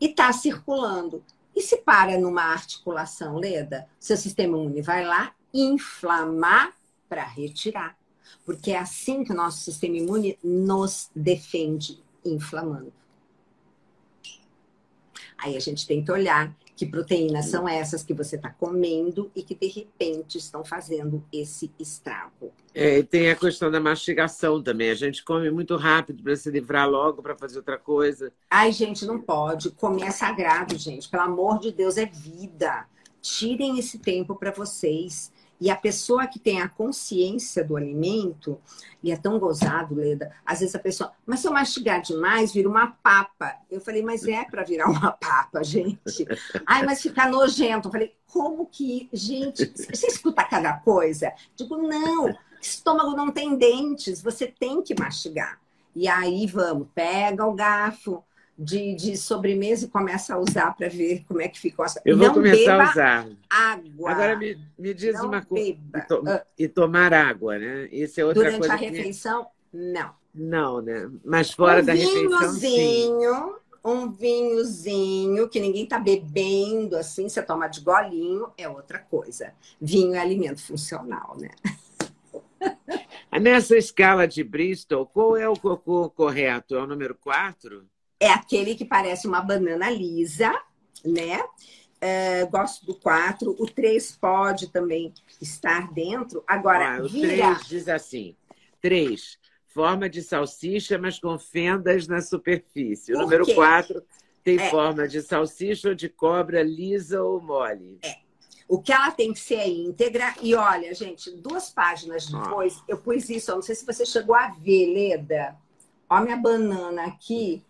E 0.00 0.06
está 0.06 0.32
circulando. 0.32 1.22
E 1.54 1.60
se 1.60 1.76
para 1.76 2.18
numa 2.18 2.42
articulação, 2.42 3.36
Leda, 3.36 3.86
seu 4.00 4.16
sistema 4.16 4.56
imune 4.56 4.80
vai 4.80 5.04
lá 5.04 5.34
inflamar 5.52 6.72
para 7.08 7.24
retirar. 7.24 7.96
Porque 8.44 8.70
é 8.70 8.78
assim 8.78 9.22
que 9.22 9.32
o 9.32 9.36
nosso 9.36 9.58
sistema 9.58 9.96
imune 9.96 10.38
nos 10.42 11.10
defende 11.14 12.02
inflamando. 12.28 12.92
Aí 15.36 15.56
a 15.56 15.60
gente 15.60 15.86
tem 15.86 16.04
que 16.04 16.10
olhar 16.10 16.54
que 16.78 16.86
proteínas 16.86 17.46
são 17.46 17.68
essas 17.68 18.04
que 18.04 18.14
você 18.14 18.36
está 18.36 18.50
comendo 18.50 19.32
e 19.34 19.42
que 19.42 19.52
de 19.52 19.66
repente 19.66 20.38
estão 20.38 20.64
fazendo 20.64 21.24
esse 21.32 21.72
estrago. 21.76 22.52
É, 22.72 22.98
e 22.98 23.02
tem 23.02 23.30
a 23.30 23.34
questão 23.34 23.68
da 23.68 23.80
mastigação 23.80 24.62
também. 24.62 24.90
A 24.90 24.94
gente 24.94 25.24
come 25.24 25.50
muito 25.50 25.74
rápido 25.76 26.22
para 26.22 26.36
se 26.36 26.48
livrar 26.50 26.88
logo 26.88 27.20
para 27.20 27.36
fazer 27.36 27.58
outra 27.58 27.76
coisa. 27.76 28.32
Ai, 28.48 28.70
gente, 28.70 29.04
não 29.04 29.20
pode. 29.20 29.70
Comer 29.70 30.04
é 30.04 30.10
sagrado, 30.12 30.78
gente. 30.78 31.08
Pelo 31.08 31.24
amor 31.24 31.58
de 31.58 31.72
Deus, 31.72 31.96
é 31.96 32.06
vida. 32.06 32.86
Tirem 33.20 33.76
esse 33.80 33.98
tempo 33.98 34.36
para 34.36 34.52
vocês. 34.52 35.32
E 35.60 35.70
a 35.70 35.76
pessoa 35.76 36.26
que 36.26 36.38
tem 36.38 36.60
a 36.60 36.68
consciência 36.68 37.64
do 37.64 37.76
alimento, 37.76 38.60
e 39.02 39.10
é 39.10 39.16
tão 39.16 39.38
gozado, 39.38 39.94
Leda, 39.94 40.32
às 40.44 40.60
vezes 40.60 40.74
a 40.74 40.78
pessoa, 40.78 41.12
mas 41.26 41.40
se 41.40 41.48
eu 41.48 41.52
mastigar 41.52 42.00
demais, 42.00 42.52
vira 42.52 42.68
uma 42.68 42.88
papa. 42.88 43.56
Eu 43.70 43.80
falei, 43.80 44.02
mas 44.02 44.26
é 44.26 44.44
para 44.44 44.64
virar 44.64 44.88
uma 44.88 45.10
papa, 45.12 45.62
gente. 45.64 46.26
Ai, 46.66 46.84
mas 46.84 47.02
fica 47.02 47.28
nojento. 47.28 47.88
Eu 47.88 47.92
falei, 47.92 48.14
como 48.26 48.66
que, 48.66 49.08
gente, 49.12 49.66
você 49.66 50.06
escuta 50.06 50.44
cada 50.44 50.74
coisa? 50.74 51.32
Digo, 51.56 51.76
não, 51.76 52.34
estômago 52.60 53.16
não 53.16 53.30
tem 53.30 53.56
dentes, 53.56 54.22
você 54.22 54.46
tem 54.46 54.82
que 54.82 54.98
mastigar. 54.98 55.60
E 55.94 56.06
aí 56.06 56.46
vamos, 56.46 56.86
pega 56.94 57.44
o 57.44 57.54
garfo, 57.54 58.22
de, 58.58 58.94
de 58.96 59.16
sobremesa 59.16 59.84
e 59.84 59.88
começa 59.88 60.34
a 60.34 60.38
usar 60.38 60.74
para 60.74 60.88
ver 60.88 61.24
como 61.28 61.40
é 61.40 61.46
que 61.46 61.60
ficou. 61.60 61.86
Eu 62.04 62.18
vou 62.18 62.26
não 62.26 62.34
começar 62.34 62.80
a 62.80 62.90
usar. 62.90 63.28
Água. 63.48 64.10
Agora 64.10 64.36
me, 64.36 64.58
me 64.76 64.92
diz 64.92 65.14
não 65.14 65.28
uma 65.28 65.44
coisa. 65.44 65.64
E, 65.64 66.00
to, 66.08 66.14
uh, 66.16 66.40
e, 66.58 66.66
tomar 66.66 67.14
água, 67.14 67.56
né? 67.56 67.88
Isso 67.92 68.20
é 68.20 68.24
outra 68.24 68.42
durante 68.42 68.58
coisa. 68.58 68.76
Durante 68.76 68.96
a 68.96 68.98
refeição, 68.98 69.44
que... 69.44 69.50
não. 69.72 70.10
Não, 70.34 70.82
né? 70.82 71.08
Mas 71.24 71.52
fora 71.52 71.82
um 71.82 71.84
da 71.84 71.92
refeição. 71.92 72.52
Sim. 72.54 73.10
Um 73.84 74.10
vinhozinho 74.10 75.48
que 75.48 75.60
ninguém 75.60 75.84
está 75.84 75.98
bebendo 76.00 76.96
assim, 76.96 77.28
você 77.28 77.40
toma 77.40 77.68
de 77.68 77.80
golinho, 77.80 78.50
é 78.58 78.68
outra 78.68 78.98
coisa. 78.98 79.52
Vinho 79.80 80.14
é 80.14 80.18
alimento 80.18 80.60
funcional, 80.60 81.36
né? 81.38 81.50
Nessa 83.40 83.76
escala 83.76 84.26
de 84.26 84.42
Bristol, 84.42 85.06
qual 85.06 85.36
é 85.36 85.48
o 85.48 85.54
cocô 85.54 86.10
correto? 86.10 86.74
É 86.74 86.82
o 86.82 86.86
número 86.88 87.14
4? 87.14 87.86
É 88.20 88.28
aquele 88.28 88.74
que 88.74 88.84
parece 88.84 89.26
uma 89.26 89.40
banana 89.40 89.88
lisa, 89.90 90.52
né? 91.04 91.40
Uh, 91.98 92.48
gosto 92.50 92.86
do 92.86 92.94
4. 92.94 93.56
O 93.58 93.66
3 93.66 94.16
pode 94.20 94.68
também 94.68 95.12
estar 95.40 95.92
dentro. 95.92 96.42
Agora, 96.46 96.96
ah, 96.96 97.02
o 97.02 97.08
vira... 97.08 97.54
3 97.54 97.66
diz 97.66 97.88
assim: 97.88 98.36
3. 98.80 99.38
Forma 99.66 100.08
de 100.08 100.22
salsicha, 100.22 100.98
mas 100.98 101.18
com 101.18 101.38
fendas 101.38 102.08
na 102.08 102.20
superfície. 102.20 103.12
O 103.12 103.18
número 103.18 103.44
4 103.54 104.02
tem 104.42 104.58
é. 104.58 104.70
forma 104.70 105.06
de 105.06 105.20
salsicha 105.22 105.90
ou 105.90 105.94
de 105.94 106.08
cobra 106.08 106.62
lisa 106.62 107.22
ou 107.22 107.40
mole. 107.40 107.98
É. 108.02 108.16
O 108.68 108.80
que 108.80 108.92
ela 108.92 109.10
tem 109.10 109.32
que 109.32 109.40
ser 109.40 109.56
é 109.56 109.68
íntegra. 109.68 110.34
E 110.42 110.54
olha, 110.54 110.94
gente, 110.94 111.30
duas 111.30 111.70
páginas 111.70 112.26
depois, 112.26 112.78
ah. 112.80 112.84
eu 112.88 112.98
pus 112.98 113.28
isso. 113.30 113.50
Eu 113.50 113.56
não 113.56 113.62
sei 113.62 113.74
se 113.74 113.86
você 113.86 114.04
chegou 114.04 114.34
a 114.34 114.48
ver, 114.50 114.92
Leda. 114.92 115.56
Olha 116.10 116.24
minha 116.24 116.36
banana 116.36 117.04
aqui, 117.04 117.62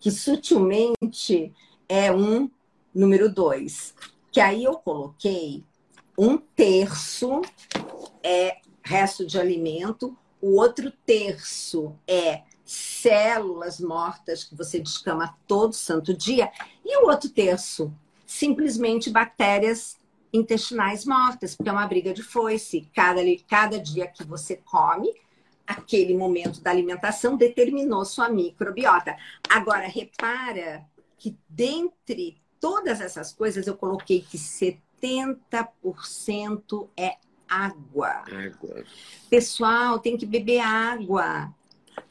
que 0.00 0.10
sutilmente 0.10 1.54
é 1.88 2.10
um 2.10 2.50
número 2.94 3.32
dois. 3.32 3.94
Que 4.32 4.40
aí 4.40 4.64
eu 4.64 4.74
coloquei 4.74 5.64
um 6.18 6.36
terço 6.36 7.40
é 8.22 8.58
resto 8.82 9.26
de 9.26 9.38
alimento, 9.38 10.16
o 10.40 10.56
outro 10.58 10.92
terço 11.06 11.94
é 12.06 12.42
células 12.64 13.78
mortas 13.78 14.44
que 14.44 14.54
você 14.54 14.80
descama 14.80 15.36
todo 15.46 15.72
santo 15.72 16.14
dia, 16.14 16.50
e 16.84 16.98
o 17.02 17.08
outro 17.08 17.28
terço 17.30 17.92
simplesmente 18.26 19.10
bactérias 19.10 19.98
intestinais 20.32 21.04
mortas, 21.04 21.54
porque 21.54 21.68
é 21.68 21.72
uma 21.72 21.86
briga 21.86 22.12
de 22.12 22.22
foice. 22.22 22.88
Cada, 22.94 23.20
cada 23.48 23.78
dia 23.78 24.06
que 24.06 24.24
você 24.24 24.56
come, 24.56 25.12
aquele 25.66 26.16
momento 26.16 26.60
da 26.60 26.70
alimentação 26.70 27.36
determinou 27.36 28.04
sua 28.04 28.28
microbiota. 28.28 29.16
Agora, 29.48 29.88
repara 29.88 30.86
que 31.18 31.36
dentre 31.48 32.36
todas 32.60 33.00
essas 33.00 33.32
coisas, 33.32 33.66
eu 33.66 33.76
coloquei 33.76 34.20
que 34.20 34.38
70% 34.38 36.88
é 36.96 37.16
água. 37.48 38.22
Água. 38.30 38.84
Pessoal, 39.28 39.98
tem 39.98 40.16
que 40.16 40.26
beber 40.26 40.60
água. 40.60 41.52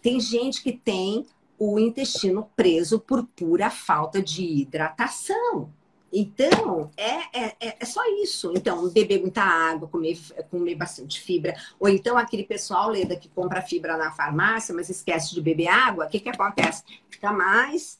Tem 0.01 0.19
gente 0.19 0.61
que 0.61 0.71
tem 0.71 1.25
o 1.57 1.79
intestino 1.79 2.49
preso 2.55 2.99
por 2.99 3.23
pura 3.23 3.69
falta 3.69 4.21
de 4.21 4.43
hidratação. 4.43 5.71
Então, 6.15 6.91
é, 6.95 7.41
é, 7.41 7.55
é, 7.59 7.77
é 7.79 7.85
só 7.85 7.99
isso. 8.21 8.53
Então, 8.55 8.87
beber 8.89 9.19
muita 9.19 9.41
água, 9.41 9.87
comer, 9.87 10.15
comer 10.51 10.75
bastante 10.75 11.19
fibra. 11.19 11.55
Ou 11.79 11.89
então, 11.89 12.15
aquele 12.15 12.43
pessoal, 12.43 12.91
Leda, 12.91 13.15
que 13.15 13.27
compra 13.27 13.63
fibra 13.63 13.97
na 13.97 14.11
farmácia, 14.11 14.75
mas 14.75 14.89
esquece 14.89 15.33
de 15.33 15.41
beber 15.41 15.67
água, 15.67 16.05
o 16.05 16.09
que, 16.09 16.19
que 16.19 16.29
acontece? 16.29 16.83
Fica 17.09 17.33
mais 17.33 17.99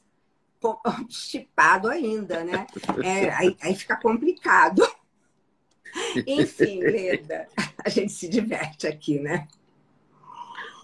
constipado 0.60 1.88
ainda, 1.88 2.44
né? 2.44 2.68
É, 3.02 3.30
aí, 3.30 3.56
aí 3.60 3.74
fica 3.74 3.96
complicado. 3.96 4.82
Enfim, 6.24 6.82
Leda, 6.82 7.48
a 7.84 7.88
gente 7.88 8.12
se 8.12 8.28
diverte 8.28 8.86
aqui, 8.86 9.18
né? 9.18 9.48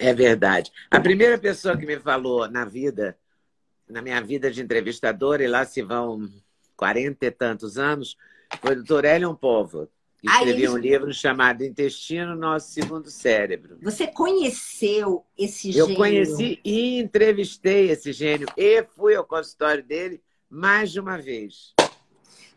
É 0.01 0.13
verdade. 0.13 0.73
A 0.91 0.99
primeira 0.99 1.39
pessoa 1.39 1.77
que 1.77 1.87
me 1.87 2.01
falou 2.01 2.51
na 2.51 2.65
vida, 2.65 3.17
na 3.89 4.03
minha 4.03 4.21
vida 4.21 4.51
de 4.51 4.61
entrevistadora, 4.61 5.45
e 5.45 5.47
lá 5.47 5.65
se 5.65 5.81
vão 5.81 6.29
quarenta 6.81 7.27
e 7.27 7.31
tantos 7.31 7.77
anos, 7.77 8.17
foi 8.63 8.73
o 8.73 8.77
doutor 8.77 9.05
Elion 9.05 9.35
Povo, 9.35 9.87
que 10.17 10.27
escreveu 10.27 10.73
um 10.73 10.79
livro 10.79 11.13
chamado 11.13 11.63
Intestino, 11.63 12.35
Nosso 12.35 12.71
Segundo 12.71 13.11
Cérebro. 13.11 13.77
Você 13.83 14.07
conheceu 14.07 15.23
esse 15.37 15.73
gênio? 15.73 15.91
Eu 15.91 15.95
conheci 15.95 16.59
e 16.65 16.99
entrevistei 16.99 17.91
esse 17.91 18.15
gênio 18.15 18.49
e 18.57 18.83
fui 18.97 19.15
ao 19.15 19.27
consultório 19.27 19.85
dele 19.85 20.23
mais 20.49 20.91
de 20.91 20.99
uma 20.99 21.19
vez. 21.19 21.75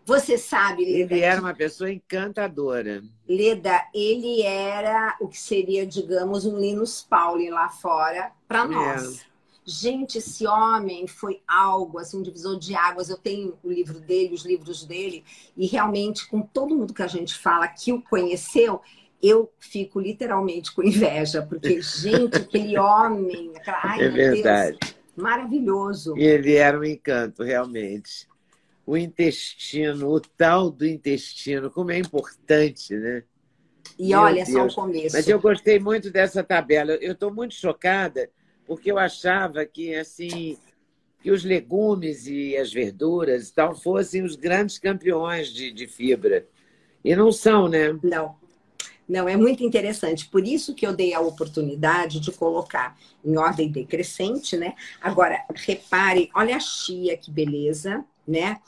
Você 0.05 0.37
sabe, 0.37 0.85
Leda. 0.85 1.13
Ele 1.13 1.21
era 1.21 1.41
uma 1.41 1.53
pessoa 1.53 1.91
encantadora. 1.91 3.03
Leda, 3.27 3.83
ele 3.93 4.41
era 4.41 5.17
o 5.19 5.27
que 5.27 5.37
seria, 5.37 5.85
digamos, 5.85 6.45
um 6.45 6.57
Linus 6.57 7.05
Pauling 7.09 7.49
lá 7.49 7.67
fora 7.67 8.31
para 8.47 8.65
nós. 8.65 9.19
É. 9.19 9.32
Gente, 9.65 10.17
esse 10.17 10.45
homem 10.45 11.07
foi 11.07 11.41
algo, 11.47 11.97
assim, 11.97 12.17
um 12.17 12.21
divisor 12.21 12.59
de 12.59 12.75
águas. 12.75 13.09
Eu 13.09 13.17
tenho 13.17 13.57
o 13.63 13.71
livro 13.71 13.99
dele, 13.99 14.33
os 14.33 14.45
livros 14.45 14.83
dele, 14.83 15.23
e 15.55 15.65
realmente, 15.65 16.27
com 16.27 16.41
todo 16.41 16.75
mundo 16.75 16.93
que 16.93 17.01
a 17.01 17.07
gente 17.07 17.33
fala 17.33 17.67
que 17.67 17.93
o 17.93 18.01
conheceu, 18.01 18.81
eu 19.21 19.49
fico 19.57 20.01
literalmente 20.01 20.73
com 20.73 20.83
inveja, 20.83 21.41
porque, 21.41 21.81
gente, 21.81 22.35
aquele 22.35 22.75
homem, 22.79 23.51
aquela, 23.55 23.79
ai, 23.83 24.01
é 24.01 24.09
verdade. 24.09 24.77
Deus, 24.81 24.95
maravilhoso. 25.15 26.17
Ele 26.17 26.55
era 26.55 26.77
um 26.77 26.83
encanto, 26.83 27.41
realmente. 27.41 28.27
O 28.85 28.97
intestino, 28.97 30.09
o 30.09 30.19
tal 30.19 30.69
do 30.69 30.85
intestino, 30.85 31.71
como 31.71 31.91
é 31.91 31.99
importante, 31.99 32.93
né? 32.93 33.23
E 33.97 34.09
Meu 34.09 34.19
olha, 34.19 34.43
Deus. 34.43 34.73
só 34.73 34.81
o 34.81 34.85
começo. 34.85 35.15
Mas 35.15 35.27
eu 35.27 35.39
gostei 35.39 35.79
muito 35.79 36.11
dessa 36.11 36.43
tabela. 36.43 36.93
Eu 36.95 37.13
estou 37.13 37.33
muito 37.33 37.53
chocada 37.53 38.29
porque 38.65 38.91
eu 38.91 38.97
achava 38.97 39.65
que 39.65 39.93
assim 39.95 40.57
que 41.21 41.31
os 41.31 41.43
legumes 41.45 42.27
e 42.27 42.57
as 42.57 42.71
verduras 42.71 43.47
e 43.47 43.53
tal 43.53 43.73
fossem 43.73 44.23
os 44.23 44.35
grandes 44.35 44.77
campeões 44.77 45.47
de, 45.47 45.71
de 45.71 45.87
fibra. 45.87 46.45
E 47.03 47.15
não 47.15 47.31
são, 47.31 47.69
né? 47.69 47.97
Não. 48.03 48.35
Não, 49.07 49.27
é 49.27 49.35
muito 49.35 49.63
interessante. 49.63 50.27
Por 50.27 50.45
isso 50.45 50.73
que 50.73 50.85
eu 50.85 50.93
dei 50.93 51.13
a 51.13 51.19
oportunidade 51.19 52.19
de 52.19 52.31
colocar 52.31 52.97
em 53.23 53.37
ordem 53.37 53.71
decrescente, 53.71 54.57
né? 54.57 54.75
Agora, 55.01 55.45
repare, 55.53 56.29
olha 56.33 56.55
a 56.55 56.59
chia, 56.59 57.17
que 57.17 57.31
beleza, 57.31 58.03
né? 58.27 58.59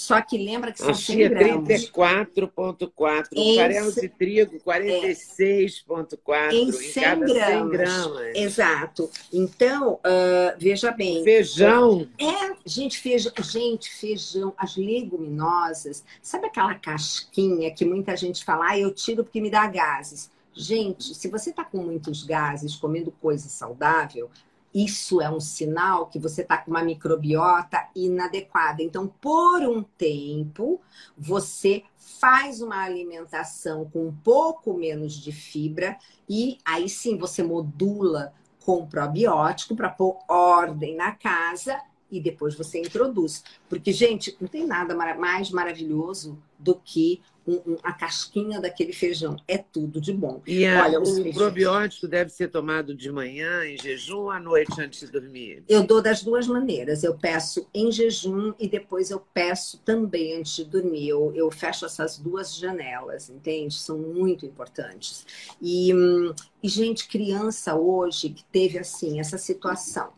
Só 0.00 0.20
que 0.22 0.38
lembra 0.38 0.72
que 0.72 0.78
são 0.78 0.90
a 0.90 0.94
100 0.94 1.28
gramas. 1.28 1.68
34,4. 1.68 3.26
O 3.36 3.54
farelo 3.56 3.92
de 3.92 4.08
trigo, 4.08 4.58
46,4. 4.60 6.52
Em 6.52 6.72
100, 6.72 7.02
em 7.02 7.20
gramas. 7.20 7.32
100 7.32 7.68
gramas. 7.68 8.34
Exato. 8.34 9.10
Então, 9.32 9.94
uh, 9.94 10.56
veja 10.58 10.90
bem. 10.90 11.22
Feijão. 11.22 12.08
É, 12.18 12.56
gente, 12.64 12.98
feijão. 12.98 13.32
Gente, 13.42 13.90
feijão, 13.90 14.54
as 14.56 14.76
leguminosas. 14.76 16.02
Sabe 16.22 16.46
aquela 16.46 16.74
casquinha 16.74 17.70
que 17.70 17.84
muita 17.84 18.16
gente 18.16 18.44
fala, 18.44 18.70
ah, 18.70 18.78
eu 18.78 18.94
tiro 18.94 19.22
porque 19.22 19.40
me 19.40 19.50
dá 19.50 19.66
gases. 19.66 20.30
Gente, 20.52 21.14
se 21.14 21.28
você 21.28 21.50
está 21.50 21.64
com 21.64 21.78
muitos 21.78 22.22
gases, 22.22 22.74
comendo 22.74 23.12
coisa 23.20 23.48
saudável, 23.48 24.30
isso 24.74 25.20
é 25.20 25.28
um 25.30 25.40
sinal 25.40 26.06
que 26.06 26.18
você 26.18 26.42
está 26.42 26.58
com 26.58 26.70
uma 26.70 26.82
microbiota 26.82 27.88
inadequada. 27.94 28.82
Então, 28.82 29.06
por 29.06 29.62
um 29.62 29.82
tempo, 29.82 30.80
você 31.18 31.82
faz 31.96 32.60
uma 32.60 32.82
alimentação 32.82 33.88
com 33.90 34.06
um 34.06 34.12
pouco 34.12 34.74
menos 34.74 35.14
de 35.14 35.32
fibra 35.32 35.96
e 36.28 36.58
aí 36.64 36.88
sim 36.88 37.16
você 37.16 37.42
modula 37.42 38.32
com 38.64 38.86
probiótico 38.86 39.74
para 39.74 39.88
pôr 39.88 40.18
ordem 40.28 40.94
na 40.94 41.12
casa 41.12 41.80
e 42.10 42.20
depois 42.20 42.54
você 42.54 42.80
introduz. 42.80 43.42
Porque, 43.68 43.92
gente, 43.92 44.36
não 44.40 44.48
tem 44.48 44.66
nada 44.66 44.94
mais 44.94 45.50
maravilhoso 45.50 46.38
do 46.58 46.74
que 46.74 47.22
um, 47.46 47.72
um, 47.72 47.76
a 47.82 47.92
casquinha 47.92 48.60
daquele 48.60 48.92
feijão. 48.92 49.36
É 49.46 49.58
tudo 49.58 50.00
de 50.00 50.12
bom. 50.12 50.42
E 50.46 50.66
a, 50.66 50.84
Olha, 50.84 51.00
o 51.00 51.34
probiótico 51.34 52.06
deve 52.08 52.30
ser 52.30 52.48
tomado 52.48 52.94
de 52.94 53.10
manhã, 53.10 53.64
em 53.64 53.76
jejum, 53.76 54.18
ou 54.18 54.30
à 54.30 54.40
noite 54.40 54.80
antes 54.80 55.00
de 55.00 55.12
dormir? 55.12 55.64
Eu 55.68 55.82
dou 55.82 56.02
das 56.02 56.22
duas 56.22 56.46
maneiras. 56.46 57.02
Eu 57.02 57.16
peço 57.16 57.66
em 57.74 57.90
jejum 57.90 58.52
e 58.58 58.68
depois 58.68 59.10
eu 59.10 59.20
peço 59.32 59.78
também 59.84 60.38
antes 60.38 60.56
de 60.56 60.64
dormir. 60.64 61.08
Eu, 61.08 61.32
eu 61.34 61.50
fecho 61.50 61.84
essas 61.86 62.18
duas 62.18 62.54
janelas, 62.56 63.30
entende? 63.30 63.74
São 63.74 63.98
muito 63.98 64.46
importantes. 64.46 65.26
E, 65.60 65.92
e, 66.62 66.68
gente, 66.68 67.08
criança 67.08 67.74
hoje 67.74 68.30
que 68.30 68.44
teve 68.44 68.78
assim 68.78 69.20
essa 69.20 69.38
situação 69.38 70.12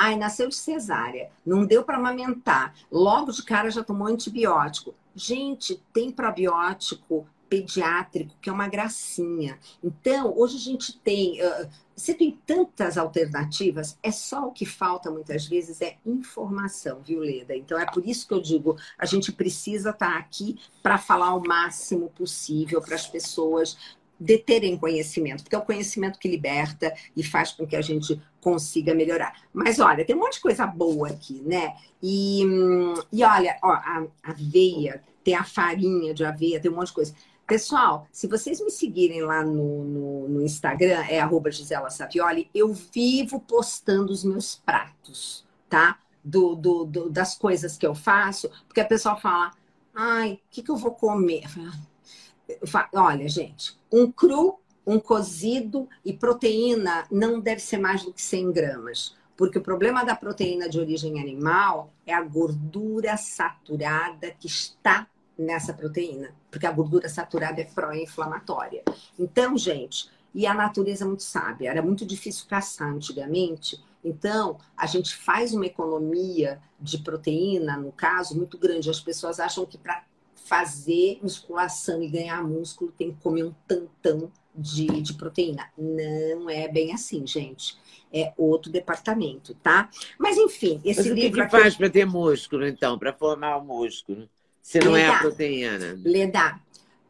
Ai, 0.00 0.14
nasceu 0.14 0.48
de 0.48 0.54
cesárea, 0.54 1.28
não 1.44 1.66
deu 1.66 1.82
para 1.82 1.96
amamentar, 1.96 2.72
logo 2.88 3.32
de 3.32 3.42
cara 3.42 3.68
já 3.68 3.82
tomou 3.82 4.06
antibiótico. 4.06 4.94
Gente, 5.18 5.82
tem 5.92 6.12
probiótico 6.12 7.26
pediátrico, 7.48 8.36
que 8.40 8.48
é 8.48 8.52
uma 8.52 8.68
gracinha. 8.68 9.58
Então, 9.82 10.32
hoje 10.38 10.56
a 10.56 10.60
gente 10.60 10.96
tem. 10.98 11.42
Uh, 11.42 11.68
você 11.96 12.14
tem 12.14 12.38
tantas 12.46 12.96
alternativas, 12.96 13.98
é 14.00 14.12
só 14.12 14.46
o 14.46 14.52
que 14.52 14.64
falta 14.64 15.10
muitas 15.10 15.46
vezes 15.46 15.80
é 15.80 15.96
informação, 16.06 17.00
viu, 17.04 17.18
Leda? 17.18 17.56
Então 17.56 17.76
é 17.76 17.84
por 17.84 18.06
isso 18.06 18.28
que 18.28 18.32
eu 18.32 18.40
digo, 18.40 18.76
a 18.96 19.04
gente 19.04 19.32
precisa 19.32 19.90
estar 19.90 20.16
aqui 20.16 20.56
para 20.80 20.96
falar 20.96 21.34
o 21.34 21.42
máximo 21.42 22.08
possível 22.10 22.80
para 22.80 22.94
as 22.94 23.08
pessoas 23.08 23.76
deterem 24.18 24.76
conhecimento, 24.76 25.42
porque 25.42 25.54
é 25.54 25.58
o 25.58 25.64
conhecimento 25.64 26.18
que 26.18 26.28
liberta 26.28 26.92
e 27.16 27.22
faz 27.22 27.52
com 27.52 27.66
que 27.66 27.76
a 27.76 27.82
gente 27.82 28.20
consiga 28.40 28.94
melhorar. 28.94 29.40
Mas 29.52 29.78
olha, 29.78 30.04
tem 30.04 30.16
um 30.16 30.20
monte 30.20 30.34
de 30.34 30.40
coisa 30.40 30.66
boa 30.66 31.08
aqui, 31.08 31.42
né? 31.44 31.76
E, 32.02 32.42
e 33.12 33.22
olha, 33.22 33.56
ó, 33.62 33.72
a 33.72 34.06
aveia, 34.22 35.02
tem 35.22 35.34
a 35.34 35.44
farinha 35.44 36.12
de 36.14 36.24
aveia, 36.24 36.60
tem 36.60 36.70
um 36.70 36.74
monte 36.74 36.88
de 36.88 36.94
coisa. 36.94 37.14
Pessoal, 37.46 38.06
se 38.12 38.26
vocês 38.26 38.60
me 38.60 38.70
seguirem 38.70 39.22
lá 39.22 39.42
no, 39.42 39.84
no, 39.84 40.28
no 40.28 40.42
Instagram, 40.42 41.04
é 41.08 41.18
arroba 41.18 41.50
Gisela 41.50 41.88
Savioli, 41.88 42.50
eu 42.54 42.72
vivo 42.74 43.40
postando 43.40 44.12
os 44.12 44.22
meus 44.22 44.56
pratos, 44.56 45.46
tá? 45.68 45.98
Do, 46.22 46.54
do, 46.54 46.84
do, 46.84 47.10
das 47.10 47.38
coisas 47.38 47.78
que 47.78 47.86
eu 47.86 47.94
faço, 47.94 48.50
porque 48.66 48.80
a 48.80 48.84
pessoa 48.84 49.16
fala, 49.16 49.52
ai, 49.94 50.32
o 50.32 50.40
que, 50.50 50.62
que 50.62 50.70
eu 50.70 50.76
vou 50.76 50.92
comer? 50.92 51.44
Olha, 52.94 53.28
gente, 53.28 53.78
um 53.92 54.10
cru, 54.10 54.58
um 54.86 54.98
cozido 54.98 55.88
e 56.04 56.12
proteína 56.12 57.06
não 57.10 57.40
deve 57.40 57.60
ser 57.60 57.78
mais 57.78 58.02
do 58.02 58.12
que 58.12 58.22
100 58.22 58.52
gramas. 58.52 59.16
Porque 59.36 59.58
o 59.58 59.62
problema 59.62 60.04
da 60.04 60.16
proteína 60.16 60.68
de 60.68 60.80
origem 60.80 61.20
animal 61.20 61.92
é 62.04 62.12
a 62.12 62.22
gordura 62.22 63.16
saturada 63.16 64.30
que 64.32 64.48
está 64.48 65.06
nessa 65.38 65.72
proteína, 65.72 66.34
porque 66.50 66.66
a 66.66 66.72
gordura 66.72 67.08
saturada 67.08 67.60
é 67.60 67.64
pró-inflamatória. 67.64 68.82
Então, 69.16 69.56
gente, 69.56 70.10
e 70.34 70.44
a 70.46 70.52
natureza 70.52 71.04
é 71.04 71.06
muito 71.06 71.22
sábia, 71.22 71.70
era 71.70 71.80
muito 71.80 72.04
difícil 72.04 72.46
caçar 72.48 72.88
antigamente, 72.88 73.80
então 74.04 74.58
a 74.76 74.86
gente 74.86 75.14
faz 75.14 75.54
uma 75.54 75.66
economia 75.66 76.60
de 76.80 76.98
proteína, 76.98 77.76
no 77.76 77.92
caso, 77.92 78.36
muito 78.36 78.58
grande. 78.58 78.90
As 78.90 79.00
pessoas 79.00 79.38
acham 79.38 79.64
que 79.64 79.78
para 79.78 80.04
fazer 80.48 81.18
musculação 81.22 82.02
e 82.02 82.08
ganhar 82.08 82.42
músculo 82.42 82.90
tem 82.96 83.12
que 83.12 83.20
comer 83.20 83.44
um 83.44 83.54
tantão 83.66 84.32
de, 84.54 84.86
de 84.86 85.12
proteína. 85.12 85.70
Não 85.76 86.48
é 86.48 86.66
bem 86.66 86.92
assim, 86.92 87.26
gente. 87.26 87.76
É 88.10 88.32
outro 88.38 88.72
departamento, 88.72 89.54
tá? 89.62 89.90
Mas 90.18 90.38
enfim, 90.38 90.80
esse 90.82 91.10
Mas 91.10 91.18
livro. 91.18 91.40
O 91.40 91.42
que, 91.42 91.50
que 91.50 91.50
faz 91.50 91.76
para 91.76 91.90
ter 91.90 92.06
músculo, 92.06 92.66
então, 92.66 92.98
para 92.98 93.12
formar 93.12 93.58
o 93.58 93.64
músculo? 93.64 94.28
Se 94.62 94.78
não 94.80 94.92
Leda, 94.92 95.12
é 95.12 95.14
a 95.14 95.18
proteína. 95.18 96.00
Leda, 96.02 96.60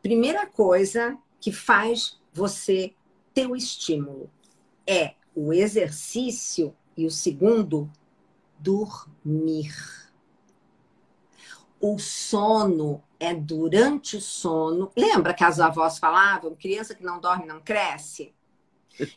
primeira 0.02 0.46
coisa 0.46 1.16
que 1.40 1.52
faz 1.52 2.18
você 2.32 2.92
ter 3.32 3.46
o 3.46 3.54
estímulo 3.54 4.28
é 4.84 5.14
o 5.34 5.52
exercício 5.52 6.74
e 6.96 7.06
o 7.06 7.10
segundo, 7.10 7.88
dormir. 8.58 9.72
O 11.80 11.98
sono 11.98 13.02
é 13.20 13.34
durante 13.34 14.16
o 14.16 14.20
sono. 14.20 14.90
Lembra 14.96 15.34
que 15.34 15.44
as 15.44 15.60
avós 15.60 15.98
falavam: 15.98 16.54
criança 16.54 16.94
que 16.94 17.04
não 17.04 17.20
dorme 17.20 17.46
não 17.46 17.60
cresce? 17.60 18.34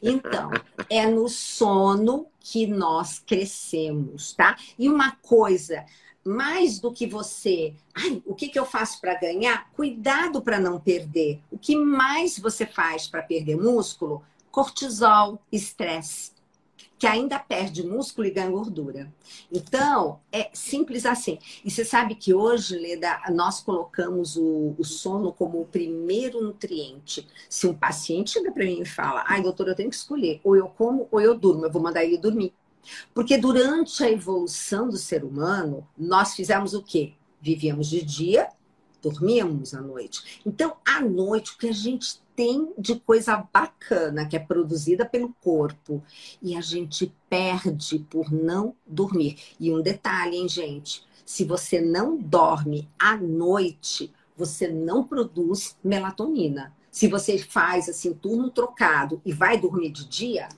Então, 0.02 0.52
é 0.90 1.08
no 1.08 1.28
sono 1.28 2.28
que 2.40 2.68
nós 2.68 3.20
crescemos, 3.20 4.34
tá? 4.34 4.56
E 4.78 4.88
uma 4.88 5.16
coisa, 5.16 5.86
mais 6.24 6.80
do 6.80 6.92
que 6.92 7.08
você, 7.08 7.74
ai, 7.96 8.22
o 8.26 8.36
que, 8.36 8.50
que 8.50 8.60
eu 8.60 8.66
faço 8.66 9.02
para 9.02 9.20
ganhar? 9.20 9.72
Cuidado 9.72 10.42
para 10.42 10.60
não 10.60 10.80
perder. 10.80 11.42
O 11.52 11.58
que 11.58 11.76
mais 11.76 12.38
você 12.38 12.66
faz 12.66 13.08
para 13.08 13.24
perder 13.24 13.56
músculo? 13.56 14.24
Cortisol, 14.52 15.42
estresse, 15.52 16.32
que 17.02 17.08
ainda 17.08 17.40
perde 17.40 17.82
músculo 17.82 18.28
e 18.28 18.30
ganha 18.30 18.52
gordura. 18.52 19.12
Então, 19.52 20.20
é 20.32 20.52
simples 20.54 21.04
assim. 21.04 21.40
E 21.66 21.72
você 21.72 21.84
sabe 21.84 22.14
que 22.14 22.32
hoje, 22.32 22.78
Leda, 22.78 23.20
nós 23.32 23.60
colocamos 23.60 24.38
o, 24.38 24.76
o 24.78 24.84
sono 24.84 25.34
como 25.34 25.60
o 25.60 25.66
primeiro 25.66 26.44
nutriente. 26.44 27.28
Se 27.50 27.66
um 27.66 27.74
paciente 27.74 28.34
chega 28.34 28.52
para 28.52 28.66
mim 28.66 28.84
e 28.84 28.86
fala, 28.86 29.24
ai, 29.26 29.42
doutor, 29.42 29.68
eu 29.68 29.76
tenho 29.76 29.90
que 29.90 29.96
escolher, 29.96 30.42
ou 30.44 30.56
eu 30.56 30.68
como 30.68 31.08
ou 31.10 31.20
eu 31.20 31.34
durmo, 31.34 31.66
eu 31.66 31.72
vou 31.72 31.82
mandar 31.82 32.06
ele 32.06 32.20
dormir. 32.20 32.54
Porque 33.16 33.36
durante 33.36 34.04
a 34.04 34.12
evolução 34.12 34.88
do 34.88 34.98
ser 34.98 35.24
humano, 35.24 35.88
nós 35.98 36.36
fizemos 36.36 36.76
o 36.76 36.84
quê? 36.84 37.14
Vivíamos 37.42 37.90
de 37.90 38.04
dia, 38.04 38.48
dormíamos 39.02 39.74
à 39.74 39.82
noite. 39.82 40.42
Então, 40.46 40.76
à 40.86 41.02
noite, 41.02 41.52
o 41.52 41.58
que 41.58 41.68
a 41.68 41.74
gente 41.74 42.22
tem 42.36 42.72
de 42.78 42.96
coisa 42.96 43.48
bacana 43.54 44.26
que 44.26 44.36
é 44.36 44.40
produzida 44.40 45.06
pelo 45.06 45.34
corpo 45.42 46.04
e 46.42 46.56
a 46.56 46.62
gente 46.62 47.14
perde 47.30 48.00
por 48.10 48.32
não 48.32 48.76
dormir. 48.86 49.38
E 49.60 49.72
um 49.72 49.82
detalhe, 49.82 50.38
hein, 50.38 50.48
gente? 50.48 51.04
Se 51.26 51.44
você 51.44 51.80
não 51.80 52.18
dorme 52.18 52.90
à 52.98 53.16
noite, 53.16 54.12
você 54.36 54.68
não 54.68 55.04
produz 55.04 55.78
melatonina. 55.84 56.74
Se 56.90 57.08
você 57.08 57.38
faz 57.38 57.88
assim 57.88 58.14
turno 58.14 58.50
trocado 58.50 59.22
e 59.24 59.32
vai 59.32 59.58
dormir 59.60 59.92
de 59.92 60.08
dia, 60.08 60.50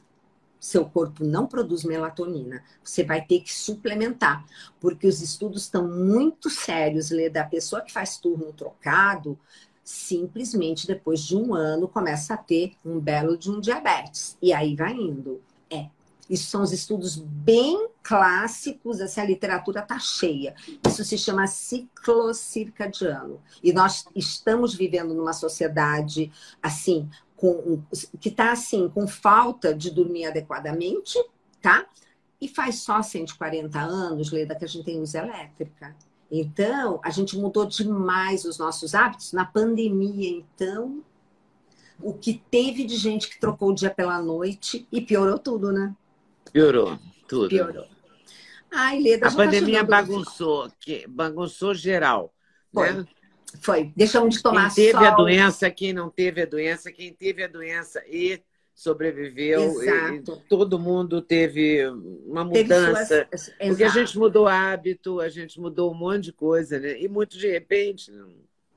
seu 0.63 0.85
corpo 0.85 1.25
não 1.25 1.45
produz 1.45 1.83
melatonina. 1.83 2.63
Você 2.81 3.03
vai 3.03 3.21
ter 3.21 3.41
que 3.41 3.53
suplementar, 3.53 4.45
porque 4.79 5.05
os 5.05 5.21
estudos 5.21 5.63
estão 5.63 5.85
muito 5.85 6.49
sérios, 6.49 7.11
Lê, 7.11 7.29
da 7.29 7.43
pessoa 7.43 7.81
que 7.81 7.91
faz 7.91 8.15
turno 8.15 8.53
trocado, 8.53 9.37
simplesmente 9.83 10.87
depois 10.87 11.19
de 11.19 11.35
um 11.35 11.53
ano 11.53 11.85
começa 11.85 12.35
a 12.35 12.37
ter 12.37 12.75
um 12.85 12.97
belo 12.97 13.37
de 13.37 13.51
um 13.51 13.59
diabetes. 13.59 14.37
E 14.41 14.53
aí 14.53 14.73
vai 14.73 14.93
indo. 14.93 15.41
É. 15.69 15.89
Isso 16.29 16.49
são 16.49 16.61
os 16.61 16.71
estudos 16.71 17.17
bem 17.17 17.89
clássicos, 18.01 19.01
essa 19.01 19.21
literatura 19.25 19.81
tá 19.81 19.99
cheia. 19.99 20.55
Isso 20.87 21.03
se 21.03 21.17
chama 21.17 21.45
ciclo 21.45 22.33
circadiano. 22.33 23.41
E 23.61 23.73
nós 23.73 24.05
estamos 24.15 24.73
vivendo 24.73 25.13
numa 25.13 25.33
sociedade 25.33 26.31
assim, 26.61 27.09
com, 27.43 27.83
que 28.21 28.29
está 28.29 28.53
assim, 28.53 28.87
com 28.87 29.05
falta 29.05 29.75
de 29.75 29.91
dormir 29.91 30.23
adequadamente, 30.23 31.21
tá? 31.61 31.85
E 32.39 32.47
faz 32.47 32.75
só 32.79 33.01
140 33.01 33.77
anos, 33.77 34.31
Leda, 34.31 34.55
que 34.55 34.63
a 34.63 34.67
gente 34.67 34.85
tem 34.85 34.97
luz 34.97 35.13
elétrica. 35.13 35.93
Então, 36.31 37.01
a 37.03 37.09
gente 37.09 37.37
mudou 37.37 37.65
demais 37.65 38.45
os 38.45 38.57
nossos 38.57 38.95
hábitos 38.95 39.33
na 39.33 39.43
pandemia. 39.43 40.29
Então, 40.29 41.03
o 41.99 42.13
que 42.13 42.41
teve 42.49 42.85
de 42.85 42.95
gente 42.95 43.29
que 43.29 43.37
trocou 43.37 43.71
o 43.71 43.75
dia 43.75 43.89
pela 43.89 44.21
noite 44.21 44.87
e 44.89 45.01
piorou 45.01 45.37
tudo, 45.37 45.73
né? 45.73 45.93
Piorou 46.49 46.97
tudo. 47.27 47.49
Piorou. 47.49 47.87
Ai, 48.71 49.01
Leda, 49.01 49.27
a 49.27 49.31
tá 49.31 49.35
pandemia 49.35 49.83
bagunçou, 49.83 50.71
que, 50.79 51.05
bagunçou 51.09 51.75
geral. 51.75 52.33
Foi. 52.73 52.89
Né? 52.93 53.05
Foi. 53.61 53.91
Deixamos 53.95 54.35
de 54.35 54.43
tomar 54.43 54.73
Quem 54.73 54.85
teve 54.85 54.97
sol. 54.97 55.07
a 55.07 55.11
doença, 55.11 55.71
quem 55.71 55.93
não 55.93 56.09
teve 56.09 56.41
a 56.41 56.45
doença, 56.45 56.91
quem 56.91 57.13
teve 57.13 57.43
a 57.43 57.47
doença 57.47 58.03
e 58.07 58.41
sobreviveu. 58.73 59.83
E, 59.83 60.23
todo 60.49 60.79
mundo 60.79 61.21
teve 61.21 61.85
uma 62.25 62.43
mudança. 62.43 63.25
Teve 63.25 63.37
suas... 63.37 63.55
Porque 63.57 63.83
a 63.83 63.89
gente 63.89 64.17
mudou 64.17 64.47
hábito, 64.47 65.19
a 65.19 65.29
gente 65.29 65.59
mudou 65.59 65.91
um 65.91 65.95
monte 65.95 66.25
de 66.25 66.33
coisa, 66.33 66.79
né? 66.79 66.99
E 66.99 67.07
muito 67.07 67.37
de 67.37 67.49
repente. 67.49 68.11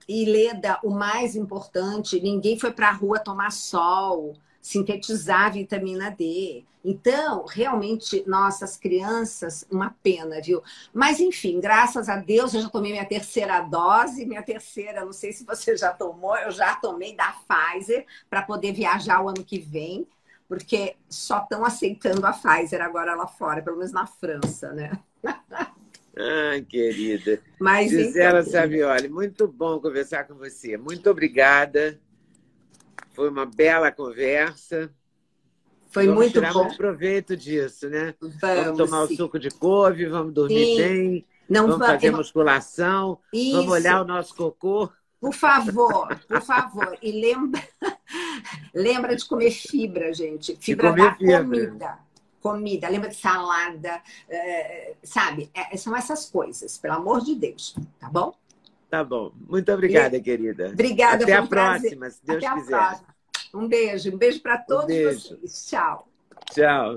E 0.08 0.24
Leda, 0.24 0.78
o 0.84 0.90
mais 0.90 1.34
importante, 1.34 2.20
ninguém 2.20 2.58
foi 2.58 2.72
para 2.72 2.88
a 2.88 2.92
rua 2.92 3.18
tomar 3.18 3.50
sol 3.50 4.36
sintetizar 4.66 5.52
vitamina 5.52 6.10
D. 6.10 6.64
Então, 6.84 7.46
realmente, 7.46 8.24
nossas 8.26 8.76
crianças, 8.76 9.64
uma 9.70 9.94
pena, 10.02 10.40
viu? 10.40 10.60
Mas, 10.92 11.20
enfim, 11.20 11.60
graças 11.60 12.08
a 12.08 12.16
Deus, 12.16 12.52
eu 12.52 12.62
já 12.62 12.68
tomei 12.68 12.90
minha 12.90 13.04
terceira 13.04 13.60
dose. 13.60 14.26
Minha 14.26 14.42
terceira, 14.42 15.04
não 15.04 15.12
sei 15.12 15.32
se 15.32 15.44
você 15.44 15.76
já 15.76 15.92
tomou, 15.92 16.36
eu 16.36 16.50
já 16.50 16.74
tomei 16.74 17.14
da 17.14 17.32
Pfizer 17.32 18.04
para 18.28 18.42
poder 18.42 18.72
viajar 18.72 19.22
o 19.22 19.28
ano 19.28 19.44
que 19.44 19.60
vem, 19.60 20.04
porque 20.48 20.96
só 21.08 21.38
estão 21.38 21.64
aceitando 21.64 22.26
a 22.26 22.32
Pfizer 22.32 22.82
agora 22.82 23.14
lá 23.14 23.28
fora, 23.28 23.62
pelo 23.62 23.76
menos 23.76 23.92
na 23.92 24.06
França, 24.06 24.72
né? 24.72 24.98
Ah, 26.18 26.60
querida. 26.68 27.40
Mas, 27.60 27.90
Gisela 27.90 28.40
então... 28.40 28.50
Savioli, 28.50 29.08
muito 29.08 29.46
bom 29.46 29.78
conversar 29.78 30.24
com 30.24 30.34
você. 30.34 30.76
Muito 30.76 31.08
obrigada. 31.08 32.00
Foi 33.16 33.30
uma 33.30 33.46
bela 33.46 33.90
conversa. 33.90 34.92
Foi 35.86 36.04
vamos 36.04 36.20
muito 36.20 36.34
tirar 36.34 36.52
bom. 36.52 36.64
muito 36.64 36.76
proveito 36.76 37.34
disso, 37.34 37.88
né? 37.88 38.14
Vamos, 38.20 38.36
vamos 38.38 38.76
tomar 38.76 39.06
sim. 39.06 39.14
o 39.14 39.16
suco 39.16 39.38
de 39.38 39.48
couve, 39.48 40.04
vamos 40.04 40.34
dormir 40.34 40.66
sim. 40.66 40.76
bem, 40.76 41.26
Não 41.48 41.66
vamos 41.66 41.86
fazer 41.86 42.10
musculação, 42.10 43.18
Isso. 43.32 43.56
vamos 43.56 43.72
olhar 43.72 44.02
o 44.02 44.04
nosso 44.04 44.34
cocô. 44.34 44.90
Por 45.18 45.32
favor, 45.32 46.14
por 46.28 46.42
favor. 46.42 46.98
E 47.00 47.10
lembra, 47.10 47.66
lembra 48.74 49.16
de 49.16 49.24
comer 49.24 49.50
fibra, 49.50 50.12
gente. 50.12 50.54
Fibra 50.60 50.92
da 50.92 51.14
fibra. 51.14 51.42
comida. 51.42 51.98
Comida, 52.42 52.88
lembra 52.90 53.08
de 53.08 53.16
salada, 53.16 54.02
é, 54.28 54.94
sabe? 55.02 55.50
É, 55.54 55.74
são 55.78 55.96
essas 55.96 56.28
coisas, 56.28 56.76
pelo 56.76 56.94
amor 56.94 57.22
de 57.22 57.34
Deus, 57.34 57.74
tá 57.98 58.10
bom? 58.10 58.36
Tá 58.96 59.04
bom. 59.04 59.30
Muito 59.46 59.70
obrigada, 59.70 60.18
querida. 60.18 60.70
Obrigada. 60.72 61.24
Até 61.24 61.34
a 61.34 61.42
um 61.42 61.46
próxima, 61.46 62.08
se 62.08 62.24
Deus 62.24 62.42
Até 62.42 62.54
quiser. 62.54 63.00
Um 63.54 63.68
beijo. 63.68 64.14
Um 64.14 64.16
beijo 64.16 64.40
para 64.40 64.56
todos 64.56 64.84
um 64.84 64.88
beijo. 64.88 65.36
vocês. 65.38 65.66
Tchau. 65.68 66.08
Tchau. 66.50 66.94